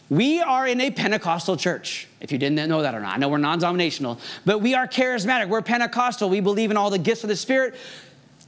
We 0.09 0.41
are 0.41 0.67
in 0.67 0.79
a 0.79 0.91
Pentecostal 0.91 1.57
church, 1.57 2.07
if 2.21 2.31
you 2.31 2.37
didn't 2.37 2.69
know 2.69 2.83
that 2.83 2.93
or 2.93 2.99
not. 2.99 3.15
I 3.15 3.17
know 3.17 3.29
we're 3.29 3.39
non 3.39 3.57
denominational, 3.57 4.19
but 4.45 4.59
we 4.59 4.75
are 4.75 4.87
charismatic. 4.87 5.49
We're 5.49 5.63
Pentecostal. 5.63 6.29
We 6.29 6.39
believe 6.39 6.69
in 6.69 6.77
all 6.77 6.91
the 6.91 6.99
gifts 6.99 7.23
of 7.23 7.29
the 7.29 7.35
Spirit. 7.35 7.73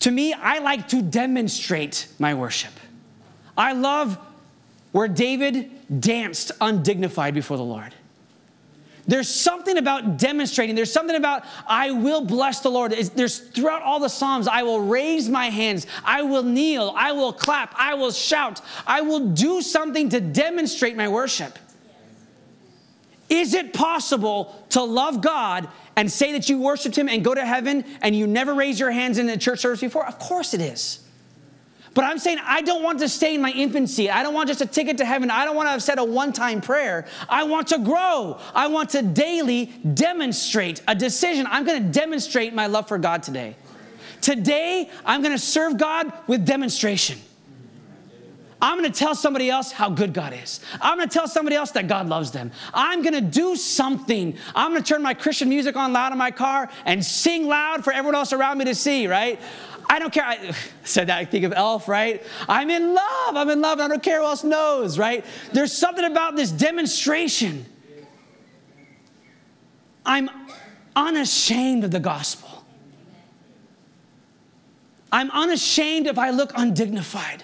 To 0.01 0.11
me, 0.11 0.33
I 0.33 0.59
like 0.59 0.87
to 0.89 1.01
demonstrate 1.01 2.07
my 2.19 2.35
worship. 2.35 2.73
I 3.57 3.73
love 3.73 4.19
where 4.91 5.07
David 5.07 5.71
danced 5.99 6.51
undignified 6.61 7.33
before 7.33 7.57
the 7.57 7.63
Lord. 7.63 7.95
There's 9.07 9.29
something 9.29 9.77
about 9.77 10.17
demonstrating. 10.17 10.75
There's 10.75 10.91
something 10.91 11.15
about, 11.15 11.43
I 11.67 11.91
will 11.91 12.21
bless 12.21 12.61
the 12.61 12.69
Lord. 12.69 12.91
There's 12.91 13.37
throughout 13.39 13.83
all 13.83 13.99
the 13.99 14.09
Psalms, 14.09 14.47
I 14.47 14.63
will 14.63 14.81
raise 14.81 15.29
my 15.29 15.49
hands, 15.49 15.85
I 16.03 16.23
will 16.23 16.43
kneel, 16.43 16.93
I 16.95 17.11
will 17.11 17.31
clap, 17.31 17.75
I 17.77 17.93
will 17.93 18.11
shout, 18.11 18.61
I 18.87 19.01
will 19.01 19.29
do 19.29 19.61
something 19.61 20.09
to 20.09 20.19
demonstrate 20.19 20.95
my 20.97 21.07
worship. 21.07 21.59
Is 23.29 23.53
it 23.53 23.73
possible 23.73 24.65
to 24.69 24.83
love 24.83 25.21
God 25.21 25.67
and 25.95 26.11
say 26.11 26.31
that 26.33 26.49
you 26.49 26.59
worshiped 26.59 26.97
Him 26.97 27.07
and 27.07 27.23
go 27.23 27.35
to 27.35 27.45
heaven 27.45 27.85
and 28.01 28.15
you 28.15 28.27
never 28.27 28.53
raise 28.53 28.79
your 28.79 28.91
hands 28.91 29.17
in 29.17 29.29
a 29.29 29.37
church 29.37 29.59
service 29.59 29.81
before? 29.81 30.05
Of 30.05 30.19
course 30.19 30.53
it 30.53 30.61
is. 30.61 31.04
But 31.95 32.03
I'm 32.03 32.19
saying 32.19 32.39
I 32.43 32.61
don't 32.61 32.83
want 32.83 32.99
to 32.99 33.09
stay 33.09 33.35
in 33.35 33.41
my 33.41 33.51
infancy. 33.51 34.11
I 34.11 34.21
don't 34.21 34.33
want 34.33 34.49
just 34.49 34.59
a 34.59 34.65
ticket 34.65 34.97
to 34.97 35.05
heaven. 35.05 35.31
I 35.31 35.45
don't 35.45 35.55
want 35.55 35.67
to 35.67 35.71
have 35.71 35.81
said 35.81 35.97
a 35.97 36.03
one 36.03 36.33
time 36.33 36.59
prayer. 36.59 37.07
I 37.29 37.45
want 37.45 37.69
to 37.69 37.79
grow. 37.79 38.37
I 38.53 38.67
want 38.67 38.91
to 38.91 39.01
daily 39.01 39.67
demonstrate 39.93 40.81
a 40.89 40.93
decision. 40.93 41.47
I'm 41.49 41.63
going 41.63 41.81
to 41.81 41.89
demonstrate 41.89 42.53
my 42.53 42.67
love 42.67 42.89
for 42.89 42.97
God 42.97 43.23
today. 43.23 43.55
Today, 44.21 44.89
I'm 45.05 45.21
going 45.21 45.33
to 45.33 45.39
serve 45.39 45.77
God 45.77 46.11
with 46.27 46.45
demonstration. 46.45 47.17
I'm 48.61 48.79
going 48.79 48.91
to 48.91 48.97
tell 48.97 49.15
somebody 49.15 49.49
else 49.49 49.71
how 49.71 49.89
good 49.89 50.13
God 50.13 50.33
is. 50.33 50.59
I'm 50.81 50.97
going 50.97 51.07
to 51.07 51.13
tell 51.13 51.27
somebody 51.27 51.55
else 51.55 51.71
that 51.71 51.87
God 51.87 52.07
loves 52.07 52.31
them. 52.31 52.51
I'm 52.73 53.03
going 53.03 53.13
to 53.13 53.21
do 53.21 53.55
something. 53.55 54.35
I'm 54.55 54.71
going 54.71 54.81
to 54.81 54.87
turn 54.87 55.01
my 55.01 55.13
Christian 55.13 55.49
music 55.49 55.75
on 55.75 55.93
loud 55.93 56.11
in 56.11 56.17
my 56.17 56.31
car 56.31 56.69
and 56.85 57.05
sing 57.05 57.47
loud 57.47 57.83
for 57.83 57.93
everyone 57.93 58.15
else 58.15 58.33
around 58.33 58.57
me 58.57 58.65
to 58.65 58.75
see, 58.75 59.07
right? 59.07 59.39
I 59.89 59.99
don't 59.99 60.13
care. 60.13 60.25
I 60.25 60.55
said 60.83 61.07
that, 61.07 61.17
I 61.17 61.25
think 61.25 61.45
of 61.45 61.53
Elf, 61.53 61.87
right? 61.87 62.23
I'm 62.47 62.69
in 62.69 62.93
love. 62.93 63.35
I'm 63.35 63.49
in 63.49 63.61
love. 63.61 63.79
I 63.79 63.87
don't 63.87 64.03
care 64.03 64.19
who 64.19 64.25
else 64.25 64.43
knows, 64.43 64.97
right? 64.97 65.25
There's 65.53 65.73
something 65.73 66.05
about 66.05 66.35
this 66.35 66.51
demonstration. 66.51 67.65
I'm 70.05 70.29
unashamed 70.95 71.83
of 71.83 71.91
the 71.91 71.99
gospel. 71.99 72.63
I'm 75.11 75.31
unashamed 75.31 76.07
if 76.07 76.17
I 76.17 76.31
look 76.31 76.51
undignified. 76.55 77.43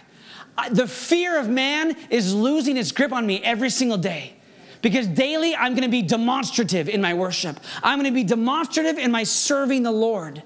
The 0.71 0.87
fear 0.87 1.39
of 1.39 1.49
man 1.49 1.95
is 2.09 2.33
losing 2.33 2.77
its 2.77 2.91
grip 2.91 3.13
on 3.13 3.25
me 3.25 3.41
every 3.43 3.69
single 3.69 3.97
day. 3.97 4.33
Because 4.81 5.07
daily 5.07 5.55
I'm 5.55 5.75
gonna 5.75 5.89
be 5.89 6.01
demonstrative 6.01 6.89
in 6.89 7.01
my 7.01 7.13
worship. 7.13 7.59
I'm 7.83 7.99
gonna 7.99 8.11
be 8.11 8.23
demonstrative 8.23 8.97
in 8.97 9.11
my 9.11 9.23
serving 9.23 9.83
the 9.83 9.91
Lord. 9.91 10.43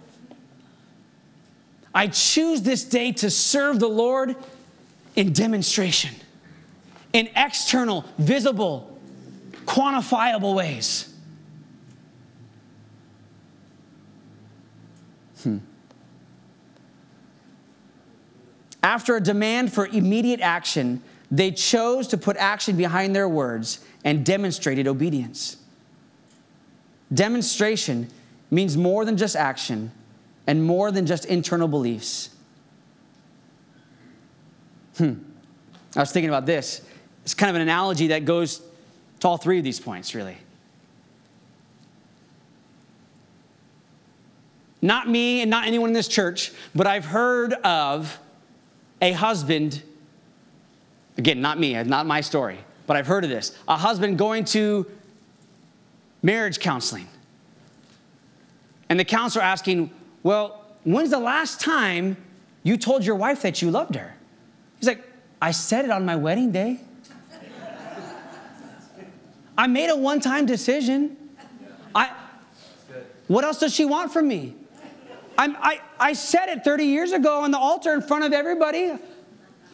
I 1.95 2.07
choose 2.07 2.61
this 2.61 2.83
day 2.83 3.13
to 3.13 3.29
serve 3.31 3.79
the 3.79 3.87
Lord 3.87 4.35
in 5.15 5.31
demonstration, 5.31 6.13
in 7.13 7.29
external, 7.37 8.03
visible, 8.17 8.99
quantifiable 9.65 10.53
ways. 10.53 11.13
Hmm. 15.41 15.59
After 18.83 19.15
a 19.15 19.21
demand 19.21 19.71
for 19.71 19.87
immediate 19.87 20.41
action, 20.41 21.01
they 21.31 21.51
chose 21.51 22.07
to 22.09 22.17
put 22.17 22.35
action 22.35 22.75
behind 22.75 23.15
their 23.15 23.29
words 23.29 23.79
and 24.03 24.25
demonstrated 24.25 24.85
obedience. 24.85 25.55
Demonstration 27.13 28.09
means 28.51 28.75
more 28.75 29.05
than 29.05 29.15
just 29.15 29.37
action 29.37 29.91
and 30.47 30.63
more 30.63 30.91
than 30.91 31.05
just 31.05 31.25
internal 31.25 31.67
beliefs. 31.67 32.29
Hmm. 34.97 35.13
I 35.95 35.99
was 35.99 36.11
thinking 36.11 36.29
about 36.29 36.45
this. 36.45 36.81
It's 37.23 37.33
kind 37.33 37.49
of 37.49 37.55
an 37.55 37.61
analogy 37.61 38.07
that 38.07 38.25
goes 38.25 38.61
to 39.19 39.27
all 39.27 39.37
three 39.37 39.57
of 39.57 39.63
these 39.63 39.79
points, 39.79 40.13
really. 40.13 40.37
Not 44.81 45.09
me 45.09 45.41
and 45.41 45.49
not 45.49 45.65
anyone 45.65 45.89
in 45.89 45.93
this 45.93 46.07
church, 46.07 46.51
but 46.75 46.85
I've 46.85 47.05
heard 47.05 47.53
of 47.53 48.19
a 49.01 49.13
husband, 49.13 49.81
again, 51.17 51.41
not 51.41 51.59
me, 51.59 51.81
not 51.83 52.05
my 52.05 52.21
story, 52.21 52.59
but 52.85 52.95
I've 52.95 53.07
heard 53.07 53.23
of 53.23 53.29
this. 53.31 53.57
A 53.67 53.77
husband 53.77 54.17
going 54.17 54.45
to 54.45 54.85
marriage 56.21 56.59
counseling. 56.59 57.07
And 58.89 58.99
the 58.99 59.05
counselor 59.05 59.43
asking, 59.43 59.89
well, 60.25 60.65
when's 60.85 61.11
the 61.11 61.19
last 61.19 61.61
time 61.61 62.17
you 62.63 62.77
told 62.77 63.05
your 63.05 63.13
wife 63.13 63.43
that 63.43 63.61
you 63.61 63.69
loved 63.69 63.93
her? 63.93 64.15
He's 64.79 64.87
like, 64.87 65.07
I 65.39 65.51
said 65.51 65.85
it 65.85 65.91
on 65.91 66.03
my 66.03 66.15
wedding 66.15 66.51
day. 66.51 66.79
I 69.55 69.67
made 69.67 69.91
a 69.91 69.95
one 69.95 70.19
time 70.19 70.47
decision. 70.47 71.15
I, 71.93 72.11
what 73.27 73.43
else 73.43 73.59
does 73.59 73.71
she 73.71 73.85
want 73.85 74.11
from 74.11 74.27
me? 74.27 74.55
I'm, 75.37 75.55
I, 75.57 75.79
I 75.99 76.13
said 76.13 76.49
it 76.49 76.63
30 76.63 76.85
years 76.85 77.11
ago 77.11 77.41
on 77.41 77.51
the 77.51 77.59
altar 77.59 77.93
in 77.93 78.01
front 78.01 78.23
of 78.23 78.33
everybody 78.33 78.97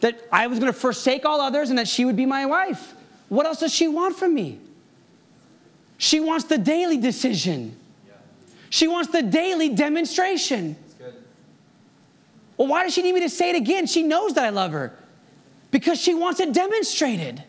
that 0.00 0.20
I 0.30 0.48
was 0.48 0.58
going 0.58 0.70
to 0.70 0.78
forsake 0.78 1.24
all 1.24 1.40
others 1.40 1.70
and 1.70 1.78
that 1.78 1.88
she 1.88 2.04
would 2.04 2.16
be 2.16 2.26
my 2.26 2.44
wife. 2.44 2.92
What 3.30 3.46
else 3.46 3.60
does 3.60 3.72
she 3.72 3.88
want 3.88 4.18
from 4.18 4.34
me? 4.34 4.60
She 5.96 6.20
wants 6.20 6.44
the 6.44 6.58
daily 6.58 6.98
decision. 6.98 7.78
She 8.72 8.88
wants 8.88 9.12
the 9.12 9.20
daily 9.20 9.68
demonstration. 9.68 10.76
Well, 12.56 12.68
why 12.68 12.84
does 12.84 12.94
she 12.94 13.02
need 13.02 13.12
me 13.12 13.20
to 13.20 13.28
say 13.28 13.50
it 13.50 13.56
again? 13.56 13.86
She 13.86 14.02
knows 14.02 14.32
that 14.32 14.44
I 14.44 14.48
love 14.48 14.72
her 14.72 14.96
because 15.70 16.00
she 16.00 16.14
wants 16.14 16.40
it 16.40 16.54
demonstrated. 16.54 17.44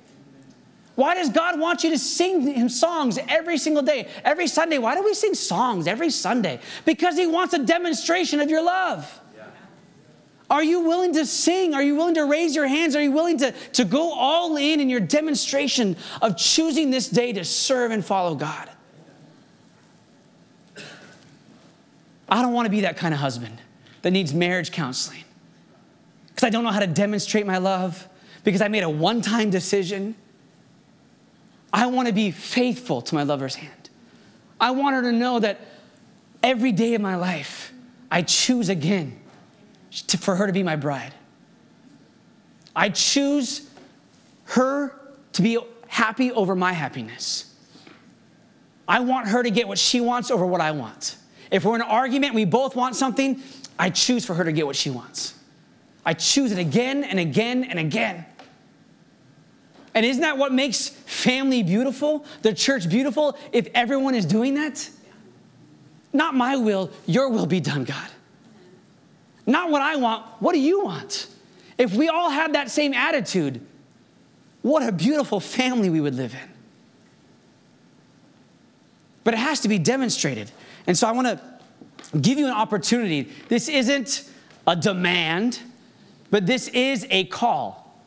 Why 0.96 1.16
does 1.16 1.30
God 1.30 1.62
want 1.62 1.86
you 1.86 1.92
to 1.92 1.98
sing 1.98 2.42
him 2.42 2.68
songs 2.68 3.18
every 3.30 3.58
single 3.58 3.84
day, 3.84 4.10
every 4.26 4.48
Sunday? 4.48 4.80
Why 4.80 4.96
do 4.96 5.04
we 5.04 5.14
sing 5.14 5.34
songs 5.34 5.88
every 5.88 6.10
Sunday? 6.10 6.60
Because 6.84 7.16
he 7.16 7.26
wants 7.26 7.54
a 7.54 7.64
demonstration 7.64 8.42
of 8.42 8.50
your 8.50 8.62
love. 8.62 9.22
Are 10.50 10.64
you 10.64 10.82
willing 10.82 11.14
to 11.14 11.26
sing? 11.26 11.74
Are 11.74 11.82
you 11.82 11.96
willing 11.96 12.16
to 12.16 12.26
raise 12.26 12.54
your 12.54 12.68
hands? 12.68 12.98
Are 12.98 13.02
you 13.02 13.14
willing 13.14 13.38
to, 13.38 13.54
to 13.72 13.86
go 13.86 14.12
all 14.12 14.58
in 14.58 14.82
in 14.82 14.90
your 14.90 15.00
demonstration 15.00 15.96
of 16.22 16.36
choosing 16.36 16.92
this 16.92 17.08
day 17.08 17.32
to 17.32 17.46
serve 17.46 17.92
and 17.92 18.04
follow 18.04 18.36
God? 18.36 18.70
I 22.34 22.42
don't 22.42 22.52
want 22.52 22.66
to 22.66 22.72
be 22.72 22.82
that 22.82 22.98
kind 22.98 23.14
of 23.14 23.20
husband 23.20 23.62
that 24.02 24.10
needs 24.10 24.34
marriage 24.34 24.72
counseling 24.72 25.24
because 26.30 26.44
I 26.44 26.50
don't 26.50 26.64
know 26.64 26.72
how 26.72 26.80
to 26.80 26.88
demonstrate 26.88 27.46
my 27.46 27.60
love, 27.60 28.08
because 28.44 28.60
I 28.60 28.70
made 28.70 28.82
a 28.82 28.90
one 28.90 29.22
time 29.22 29.52
decision. 29.52 30.16
I 31.72 31.86
want 31.86 32.08
to 32.08 32.14
be 32.14 32.32
faithful 32.32 33.04
to 33.04 33.14
my 33.14 33.22
lover's 33.22 33.54
hand. 33.54 33.92
I 34.60 34.72
want 34.72 34.96
her 34.96 35.04
to 35.04 35.12
know 35.12 35.40
that 35.42 35.60
every 36.42 36.72
day 36.72 36.96
of 36.96 37.02
my 37.02 37.18
life, 37.18 37.72
I 38.10 38.24
choose 38.24 38.68
again 38.68 39.20
to, 40.08 40.18
for 40.18 40.36
her 40.36 40.48
to 40.48 40.54
be 40.54 40.64
my 40.64 40.76
bride. 40.76 41.14
I 42.76 42.90
choose 42.90 43.70
her 44.46 45.00
to 45.34 45.42
be 45.44 45.60
happy 45.88 46.32
over 46.32 46.56
my 46.56 46.74
happiness. 46.74 47.54
I 48.88 49.02
want 49.02 49.28
her 49.28 49.44
to 49.44 49.52
get 49.52 49.68
what 49.68 49.78
she 49.78 50.02
wants 50.02 50.32
over 50.32 50.48
what 50.48 50.62
I 50.62 50.72
want. 50.72 51.18
If 51.54 51.64
we're 51.64 51.76
in 51.76 51.82
an 51.82 51.88
argument, 51.88 52.34
we 52.34 52.46
both 52.46 52.76
want 52.76 52.96
something, 52.96 53.40
I 53.78 53.92
choose 53.92 54.26
for 54.26 54.34
her 54.34 54.44
to 54.44 54.52
get 54.52 54.66
what 54.66 54.76
she 54.76 54.90
wants. 54.90 55.36
I 56.04 56.16
choose 56.16 56.52
it 56.52 56.58
again 56.58 57.04
and 57.04 57.20
again 57.20 57.64
and 57.64 57.78
again. 57.78 58.26
And 59.94 60.04
isn't 60.04 60.24
that 60.24 60.40
what 60.40 60.52
makes 60.52 60.90
family 60.90 61.62
beautiful, 61.62 62.26
the 62.42 62.54
church 62.54 62.90
beautiful, 62.90 63.38
if 63.52 63.68
everyone 63.76 64.16
is 64.16 64.26
doing 64.26 64.56
that? 64.56 64.90
Not 66.12 66.34
my 66.34 66.56
will, 66.56 66.90
your 67.06 67.30
will 67.30 67.46
be 67.46 67.60
done, 67.60 67.84
God. 67.84 68.10
Not 69.46 69.70
what 69.70 69.84
I 69.84 69.96
want, 69.98 70.26
what 70.40 70.54
do 70.54 70.60
you 70.60 70.84
want? 70.84 71.28
If 71.78 71.94
we 71.94 72.10
all 72.10 72.32
had 72.32 72.54
that 72.54 72.72
same 72.72 72.96
attitude, 72.96 73.62
what 74.64 74.82
a 74.82 74.92
beautiful 74.92 75.40
family 75.40 75.92
we 75.92 76.02
would 76.02 76.16
live 76.16 76.34
in. 76.34 76.50
But 79.24 79.36
it 79.36 79.38
has 79.38 79.60
to 79.60 79.68
be 79.68 79.78
demonstrated. 79.78 80.50
And 80.88 80.98
so 80.98 81.08
I 81.08 81.12
want 81.12 81.28
to 81.28 82.20
give 82.20 82.38
you 82.38 82.46
an 82.46 82.54
opportunity. 82.54 83.30
This 83.48 83.70
isn't 83.70 84.30
a 84.68 84.76
demand, 84.76 85.60
but 86.30 86.46
this 86.46 86.68
is 86.70 87.08
a 87.10 87.26
call. 87.26 88.02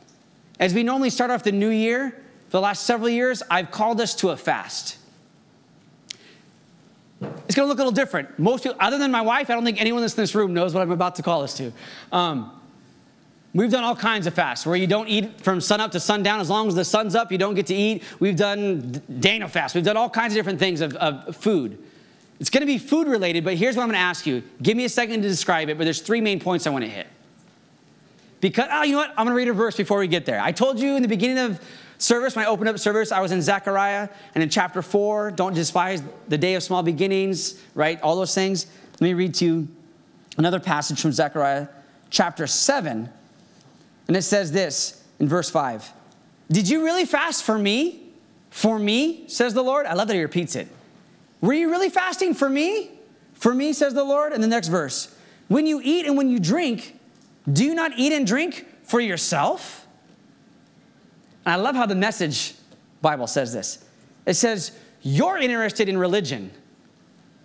As 0.59 0.75
we 0.75 0.83
normally 0.83 1.11
start 1.11 1.31
off 1.31 1.43
the 1.43 1.53
new 1.53 1.69
year, 1.69 2.23
for 2.49 2.59
the 2.59 2.61
last 2.61 2.85
several 2.85 3.09
years, 3.09 3.43
I've 3.51 3.71
called 3.71 4.01
us 4.01 4.15
to 4.17 4.31
a 4.31 4.37
fast. 4.37 4.99
It's 7.21 7.55
going 7.55 7.67
to 7.67 7.69
look 7.69 7.79
a 7.79 7.83
little 7.83 7.93
different. 7.93 8.39
Most 8.39 8.65
people, 8.65 8.79
other 8.81 8.99
than 8.99 9.11
my 9.11 9.23
wife, 9.23 9.51
I 9.51 9.55
don't 9.55 9.65
think 9.65 9.81
anyone 9.81 10.03
that's 10.03 10.15
in 10.15 10.23
this 10.23 10.35
room 10.35 10.55
knows 10.55 10.75
what 10.75 10.83
I'm 10.83 10.91
about 10.91 11.17
to 11.17 11.23
call 11.23 11.43
us 11.43 11.55
to. 11.55 11.73
Um, 12.13 12.53
we've 13.55 13.71
done 13.71 13.85
all 13.85 13.97
kinds 13.97 14.27
of 14.27 14.35
fasts 14.35 14.67
where 14.67 14.77
you 14.77 14.87
don't 14.87 15.09
eat 15.09 15.41
from 15.41 15.61
sun 15.61 15.81
up 15.81 15.93
to 15.93 16.01
sundown. 16.01 16.41
As 16.41 16.51
long 16.51 16.69
as 16.69 16.75
the 16.75 16.85
sun's 16.85 17.15
up, 17.15 17.33
you 17.33 17.39
don't 17.39 17.55
get 17.55 17.67
to 17.67 17.75
eat. 17.75 18.05
We've 18.21 18.37
done 18.37 19.03
Daniel 19.19 19.49
fast. 19.49 19.75
We've 19.75 19.85
done 19.85 19.97
all 19.97 20.11
kinds 20.11 20.35
of 20.35 20.37
different 20.37 20.59
things 20.59 20.81
of, 20.81 20.95
of 20.97 21.37
food. 21.37 21.79
It's 22.39 22.51
going 22.51 22.61
to 22.61 22.67
be 22.67 22.79
food 22.79 23.09
related, 23.09 23.45
but 23.45 23.55
here's 23.55 23.77
what 23.77 23.83
I'm 23.83 23.89
going 23.89 23.99
to 23.99 24.01
ask 24.01 24.27
you. 24.27 24.43
Give 24.63 24.77
me 24.77 24.85
a 24.85 24.89
second 24.89 25.23
to 25.23 25.29
describe 25.29 25.69
it, 25.69 25.79
but 25.79 25.85
there's 25.85 26.03
three 26.03 26.21
main 26.21 26.39
points 26.39 26.67
I 26.67 26.71
want 26.71 26.85
to 26.85 26.91
hit. 26.91 27.07
Because, 28.41 28.69
oh, 28.71 28.83
you 28.83 28.93
know 28.93 28.99
what? 28.99 29.11
I'm 29.11 29.25
going 29.25 29.29
to 29.29 29.35
read 29.35 29.49
a 29.49 29.55
verse 29.55 29.77
before 29.77 29.99
we 29.99 30.09
get 30.09 30.27
there. 30.27 30.41
I 30.41 30.53
told 30.53 30.79
you 30.79 30.97
in 30.97 31.03
the 31.03 31.09
beginning 31.09 31.39
of 31.39 31.61
service, 31.99 32.37
when 32.37 32.45
I 32.45 32.49
opened 32.49 32.69
up 32.69 32.79
service, 32.79 33.11
I 33.11 33.21
was 33.21 33.33
in 33.33 33.41
Zechariah 33.41 34.09
and 34.35 34.43
in 34.43 34.51
chapter 34.51 34.83
four, 34.83 35.31
don't 35.31 35.55
despise 35.55 36.03
the 36.29 36.37
day 36.37 36.55
of 36.55 36.63
small 36.63 36.83
beginnings, 36.83 37.63
right? 37.75 38.01
All 38.03 38.17
those 38.17 38.35
things. 38.35 38.67
Let 38.93 39.01
me 39.01 39.15
read 39.15 39.35
to 39.37 39.45
you 39.45 39.69
another 40.37 40.61
passage 40.61 41.01
from 41.01 41.13
Zechariah 41.13 41.69
chapter 42.11 42.47
seven. 42.47 43.09
And 44.09 44.17
it 44.17 44.23
says 44.23 44.53
this 44.53 45.03
in 45.19 45.29
verse 45.29 45.51
five 45.51 45.91
Did 46.51 46.69
you 46.69 46.85
really 46.85 47.07
fast 47.07 47.45
for 47.45 47.59
me? 47.59 48.03
For 48.51 48.79
me, 48.79 49.25
says 49.29 49.55
the 49.55 49.63
Lord. 49.63 49.87
I 49.87 49.95
love 49.95 50.09
that 50.09 50.15
he 50.15 50.23
repeats 50.23 50.57
it. 50.57 50.69
Were 51.41 51.53
you 51.53 51.71
really 51.71 51.91
fasting 51.91 52.35
for 52.35 52.49
me? 52.49 52.91
For 53.35 53.55
me, 53.55 53.73
says 53.73 53.95
the 53.95 54.05
Lord. 54.05 54.33
And 54.33 54.43
the 54.43 54.49
next 54.49 54.69
verse 54.69 55.15
When 55.49 55.67
you 55.67 55.81
eat 55.83 56.07
and 56.07 56.17
when 56.17 56.29
you 56.29 56.39
drink, 56.39 56.99
do 57.51 57.65
you 57.65 57.75
not 57.75 57.93
eat 57.97 58.13
and 58.13 58.27
drink 58.27 58.67
for 58.83 59.01
yourself? 59.01 59.87
And 61.45 61.53
I 61.53 61.57
love 61.57 61.77
how 61.77 61.87
the 61.87 61.95
message 61.95 62.55
Bible 63.03 63.27
says 63.27 63.53
this. 63.53 63.85
It 64.25 64.35
says, 64.35 64.73
You're 65.03 65.39
interested 65.39 65.89
in 65.89 65.99
religion. 65.99 66.51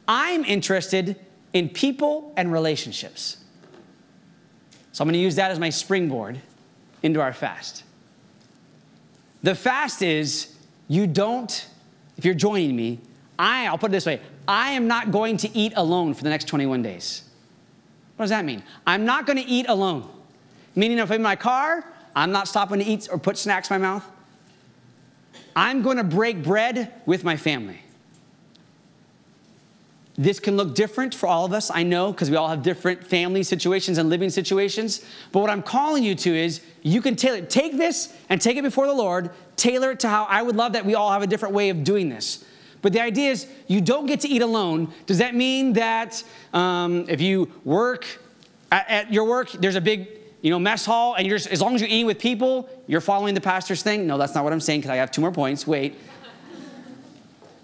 I'm 0.07 0.43
interested 0.43 1.17
in 1.53 1.69
people 1.69 2.33
and 2.35 2.51
relationships. 2.51 3.37
So 4.91 5.03
I'm 5.03 5.07
going 5.07 5.13
to 5.13 5.19
use 5.19 5.35
that 5.35 5.51
as 5.51 5.59
my 5.59 5.69
springboard 5.69 6.41
into 7.03 7.21
our 7.21 7.33
fast. 7.33 7.83
The 9.43 9.55
fast 9.55 10.01
is 10.01 10.55
you 10.87 11.07
don't, 11.07 11.67
if 12.17 12.25
you're 12.25 12.33
joining 12.33 12.75
me, 12.75 12.99
I, 13.39 13.67
I'll 13.67 13.77
put 13.77 13.91
it 13.91 13.93
this 13.93 14.05
way 14.05 14.21
I 14.47 14.71
am 14.71 14.87
not 14.87 15.11
going 15.11 15.37
to 15.37 15.57
eat 15.57 15.73
alone 15.75 16.13
for 16.13 16.23
the 16.23 16.29
next 16.29 16.45
21 16.45 16.81
days. 16.81 17.23
What 18.15 18.23
does 18.25 18.29
that 18.31 18.45
mean? 18.45 18.63
I'm 18.85 19.05
not 19.05 19.25
going 19.25 19.37
to 19.37 19.45
eat 19.45 19.65
alone. 19.67 20.09
Meaning, 20.75 20.99
if 20.99 21.09
I'm 21.09 21.15
in 21.15 21.21
my 21.21 21.35
car, 21.35 21.85
I'm 22.15 22.31
not 22.31 22.47
stopping 22.47 22.79
to 22.79 22.85
eat 22.85 23.07
or 23.11 23.17
put 23.17 23.37
snacks 23.37 23.69
in 23.69 23.81
my 23.81 23.87
mouth. 23.87 24.05
I'm 25.55 25.81
going 25.81 25.97
to 25.97 26.03
break 26.03 26.43
bread 26.43 26.93
with 27.05 27.23
my 27.23 27.35
family. 27.35 27.81
This 30.17 30.39
can 30.39 30.55
look 30.55 30.75
different 30.75 31.15
for 31.15 31.27
all 31.27 31.45
of 31.45 31.53
us, 31.53 31.71
I 31.71 31.83
know, 31.83 32.11
because 32.11 32.29
we 32.29 32.35
all 32.35 32.49
have 32.49 32.61
different 32.61 33.05
family 33.05 33.43
situations 33.43 33.97
and 33.97 34.09
living 34.09 34.29
situations. 34.29 35.03
But 35.31 35.39
what 35.39 35.49
I'm 35.49 35.63
calling 35.63 36.03
you 36.03 36.15
to 36.15 36.29
is 36.29 36.61
you 36.83 37.01
can 37.01 37.15
tailor 37.15 37.41
Take 37.41 37.77
this 37.77 38.15
and 38.29 38.39
take 38.39 38.57
it 38.57 38.61
before 38.61 38.87
the 38.87 38.93
Lord, 38.93 39.31
tailor 39.55 39.91
it 39.91 40.01
to 40.01 40.09
how 40.09 40.25
I 40.25 40.41
would 40.41 40.55
love 40.55 40.73
that 40.73 40.85
we 40.85 40.95
all 40.95 41.11
have 41.11 41.23
a 41.23 41.27
different 41.27 41.55
way 41.55 41.69
of 41.69 41.83
doing 41.83 42.09
this. 42.09 42.45
But 42.81 42.93
the 42.93 43.01
idea 43.01 43.31
is 43.31 43.47
you 43.67 43.81
don't 43.81 44.05
get 44.05 44.21
to 44.21 44.27
eat 44.27 44.41
alone. 44.41 44.91
Does 45.05 45.19
that 45.19 45.35
mean 45.35 45.73
that 45.73 46.23
um, 46.53 47.05
if 47.07 47.21
you 47.21 47.51
work 47.63 48.07
at, 48.71 48.89
at 48.89 49.13
your 49.13 49.25
work, 49.25 49.51
there's 49.51 49.75
a 49.75 49.81
big 49.81 50.07
you 50.41 50.49
know, 50.49 50.59
mess 50.59 50.85
hall, 50.85 51.15
and 51.15 51.27
you're 51.27 51.37
just, 51.37 51.51
as 51.51 51.61
long 51.61 51.75
as 51.75 51.81
you're 51.81 51.89
eating 51.89 52.07
with 52.07 52.19
people, 52.19 52.67
you're 52.87 53.01
following 53.01 53.35
the 53.35 53.41
pastor's 53.41 53.83
thing. 53.83 54.07
No, 54.07 54.17
that's 54.17 54.33
not 54.33 54.43
what 54.43 54.53
I'm 54.53 54.59
saying 54.59 54.81
because 54.81 54.91
I 54.91 54.95
have 54.95 55.11
two 55.11 55.21
more 55.21 55.31
points. 55.31 55.67
Wait. 55.67 55.95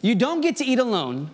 you 0.01 0.13
don't 0.13 0.41
get 0.41 0.57
to 0.57 0.65
eat 0.65 0.77
alone, 0.77 1.31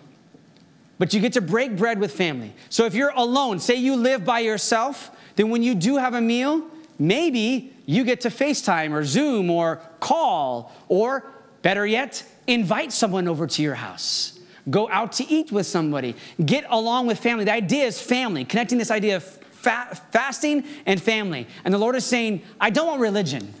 but 0.98 1.12
you 1.12 1.20
get 1.20 1.34
to 1.34 1.42
break 1.42 1.76
bread 1.76 2.00
with 2.00 2.12
family. 2.12 2.54
So 2.70 2.86
if 2.86 2.94
you're 2.94 3.12
alone, 3.14 3.60
say 3.60 3.74
you 3.74 3.94
live 3.96 4.24
by 4.24 4.40
yourself, 4.40 5.10
then 5.36 5.50
when 5.50 5.62
you 5.62 5.74
do 5.74 5.98
have 5.98 6.14
a 6.14 6.20
meal, 6.20 6.62
maybe 6.98 7.74
you 7.84 8.04
get 8.04 8.22
to 8.22 8.30
FaceTime 8.30 8.92
or 8.92 9.04
Zoom 9.04 9.50
or 9.50 9.82
call, 10.00 10.72
or 10.88 11.26
better 11.60 11.86
yet, 11.86 12.24
invite 12.46 12.92
someone 12.92 13.28
over 13.28 13.46
to 13.46 13.62
your 13.62 13.74
house. 13.74 14.38
Go 14.70 14.88
out 14.88 15.12
to 15.12 15.30
eat 15.30 15.52
with 15.52 15.66
somebody. 15.66 16.14
Get 16.44 16.64
along 16.68 17.06
with 17.06 17.18
family. 17.18 17.44
The 17.44 17.52
idea 17.52 17.84
is 17.84 18.00
family, 18.00 18.44
connecting 18.44 18.78
this 18.78 18.90
idea 18.90 19.16
of 19.16 19.24
fa- 19.24 20.00
fasting 20.10 20.64
and 20.86 21.00
family. 21.02 21.46
And 21.64 21.74
the 21.74 21.78
Lord 21.78 21.96
is 21.96 22.04
saying, 22.04 22.42
I 22.60 22.70
don't 22.70 22.86
want 22.86 23.00
religion. 23.00 23.52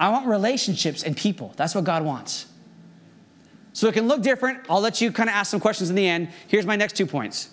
I 0.00 0.08
want 0.10 0.26
relationships 0.26 1.02
and 1.02 1.16
people. 1.16 1.52
That's 1.56 1.74
what 1.74 1.84
God 1.84 2.04
wants. 2.04 2.46
So 3.72 3.88
it 3.88 3.94
can 3.94 4.08
look 4.08 4.22
different. 4.22 4.60
I'll 4.70 4.80
let 4.80 5.00
you 5.00 5.12
kind 5.12 5.28
of 5.28 5.34
ask 5.34 5.50
some 5.50 5.60
questions 5.60 5.90
in 5.90 5.96
the 5.96 6.06
end. 6.06 6.28
Here's 6.48 6.66
my 6.66 6.76
next 6.76 6.96
two 6.96 7.06
points. 7.06 7.50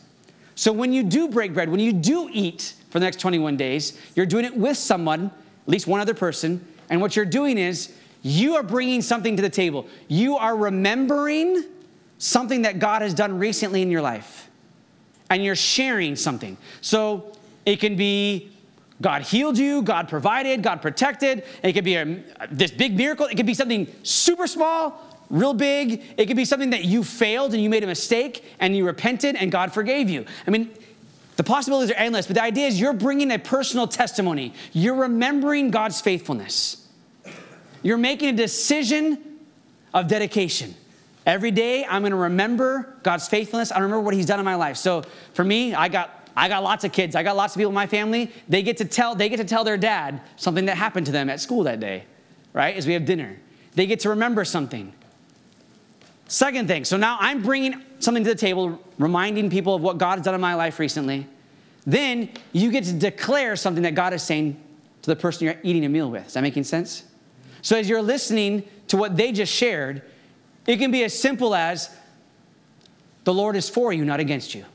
So 0.56 0.72
when 0.72 0.94
you 0.94 1.04
do 1.04 1.28
break 1.28 1.54
bread, 1.54 1.70
when 1.70 1.80
you 1.80 1.92
do 1.92 2.30
eat 2.32 2.74
for 2.90 3.00
the 3.00 3.06
next 3.06 3.20
21 3.20 3.58
days, 3.58 4.00
you're 4.16 4.26
doing 4.26 4.46
it 4.46 4.56
with 4.56 4.78
someone, 4.78 5.26
at 5.26 5.70
least 5.70 5.86
one 5.86 6.00
other 6.00 6.14
person. 6.14 6.66
And 6.90 7.02
what 7.02 7.16
you're 7.16 7.26
doing 7.26 7.58
is 7.58 7.94
you 8.26 8.56
are 8.56 8.64
bringing 8.64 9.04
something 9.04 9.36
to 9.36 9.42
the 9.44 9.52
table. 9.52 9.86
You 10.08 10.36
are 10.36 10.58
remembering 10.58 11.64
something 12.18 12.64
that 12.64 12.80
God 12.80 13.04
has 13.04 13.14
done 13.14 13.38
recently 13.38 13.84
in 13.84 13.92
your 13.92 14.02
life. 14.02 14.50
And 15.30 15.44
you're 15.44 15.56
sharing 15.56 16.16
something. 16.16 16.58
So 16.82 17.38
it 17.68 17.80
can 17.80 17.96
be 17.96 18.52
God 19.00 19.22
healed 19.22 19.60
you, 19.60 19.84
God 19.84 20.10
provided, 20.10 20.64
God 20.64 20.82
protected. 20.82 21.44
It 21.62 21.74
could 21.74 21.84
be 21.84 21.98
a, 21.98 22.24
this 22.50 22.72
big 22.72 22.98
miracle. 22.98 23.28
It 23.28 23.36
could 23.36 23.46
be 23.46 23.54
something 23.54 23.94
super 24.02 24.48
small, 24.48 25.00
real 25.30 25.54
big. 25.54 26.02
It 26.18 26.26
could 26.26 26.36
be 26.36 26.46
something 26.46 26.72
that 26.72 26.84
you 26.84 27.04
failed 27.04 27.54
and 27.54 27.62
you 27.62 27.70
made 27.70 27.84
a 27.84 27.88
mistake 27.88 28.44
and 28.60 28.76
you 28.76 28.88
repented 28.88 29.36
and 29.36 29.52
God 29.52 29.72
forgave 29.72 30.10
you. 30.10 30.26
I 30.48 30.50
mean, 30.50 30.72
the 31.36 31.44
possibilities 31.44 31.92
are 31.92 32.00
endless, 32.00 32.26
but 32.26 32.38
the 32.38 32.42
idea 32.42 32.66
is 32.66 32.80
you're 32.80 32.94
bringing 32.94 33.30
a 33.30 33.38
personal 33.38 33.86
testimony. 33.86 34.56
You're 34.74 34.96
remembering 34.96 35.70
God's 35.70 36.02
faithfulness. 36.02 36.85
You're 37.86 37.98
making 37.98 38.30
a 38.30 38.34
decision 38.34 39.20
of 39.94 40.08
dedication. 40.08 40.74
Every 41.24 41.52
day, 41.52 41.86
I'm 41.86 42.02
going 42.02 42.14
to 42.14 42.18
remember 42.18 42.98
God's 43.04 43.28
faithfulness. 43.28 43.72
I 43.72 43.78
remember 43.78 44.00
what 44.00 44.16
He's 44.16 44.26
done 44.26 44.40
in 44.40 44.46
my 44.46 44.56
life. 44.56 44.78
So 44.78 45.04
for 45.36 45.44
me, 45.44 45.76
I 45.76 45.88
got 45.88 46.28
I 46.36 46.50
got 46.50 46.64
lots 46.64 46.84
of 46.84 46.92
kids. 46.92 47.16
I 47.16 47.22
got 47.22 47.36
lots 47.36 47.54
of 47.54 47.60
people 47.60 47.70
in 47.70 47.76
my 47.76 47.86
family. 47.86 48.32
They 48.50 48.64
get 48.64 48.78
to 48.78 48.86
tell, 48.86 49.14
they 49.14 49.30
get 49.30 49.38
to 49.38 49.46
tell 49.46 49.64
their 49.64 49.78
dad 49.78 50.20
something 50.36 50.66
that 50.66 50.78
happened 50.78 51.06
to 51.06 51.12
them 51.12 51.30
at 51.30 51.40
school 51.40 51.62
that 51.64 51.80
day, 51.80 52.06
right? 52.54 52.76
As 52.76 52.88
we 52.88 52.94
have 52.94 53.06
dinner. 53.06 53.38
They 53.76 53.86
get 53.86 54.00
to 54.00 54.10
remember 54.10 54.46
something. 54.46 54.92
Second 56.28 56.68
thing, 56.68 56.86
so 56.86 56.98
now 56.98 57.18
I'm 57.20 57.44
bringing 57.44 57.84
something 58.00 58.24
to 58.24 58.32
the 58.32 58.36
table, 58.36 58.82
reminding 58.98 59.52
people 59.52 59.76
of 59.76 59.84
what 59.84 60.00
God 60.00 60.18
has 60.18 60.26
done 60.26 60.34
in 60.34 60.42
my 60.42 60.56
life 60.56 60.80
recently. 60.80 61.28
Then 61.86 62.30
you 62.52 62.72
get 62.72 62.86
to 62.86 62.94
declare 62.94 63.56
something 63.56 63.84
that 63.84 63.94
God 63.94 64.12
is 64.12 64.24
saying 64.24 64.60
to 65.04 65.12
the 65.12 65.16
person 65.16 65.46
you're 65.46 65.60
eating 65.62 65.86
a 65.86 65.90
meal 65.90 66.10
with. 66.10 66.26
Is 66.26 66.34
that 66.34 66.42
making 66.42 66.64
sense? 66.64 67.04
So 67.66 67.76
as 67.76 67.90
you're 67.90 68.04
listening 68.04 68.62
to 68.90 68.96
what 68.96 69.18
they 69.18 69.32
just 69.32 69.52
shared, 69.52 70.04
it 70.68 70.78
can 70.78 70.92
be 70.92 71.04
as 71.04 71.20
simple 71.20 71.56
as 71.56 71.90
the 73.24 73.34
Lord 73.34 73.56
is 73.56 73.68
for 73.68 73.92
you, 73.92 74.06
not 74.06 74.20
against 74.20 74.54
you. 74.54 74.66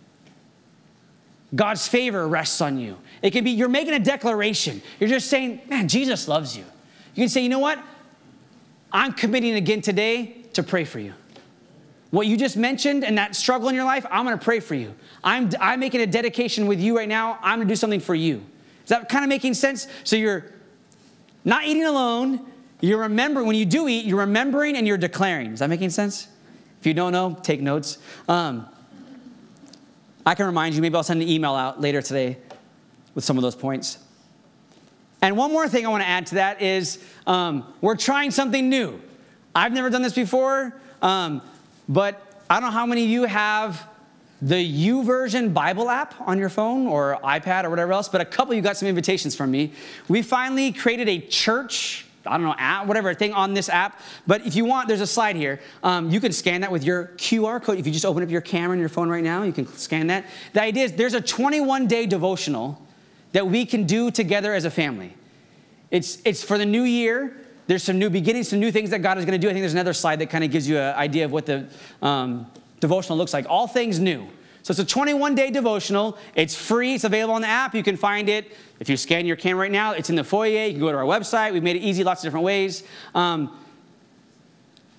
God's 1.54 1.86
favor 1.86 2.26
rests 2.26 2.60
on 2.60 2.80
you. 2.80 2.98
It 3.22 3.30
can 3.30 3.44
be 3.44 3.52
you're 3.52 3.68
making 3.68 3.94
a 3.94 4.00
declaration. 4.00 4.82
You're 4.98 5.08
just 5.08 5.28
saying, 5.28 5.60
man, 5.68 5.86
Jesus 5.86 6.26
loves 6.26 6.56
you. 6.56 6.64
You 7.14 7.22
can 7.22 7.28
say, 7.28 7.44
you 7.44 7.48
know 7.48 7.60
what? 7.60 7.78
I'm 8.92 9.12
committing 9.12 9.54
again 9.54 9.82
today 9.82 10.38
to 10.54 10.64
pray 10.64 10.82
for 10.82 10.98
you. 10.98 11.14
What 12.10 12.26
you 12.26 12.36
just 12.36 12.56
mentioned 12.56 13.04
and 13.04 13.16
that 13.18 13.36
struggle 13.36 13.68
in 13.68 13.76
your 13.76 13.84
life, 13.84 14.04
I'm 14.10 14.24
gonna 14.24 14.36
pray 14.36 14.58
for 14.58 14.74
you. 14.74 14.92
I'm, 15.22 15.48
I'm 15.60 15.78
making 15.78 16.00
a 16.00 16.08
dedication 16.08 16.66
with 16.66 16.80
you 16.80 16.96
right 16.96 17.08
now. 17.08 17.38
I'm 17.40 17.60
gonna 17.60 17.68
do 17.68 17.76
something 17.76 18.00
for 18.00 18.16
you. 18.16 18.44
Is 18.82 18.88
that 18.88 19.08
kind 19.08 19.24
of 19.24 19.28
making 19.28 19.54
sense? 19.54 19.86
So 20.02 20.16
you're 20.16 20.46
not 21.44 21.66
eating 21.66 21.84
alone. 21.84 22.50
You're 22.80 23.00
remembering, 23.00 23.46
when 23.46 23.56
you 23.56 23.66
do 23.66 23.88
eat, 23.88 24.06
you're 24.06 24.20
remembering 24.20 24.76
and 24.76 24.86
you're 24.86 24.96
declaring. 24.96 25.52
Is 25.52 25.60
that 25.60 25.68
making 25.68 25.90
sense? 25.90 26.28
If 26.80 26.86
you 26.86 26.94
don't 26.94 27.12
know, 27.12 27.36
take 27.42 27.60
notes. 27.60 27.98
Um, 28.28 28.66
I 30.24 30.34
can 30.34 30.46
remind 30.46 30.74
you, 30.74 30.82
maybe 30.82 30.96
I'll 30.96 31.02
send 31.02 31.20
an 31.20 31.28
email 31.28 31.54
out 31.54 31.80
later 31.80 32.00
today 32.00 32.38
with 33.14 33.24
some 33.24 33.36
of 33.36 33.42
those 33.42 33.54
points. 33.54 33.98
And 35.22 35.36
one 35.36 35.52
more 35.52 35.68
thing 35.68 35.84
I 35.84 35.90
want 35.90 36.02
to 36.02 36.08
add 36.08 36.26
to 36.28 36.34
that 36.36 36.62
is 36.62 37.04
um, 37.26 37.64
we're 37.80 37.96
trying 37.96 38.30
something 38.30 38.70
new. 38.70 39.00
I've 39.54 39.72
never 39.72 39.90
done 39.90 40.02
this 40.02 40.14
before, 40.14 40.74
um, 41.02 41.42
but 41.88 42.42
I 42.48 42.54
don't 42.54 42.70
know 42.70 42.70
how 42.70 42.86
many 42.86 43.04
of 43.04 43.10
you 43.10 43.24
have 43.24 43.86
the 44.40 44.54
YouVersion 44.54 45.52
Bible 45.52 45.90
app 45.90 46.14
on 46.26 46.38
your 46.38 46.48
phone 46.48 46.86
or 46.86 47.18
iPad 47.22 47.64
or 47.64 47.70
whatever 47.70 47.92
else, 47.92 48.08
but 48.08 48.22
a 48.22 48.24
couple 48.24 48.54
you 48.54 48.62
got 48.62 48.76
some 48.78 48.88
invitations 48.88 49.36
from 49.36 49.50
me. 49.50 49.72
We 50.08 50.22
finally 50.22 50.72
created 50.72 51.08
a 51.08 51.20
church 51.20 52.06
I 52.26 52.36
don't 52.36 52.46
know, 52.46 52.54
app, 52.58 52.86
whatever 52.86 53.14
thing 53.14 53.32
on 53.32 53.54
this 53.54 53.68
app. 53.68 53.98
But 54.26 54.46
if 54.46 54.54
you 54.54 54.64
want, 54.64 54.88
there's 54.88 55.00
a 55.00 55.06
slide 55.06 55.36
here. 55.36 55.60
Um, 55.82 56.10
you 56.10 56.20
can 56.20 56.32
scan 56.32 56.60
that 56.60 56.70
with 56.70 56.84
your 56.84 57.12
QR 57.16 57.62
code. 57.62 57.78
If 57.78 57.86
you 57.86 57.92
just 57.92 58.04
open 58.04 58.22
up 58.22 58.28
your 58.28 58.42
camera 58.42 58.72
on 58.72 58.78
your 58.78 58.88
phone 58.90 59.08
right 59.08 59.24
now, 59.24 59.42
you 59.42 59.52
can 59.52 59.66
scan 59.66 60.08
that. 60.08 60.26
The 60.52 60.62
idea 60.62 60.84
is 60.84 60.92
there's 60.92 61.14
a 61.14 61.20
21 61.20 61.86
day 61.86 62.06
devotional 62.06 62.80
that 63.32 63.46
we 63.46 63.64
can 63.64 63.84
do 63.84 64.10
together 64.10 64.52
as 64.52 64.64
a 64.64 64.70
family. 64.70 65.14
It's, 65.90 66.18
it's 66.24 66.42
for 66.42 66.58
the 66.58 66.66
new 66.66 66.82
year. 66.82 67.36
There's 67.66 67.82
some 67.82 67.98
new 67.98 68.10
beginnings, 68.10 68.48
some 68.48 68.60
new 68.60 68.72
things 68.72 68.90
that 68.90 69.00
God 69.00 69.18
is 69.18 69.24
going 69.24 69.38
to 69.40 69.44
do. 69.44 69.48
I 69.48 69.52
think 69.52 69.62
there's 69.62 69.72
another 69.72 69.92
slide 69.92 70.18
that 70.18 70.28
kind 70.28 70.44
of 70.44 70.50
gives 70.50 70.68
you 70.68 70.78
an 70.78 70.94
idea 70.96 71.24
of 71.24 71.32
what 71.32 71.46
the 71.46 71.68
um, 72.02 72.50
devotional 72.80 73.16
looks 73.16 73.32
like. 73.32 73.46
All 73.48 73.66
things 73.66 73.98
new. 73.98 74.26
So 74.62 74.72
it's 74.72 74.80
a 74.80 74.84
21 74.84 75.34
day 75.34 75.50
devotional. 75.50 76.18
It's 76.34 76.54
free. 76.54 76.94
It's 76.94 77.04
available 77.04 77.34
on 77.34 77.42
the 77.42 77.48
app. 77.48 77.74
You 77.74 77.82
can 77.82 77.96
find 77.96 78.28
it. 78.28 78.52
If 78.78 78.88
you 78.88 78.96
scan 78.96 79.26
your 79.26 79.36
camera 79.36 79.62
right 79.62 79.72
now, 79.72 79.92
it's 79.92 80.10
in 80.10 80.16
the 80.16 80.24
foyer. 80.24 80.66
You 80.66 80.72
can 80.72 80.80
go 80.80 80.92
to 80.92 80.98
our 80.98 81.04
website. 81.04 81.52
We've 81.52 81.62
made 81.62 81.76
it 81.76 81.80
easy 81.80 82.04
lots 82.04 82.22
of 82.22 82.26
different 82.26 82.44
ways. 82.44 82.82
Um, 83.14 83.56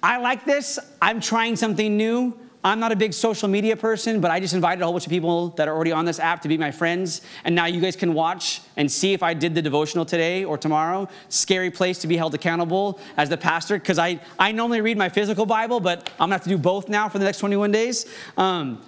I 0.03 0.17
like 0.17 0.45
this. 0.45 0.79
I'm 1.01 1.21
trying 1.21 1.55
something 1.55 1.95
new. 1.95 2.37
I'm 2.63 2.79
not 2.79 2.91
a 2.91 2.95
big 2.95 3.13
social 3.13 3.47
media 3.47 3.75
person, 3.75 4.21
but 4.21 4.29
I 4.29 4.39
just 4.39 4.53
invited 4.53 4.81
a 4.81 4.85
whole 4.85 4.93
bunch 4.93 5.07
of 5.07 5.09
people 5.09 5.49
that 5.49 5.67
are 5.67 5.75
already 5.75 5.91
on 5.91 6.05
this 6.05 6.19
app 6.19 6.43
to 6.43 6.47
be 6.47 6.59
my 6.59 6.69
friends. 6.69 7.21
And 7.43 7.55
now 7.55 7.65
you 7.65 7.81
guys 7.81 7.95
can 7.95 8.13
watch 8.13 8.61
and 8.77 8.91
see 8.91 9.13
if 9.13 9.23
I 9.23 9.33
did 9.33 9.55
the 9.55 9.63
devotional 9.63 10.05
today 10.05 10.43
or 10.43 10.59
tomorrow. 10.59 11.07
Scary 11.29 11.71
place 11.71 11.97
to 11.99 12.07
be 12.07 12.17
held 12.17 12.35
accountable 12.35 12.99
as 13.17 13.29
the 13.29 13.37
pastor, 13.37 13.79
because 13.79 13.97
I, 13.97 14.19
I 14.37 14.51
normally 14.51 14.81
read 14.81 14.97
my 14.97 15.09
physical 15.09 15.47
Bible, 15.47 15.79
but 15.79 16.11
I'm 16.19 16.25
gonna 16.25 16.35
have 16.35 16.43
to 16.43 16.49
do 16.49 16.57
both 16.57 16.87
now 16.87 17.09
for 17.09 17.17
the 17.17 17.25
next 17.25 17.39
21 17.39 17.71
days. 17.71 18.05
Um, 18.37 18.79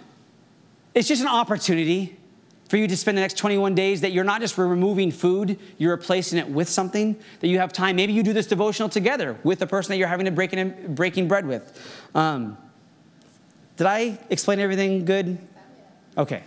it's 0.94 1.08
just 1.08 1.22
an 1.22 1.28
opportunity 1.28 2.18
for 2.70 2.78
you 2.78 2.88
to 2.88 2.98
spend 2.98 3.16
the 3.18 3.22
next 3.22 3.38
21 3.38 3.76
days 3.76 4.02
that 4.02 4.14
you're 4.14 4.24
not 4.24 4.42
just 4.42 4.58
removing 4.58 5.12
food, 5.12 5.60
you're 5.78 5.96
replacing 5.96 6.40
it 6.40 6.50
with 6.50 6.68
something, 6.68 7.16
that 7.40 7.48
you 7.48 7.60
have 7.60 7.72
time. 7.72 7.96
Maybe 7.96 8.14
you 8.14 8.24
do 8.24 8.34
this 8.34 8.48
devotional 8.48 8.90
together 8.90 9.38
with 9.44 9.60
the 9.60 9.68
person 9.68 9.90
that 9.90 9.98
you're 9.98 10.08
having 10.08 10.26
to 10.26 10.32
breaking, 10.32 10.96
breaking 10.96 11.28
bread 11.28 11.46
with. 11.46 11.80
Um, 12.16 12.58
did 13.78 13.88
I 13.88 14.20
explain 14.30 14.60
everything 14.60 15.06
good? 15.06 15.38
Okay. 16.18 16.42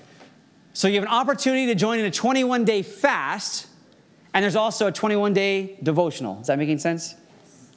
So 0.72 0.88
you 0.88 0.94
have 0.94 1.04
an 1.04 1.10
opportunity 1.10 1.66
to 1.66 1.74
join 1.74 1.98
in 1.98 2.04
a 2.06 2.10
21 2.10 2.64
day 2.64 2.82
fast, 2.82 3.68
and 4.34 4.42
there's 4.42 4.56
also 4.56 4.88
a 4.88 4.92
21 4.92 5.32
day 5.32 5.78
devotional. 5.82 6.40
Is 6.40 6.48
that 6.48 6.58
making 6.58 6.78
sense? 6.78 7.14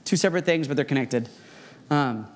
Two 0.05 0.17
separate 0.17 0.45
things, 0.45 0.67
but 0.67 0.75
they're 0.75 0.85
connected. 0.85 1.29
Um, 1.89 2.27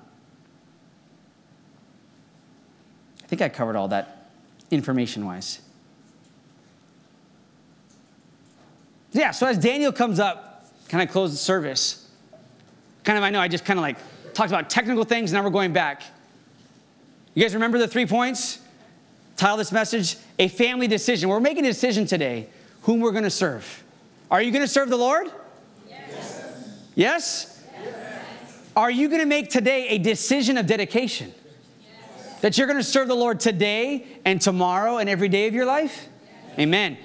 I 3.22 3.26
think 3.26 3.42
I 3.42 3.48
covered 3.48 3.74
all 3.74 3.88
that 3.88 4.23
information 4.70 5.26
wise. 5.26 5.60
Yeah, 9.12 9.30
so 9.30 9.46
as 9.46 9.58
Daniel 9.58 9.92
comes 9.92 10.18
up, 10.18 10.72
can 10.88 11.00
I 11.00 11.06
close 11.06 11.30
the 11.30 11.36
service? 11.36 12.10
Kind 13.04 13.16
of, 13.16 13.24
I 13.24 13.30
know 13.30 13.40
I 13.40 13.48
just 13.48 13.64
kind 13.64 13.78
of 13.78 13.82
like 13.82 13.96
talked 14.34 14.50
about 14.50 14.68
technical 14.68 15.04
things, 15.04 15.32
now 15.32 15.42
we're 15.42 15.50
going 15.50 15.72
back. 15.72 16.02
You 17.34 17.42
guys 17.42 17.54
remember 17.54 17.78
the 17.78 17.88
three 17.88 18.06
points? 18.06 18.60
Title 19.36 19.56
this 19.56 19.72
message 19.72 20.16
A 20.38 20.48
Family 20.48 20.86
Decision. 20.86 21.28
We're 21.28 21.40
making 21.40 21.64
a 21.64 21.68
decision 21.68 22.06
today 22.06 22.48
whom 22.82 23.00
we're 23.00 23.12
going 23.12 23.24
to 23.24 23.30
serve. 23.30 23.82
Are 24.30 24.42
you 24.42 24.50
going 24.50 24.62
to 24.62 24.68
serve 24.68 24.88
the 24.88 24.96
Lord? 24.96 25.30
Yes? 25.88 26.70
yes? 26.94 27.64
yes. 27.82 28.70
Are 28.76 28.90
you 28.90 29.08
going 29.08 29.20
to 29.20 29.26
make 29.26 29.50
today 29.50 29.88
a 29.88 29.98
decision 29.98 30.58
of 30.58 30.66
dedication? 30.66 31.32
Yes. 32.44 32.56
That 32.56 32.58
you're 32.58 32.66
going 32.66 32.78
to 32.78 32.84
serve 32.84 33.08
the 33.08 33.14
Lord 33.14 33.40
today 33.40 34.06
and 34.26 34.38
tomorrow 34.38 34.98
and 34.98 35.08
every 35.08 35.30
day 35.30 35.46
of 35.46 35.54
your 35.54 35.64
life? 35.64 36.08
Amen. 36.58 36.98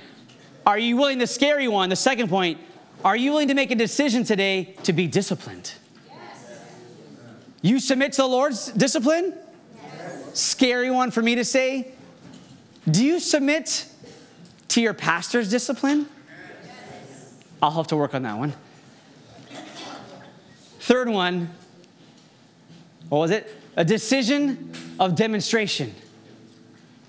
Are 0.65 0.77
you 0.77 0.97
willing, 0.97 1.17
the 1.17 1.27
scary 1.27 1.69
one, 1.69 1.87
the 1.89 1.95
second 1.95 2.29
point, 2.29 2.59
are 3.05 3.15
you 3.15 3.31
willing 3.31 3.47
to 3.47 3.53
make 3.53 3.71
a 3.71 3.75
decision 3.75 4.25
today 4.25 4.75
to 4.83 4.91
be 4.91 5.07
disciplined? 5.07 5.73
Yes. 6.07 6.59
You 7.61 7.79
submit 7.79 8.11
to 8.13 8.23
the 8.23 8.27
Lord's 8.27 8.67
discipline? 8.73 9.33
scary 10.33 10.91
one 10.91 11.09
for 11.09 11.21
me 11.21 11.35
to 11.35 11.45
say. 11.45 11.93
Do 12.89 13.03
you 13.03 13.19
submit 13.19 13.87
to 14.69 14.81
your 14.81 14.93
pastor's 14.93 15.49
discipline? 15.49 16.07
I'll 17.61 17.71
have 17.71 17.87
to 17.87 17.95
work 17.97 18.13
on 18.13 18.23
that 18.23 18.37
one. 18.37 18.53
Third 20.81 21.09
one, 21.09 21.49
what 23.07 23.19
was 23.19 23.31
it? 23.31 23.58
A 23.79 23.83
decision 23.83 24.71
of 24.99 25.15
demonstration. 25.15 25.95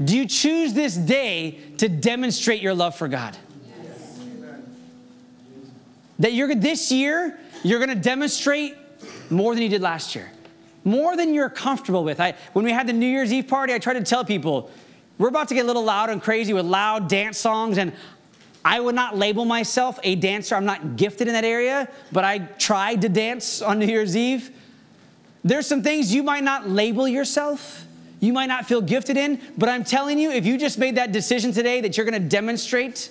Do 0.02 0.16
you 0.16 0.26
choose 0.26 0.72
this 0.72 0.96
day 0.96 1.58
to 1.76 1.88
demonstrate 1.88 2.62
your 2.62 2.72
love 2.72 2.96
for 2.96 3.08
God? 3.08 3.36
Yes. 3.66 4.18
That 6.20 6.32
you're 6.32 6.54
this 6.54 6.90
year, 6.90 7.38
you're 7.62 7.80
going 7.80 7.90
to 7.90 8.02
demonstrate 8.02 8.76
more 9.28 9.52
than 9.54 9.62
you 9.62 9.68
did 9.68 9.82
last 9.82 10.14
year 10.14 10.30
more 10.84 11.16
than 11.16 11.34
you're 11.34 11.50
comfortable 11.50 12.04
with. 12.04 12.20
I, 12.20 12.34
when 12.52 12.64
we 12.64 12.72
had 12.72 12.86
the 12.86 12.92
New 12.92 13.06
Year's 13.06 13.32
Eve 13.32 13.48
party, 13.48 13.74
I 13.74 13.78
tried 13.78 13.94
to 13.94 14.02
tell 14.02 14.24
people, 14.24 14.70
we're 15.18 15.28
about 15.28 15.48
to 15.48 15.54
get 15.54 15.64
a 15.64 15.66
little 15.66 15.84
loud 15.84 16.10
and 16.10 16.22
crazy 16.22 16.52
with 16.52 16.64
loud 16.64 17.08
dance 17.08 17.38
songs, 17.38 17.78
and 17.78 17.92
I 18.64 18.80
would 18.80 18.94
not 18.94 19.16
label 19.16 19.44
myself 19.44 19.98
a 20.02 20.14
dancer. 20.14 20.54
I'm 20.54 20.64
not 20.64 20.96
gifted 20.96 21.28
in 21.28 21.34
that 21.34 21.44
area, 21.44 21.88
but 22.12 22.24
I 22.24 22.38
tried 22.38 23.02
to 23.02 23.08
dance 23.08 23.60
on 23.62 23.78
New 23.78 23.86
Year's 23.86 24.16
Eve. 24.16 24.50
There's 25.42 25.66
some 25.66 25.82
things 25.82 26.14
you 26.14 26.22
might 26.22 26.44
not 26.44 26.68
label 26.68 27.08
yourself, 27.08 27.86
you 28.20 28.32
might 28.32 28.46
not 28.46 28.66
feel 28.66 28.82
gifted 28.82 29.16
in, 29.16 29.40
but 29.56 29.68
I'm 29.68 29.84
telling 29.84 30.18
you, 30.18 30.30
if 30.30 30.44
you 30.44 30.58
just 30.58 30.78
made 30.78 30.96
that 30.96 31.12
decision 31.12 31.52
today 31.52 31.80
that 31.80 31.96
you're 31.96 32.04
gonna 32.04 32.20
demonstrate 32.20 33.10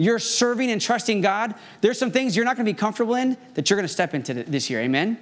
you're 0.00 0.18
serving 0.18 0.70
and 0.70 0.80
trusting 0.80 1.20
God, 1.20 1.54
there's 1.82 1.98
some 1.98 2.10
things 2.10 2.34
you're 2.34 2.46
not 2.46 2.56
gonna 2.56 2.64
be 2.64 2.72
comfortable 2.72 3.16
in 3.16 3.36
that 3.52 3.68
you're 3.68 3.76
gonna 3.76 3.86
step 3.86 4.14
into 4.14 4.32
this 4.32 4.70
year. 4.70 4.80
Amen? 4.80 5.18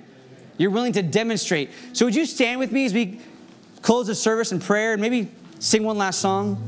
You're 0.56 0.70
willing 0.70 0.92
to 0.92 1.02
demonstrate. 1.02 1.70
So, 1.92 2.04
would 2.04 2.14
you 2.14 2.24
stand 2.24 2.60
with 2.60 2.70
me 2.70 2.84
as 2.84 2.94
we 2.94 3.20
close 3.82 4.06
the 4.06 4.14
service 4.14 4.52
in 4.52 4.60
prayer 4.60 4.92
and 4.92 5.02
maybe 5.02 5.32
sing 5.58 5.82
one 5.82 5.98
last 5.98 6.20
song? 6.20 6.62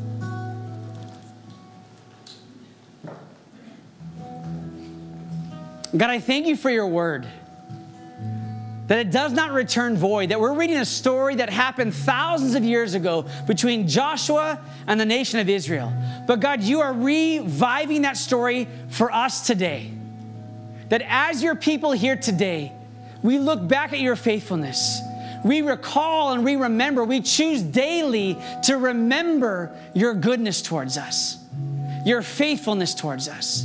God, 5.96 6.10
I 6.10 6.18
thank 6.18 6.48
you 6.48 6.56
for 6.56 6.70
your 6.70 6.88
word. 6.88 7.28
That 8.90 8.98
it 8.98 9.12
does 9.12 9.32
not 9.32 9.52
return 9.52 9.96
void. 9.96 10.30
That 10.30 10.40
we're 10.40 10.52
reading 10.52 10.78
a 10.78 10.84
story 10.84 11.36
that 11.36 11.48
happened 11.48 11.94
thousands 11.94 12.56
of 12.56 12.64
years 12.64 12.94
ago 12.94 13.24
between 13.46 13.86
Joshua 13.86 14.58
and 14.88 14.98
the 14.98 15.06
nation 15.06 15.38
of 15.38 15.48
Israel. 15.48 15.92
But 16.26 16.40
God, 16.40 16.60
you 16.60 16.80
are 16.80 16.92
reviving 16.92 18.02
that 18.02 18.16
story 18.16 18.66
for 18.88 19.12
us 19.12 19.46
today. 19.46 19.92
That 20.88 21.02
as 21.06 21.40
your 21.40 21.54
people 21.54 21.92
here 21.92 22.16
today, 22.16 22.72
we 23.22 23.38
look 23.38 23.68
back 23.68 23.92
at 23.92 24.00
your 24.00 24.16
faithfulness. 24.16 25.00
We 25.44 25.62
recall 25.62 26.32
and 26.32 26.44
we 26.44 26.56
remember. 26.56 27.04
We 27.04 27.20
choose 27.20 27.62
daily 27.62 28.36
to 28.64 28.76
remember 28.76 29.70
your 29.94 30.14
goodness 30.14 30.62
towards 30.62 30.98
us, 30.98 31.38
your 32.04 32.22
faithfulness 32.22 32.96
towards 32.96 33.28
us. 33.28 33.62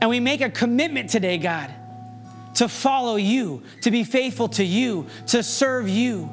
And 0.00 0.10
we 0.10 0.18
make 0.18 0.40
a 0.40 0.50
commitment 0.50 1.08
today, 1.10 1.38
God, 1.38 1.72
to 2.58 2.68
follow 2.68 3.14
you, 3.14 3.62
to 3.82 3.90
be 3.92 4.02
faithful 4.02 4.48
to 4.48 4.64
you, 4.64 5.06
to 5.28 5.44
serve 5.44 5.88
you. 5.88 6.28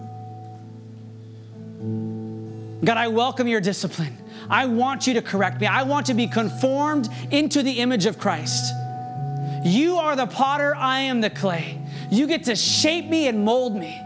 God, 2.84 2.98
I 2.98 3.10
welcome 3.10 3.48
your 3.48 3.62
discipline. 3.62 4.18
I 4.50 4.66
want 4.66 5.06
you 5.06 5.14
to 5.14 5.22
correct 5.22 5.62
me. 5.62 5.68
I 5.68 5.84
want 5.84 6.08
to 6.08 6.16
be 6.16 6.26
conformed 6.26 7.10
into 7.30 7.62
the 7.62 7.74
image 7.74 8.08
of 8.08 8.18
Christ. 8.18 8.74
You 9.64 9.98
are 9.98 10.16
the 10.16 10.26
potter, 10.26 10.76
I 10.76 11.02
am 11.02 11.22
the 11.22 11.30
clay. 11.30 11.80
You 12.10 12.26
get 12.26 12.46
to 12.46 12.56
shape 12.56 13.06
me 13.06 13.28
and 13.28 13.46
mold 13.46 13.76
me. 13.76 14.02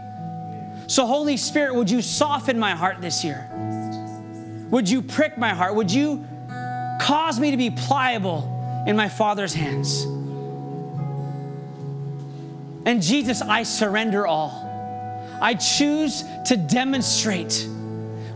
So, 0.88 1.06
Holy 1.06 1.38
Spirit, 1.38 1.74
would 1.74 1.90
you 1.90 2.02
soften 2.02 2.58
my 2.58 2.72
heart 2.72 3.00
this 3.00 3.24
year? 3.24 3.48
Would 4.70 4.90
you 4.90 5.00
prick 5.00 5.38
my 5.38 5.54
heart? 5.54 5.74
Would 5.74 5.90
you 5.90 6.26
cause 7.00 7.40
me 7.40 7.50
to 7.50 7.56
be 7.56 7.70
pliable 7.70 8.84
in 8.86 8.94
my 8.94 9.08
Father's 9.08 9.54
hands? 9.54 10.06
And 12.90 13.00
Jesus, 13.00 13.40
I 13.40 13.62
surrender 13.62 14.26
all. 14.26 14.50
I 15.40 15.54
choose 15.54 16.24
to 16.46 16.56
demonstrate 16.56 17.68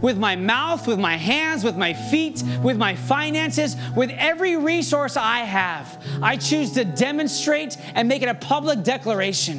with 0.00 0.16
my 0.16 0.36
mouth, 0.36 0.86
with 0.86 1.00
my 1.00 1.16
hands, 1.16 1.64
with 1.64 1.76
my 1.76 1.92
feet, 1.92 2.40
with 2.62 2.76
my 2.76 2.94
finances, 2.94 3.74
with 3.96 4.11
every 4.11 4.55
resource 4.57 5.16
I 5.16 5.38
have. 5.38 6.00
I 6.22 6.36
choose 6.36 6.70
to 6.74 6.84
demonstrate 6.84 7.76
and 7.96 8.09
make 8.09 8.22
it 8.22 8.28
a 8.28 8.34
public 8.36 8.84
declaration 8.84 9.59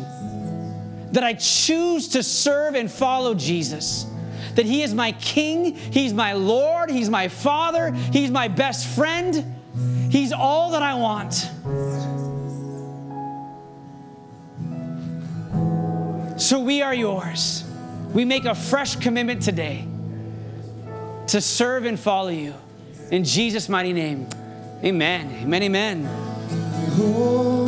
that 1.11 1.25
I 1.25 1.33
choose 1.33 2.07
to 2.09 2.23
serve 2.23 2.75
and 2.75 2.89
follow 2.89 3.33
Jesus. 3.33 4.05
That 4.53 4.65
He 4.65 4.81
is 4.81 4.93
my 4.93 5.11
King, 5.11 5.75
He's 5.75 6.13
my 6.13 6.31
Lord, 6.31 6.89
He's 6.89 7.09
my 7.09 7.27
Father, 7.27 7.91
He's 7.91 8.31
my 8.31 8.47
best 8.47 8.87
friend, 8.87 9.43
He's 10.09 10.31
all 10.31 10.71
that 10.71 10.83
I 10.83 10.93
want. 10.93 11.49
So 16.38 16.59
we 16.59 16.81
are 16.81 16.93
yours. 16.93 17.63
We 18.13 18.25
make 18.25 18.45
a 18.45 18.55
fresh 18.55 18.95
commitment 18.97 19.41
today 19.41 19.88
to 21.27 21.41
serve 21.41 21.86
and 21.86 21.99
follow 21.99 22.29
you. 22.29 22.53
In 23.11 23.23
Jesus' 23.23 23.69
mighty 23.69 23.93
name, 23.93 24.27
amen. 24.83 25.31
Amen, 25.43 25.63
amen. 25.63 26.07
Oh. 26.97 27.64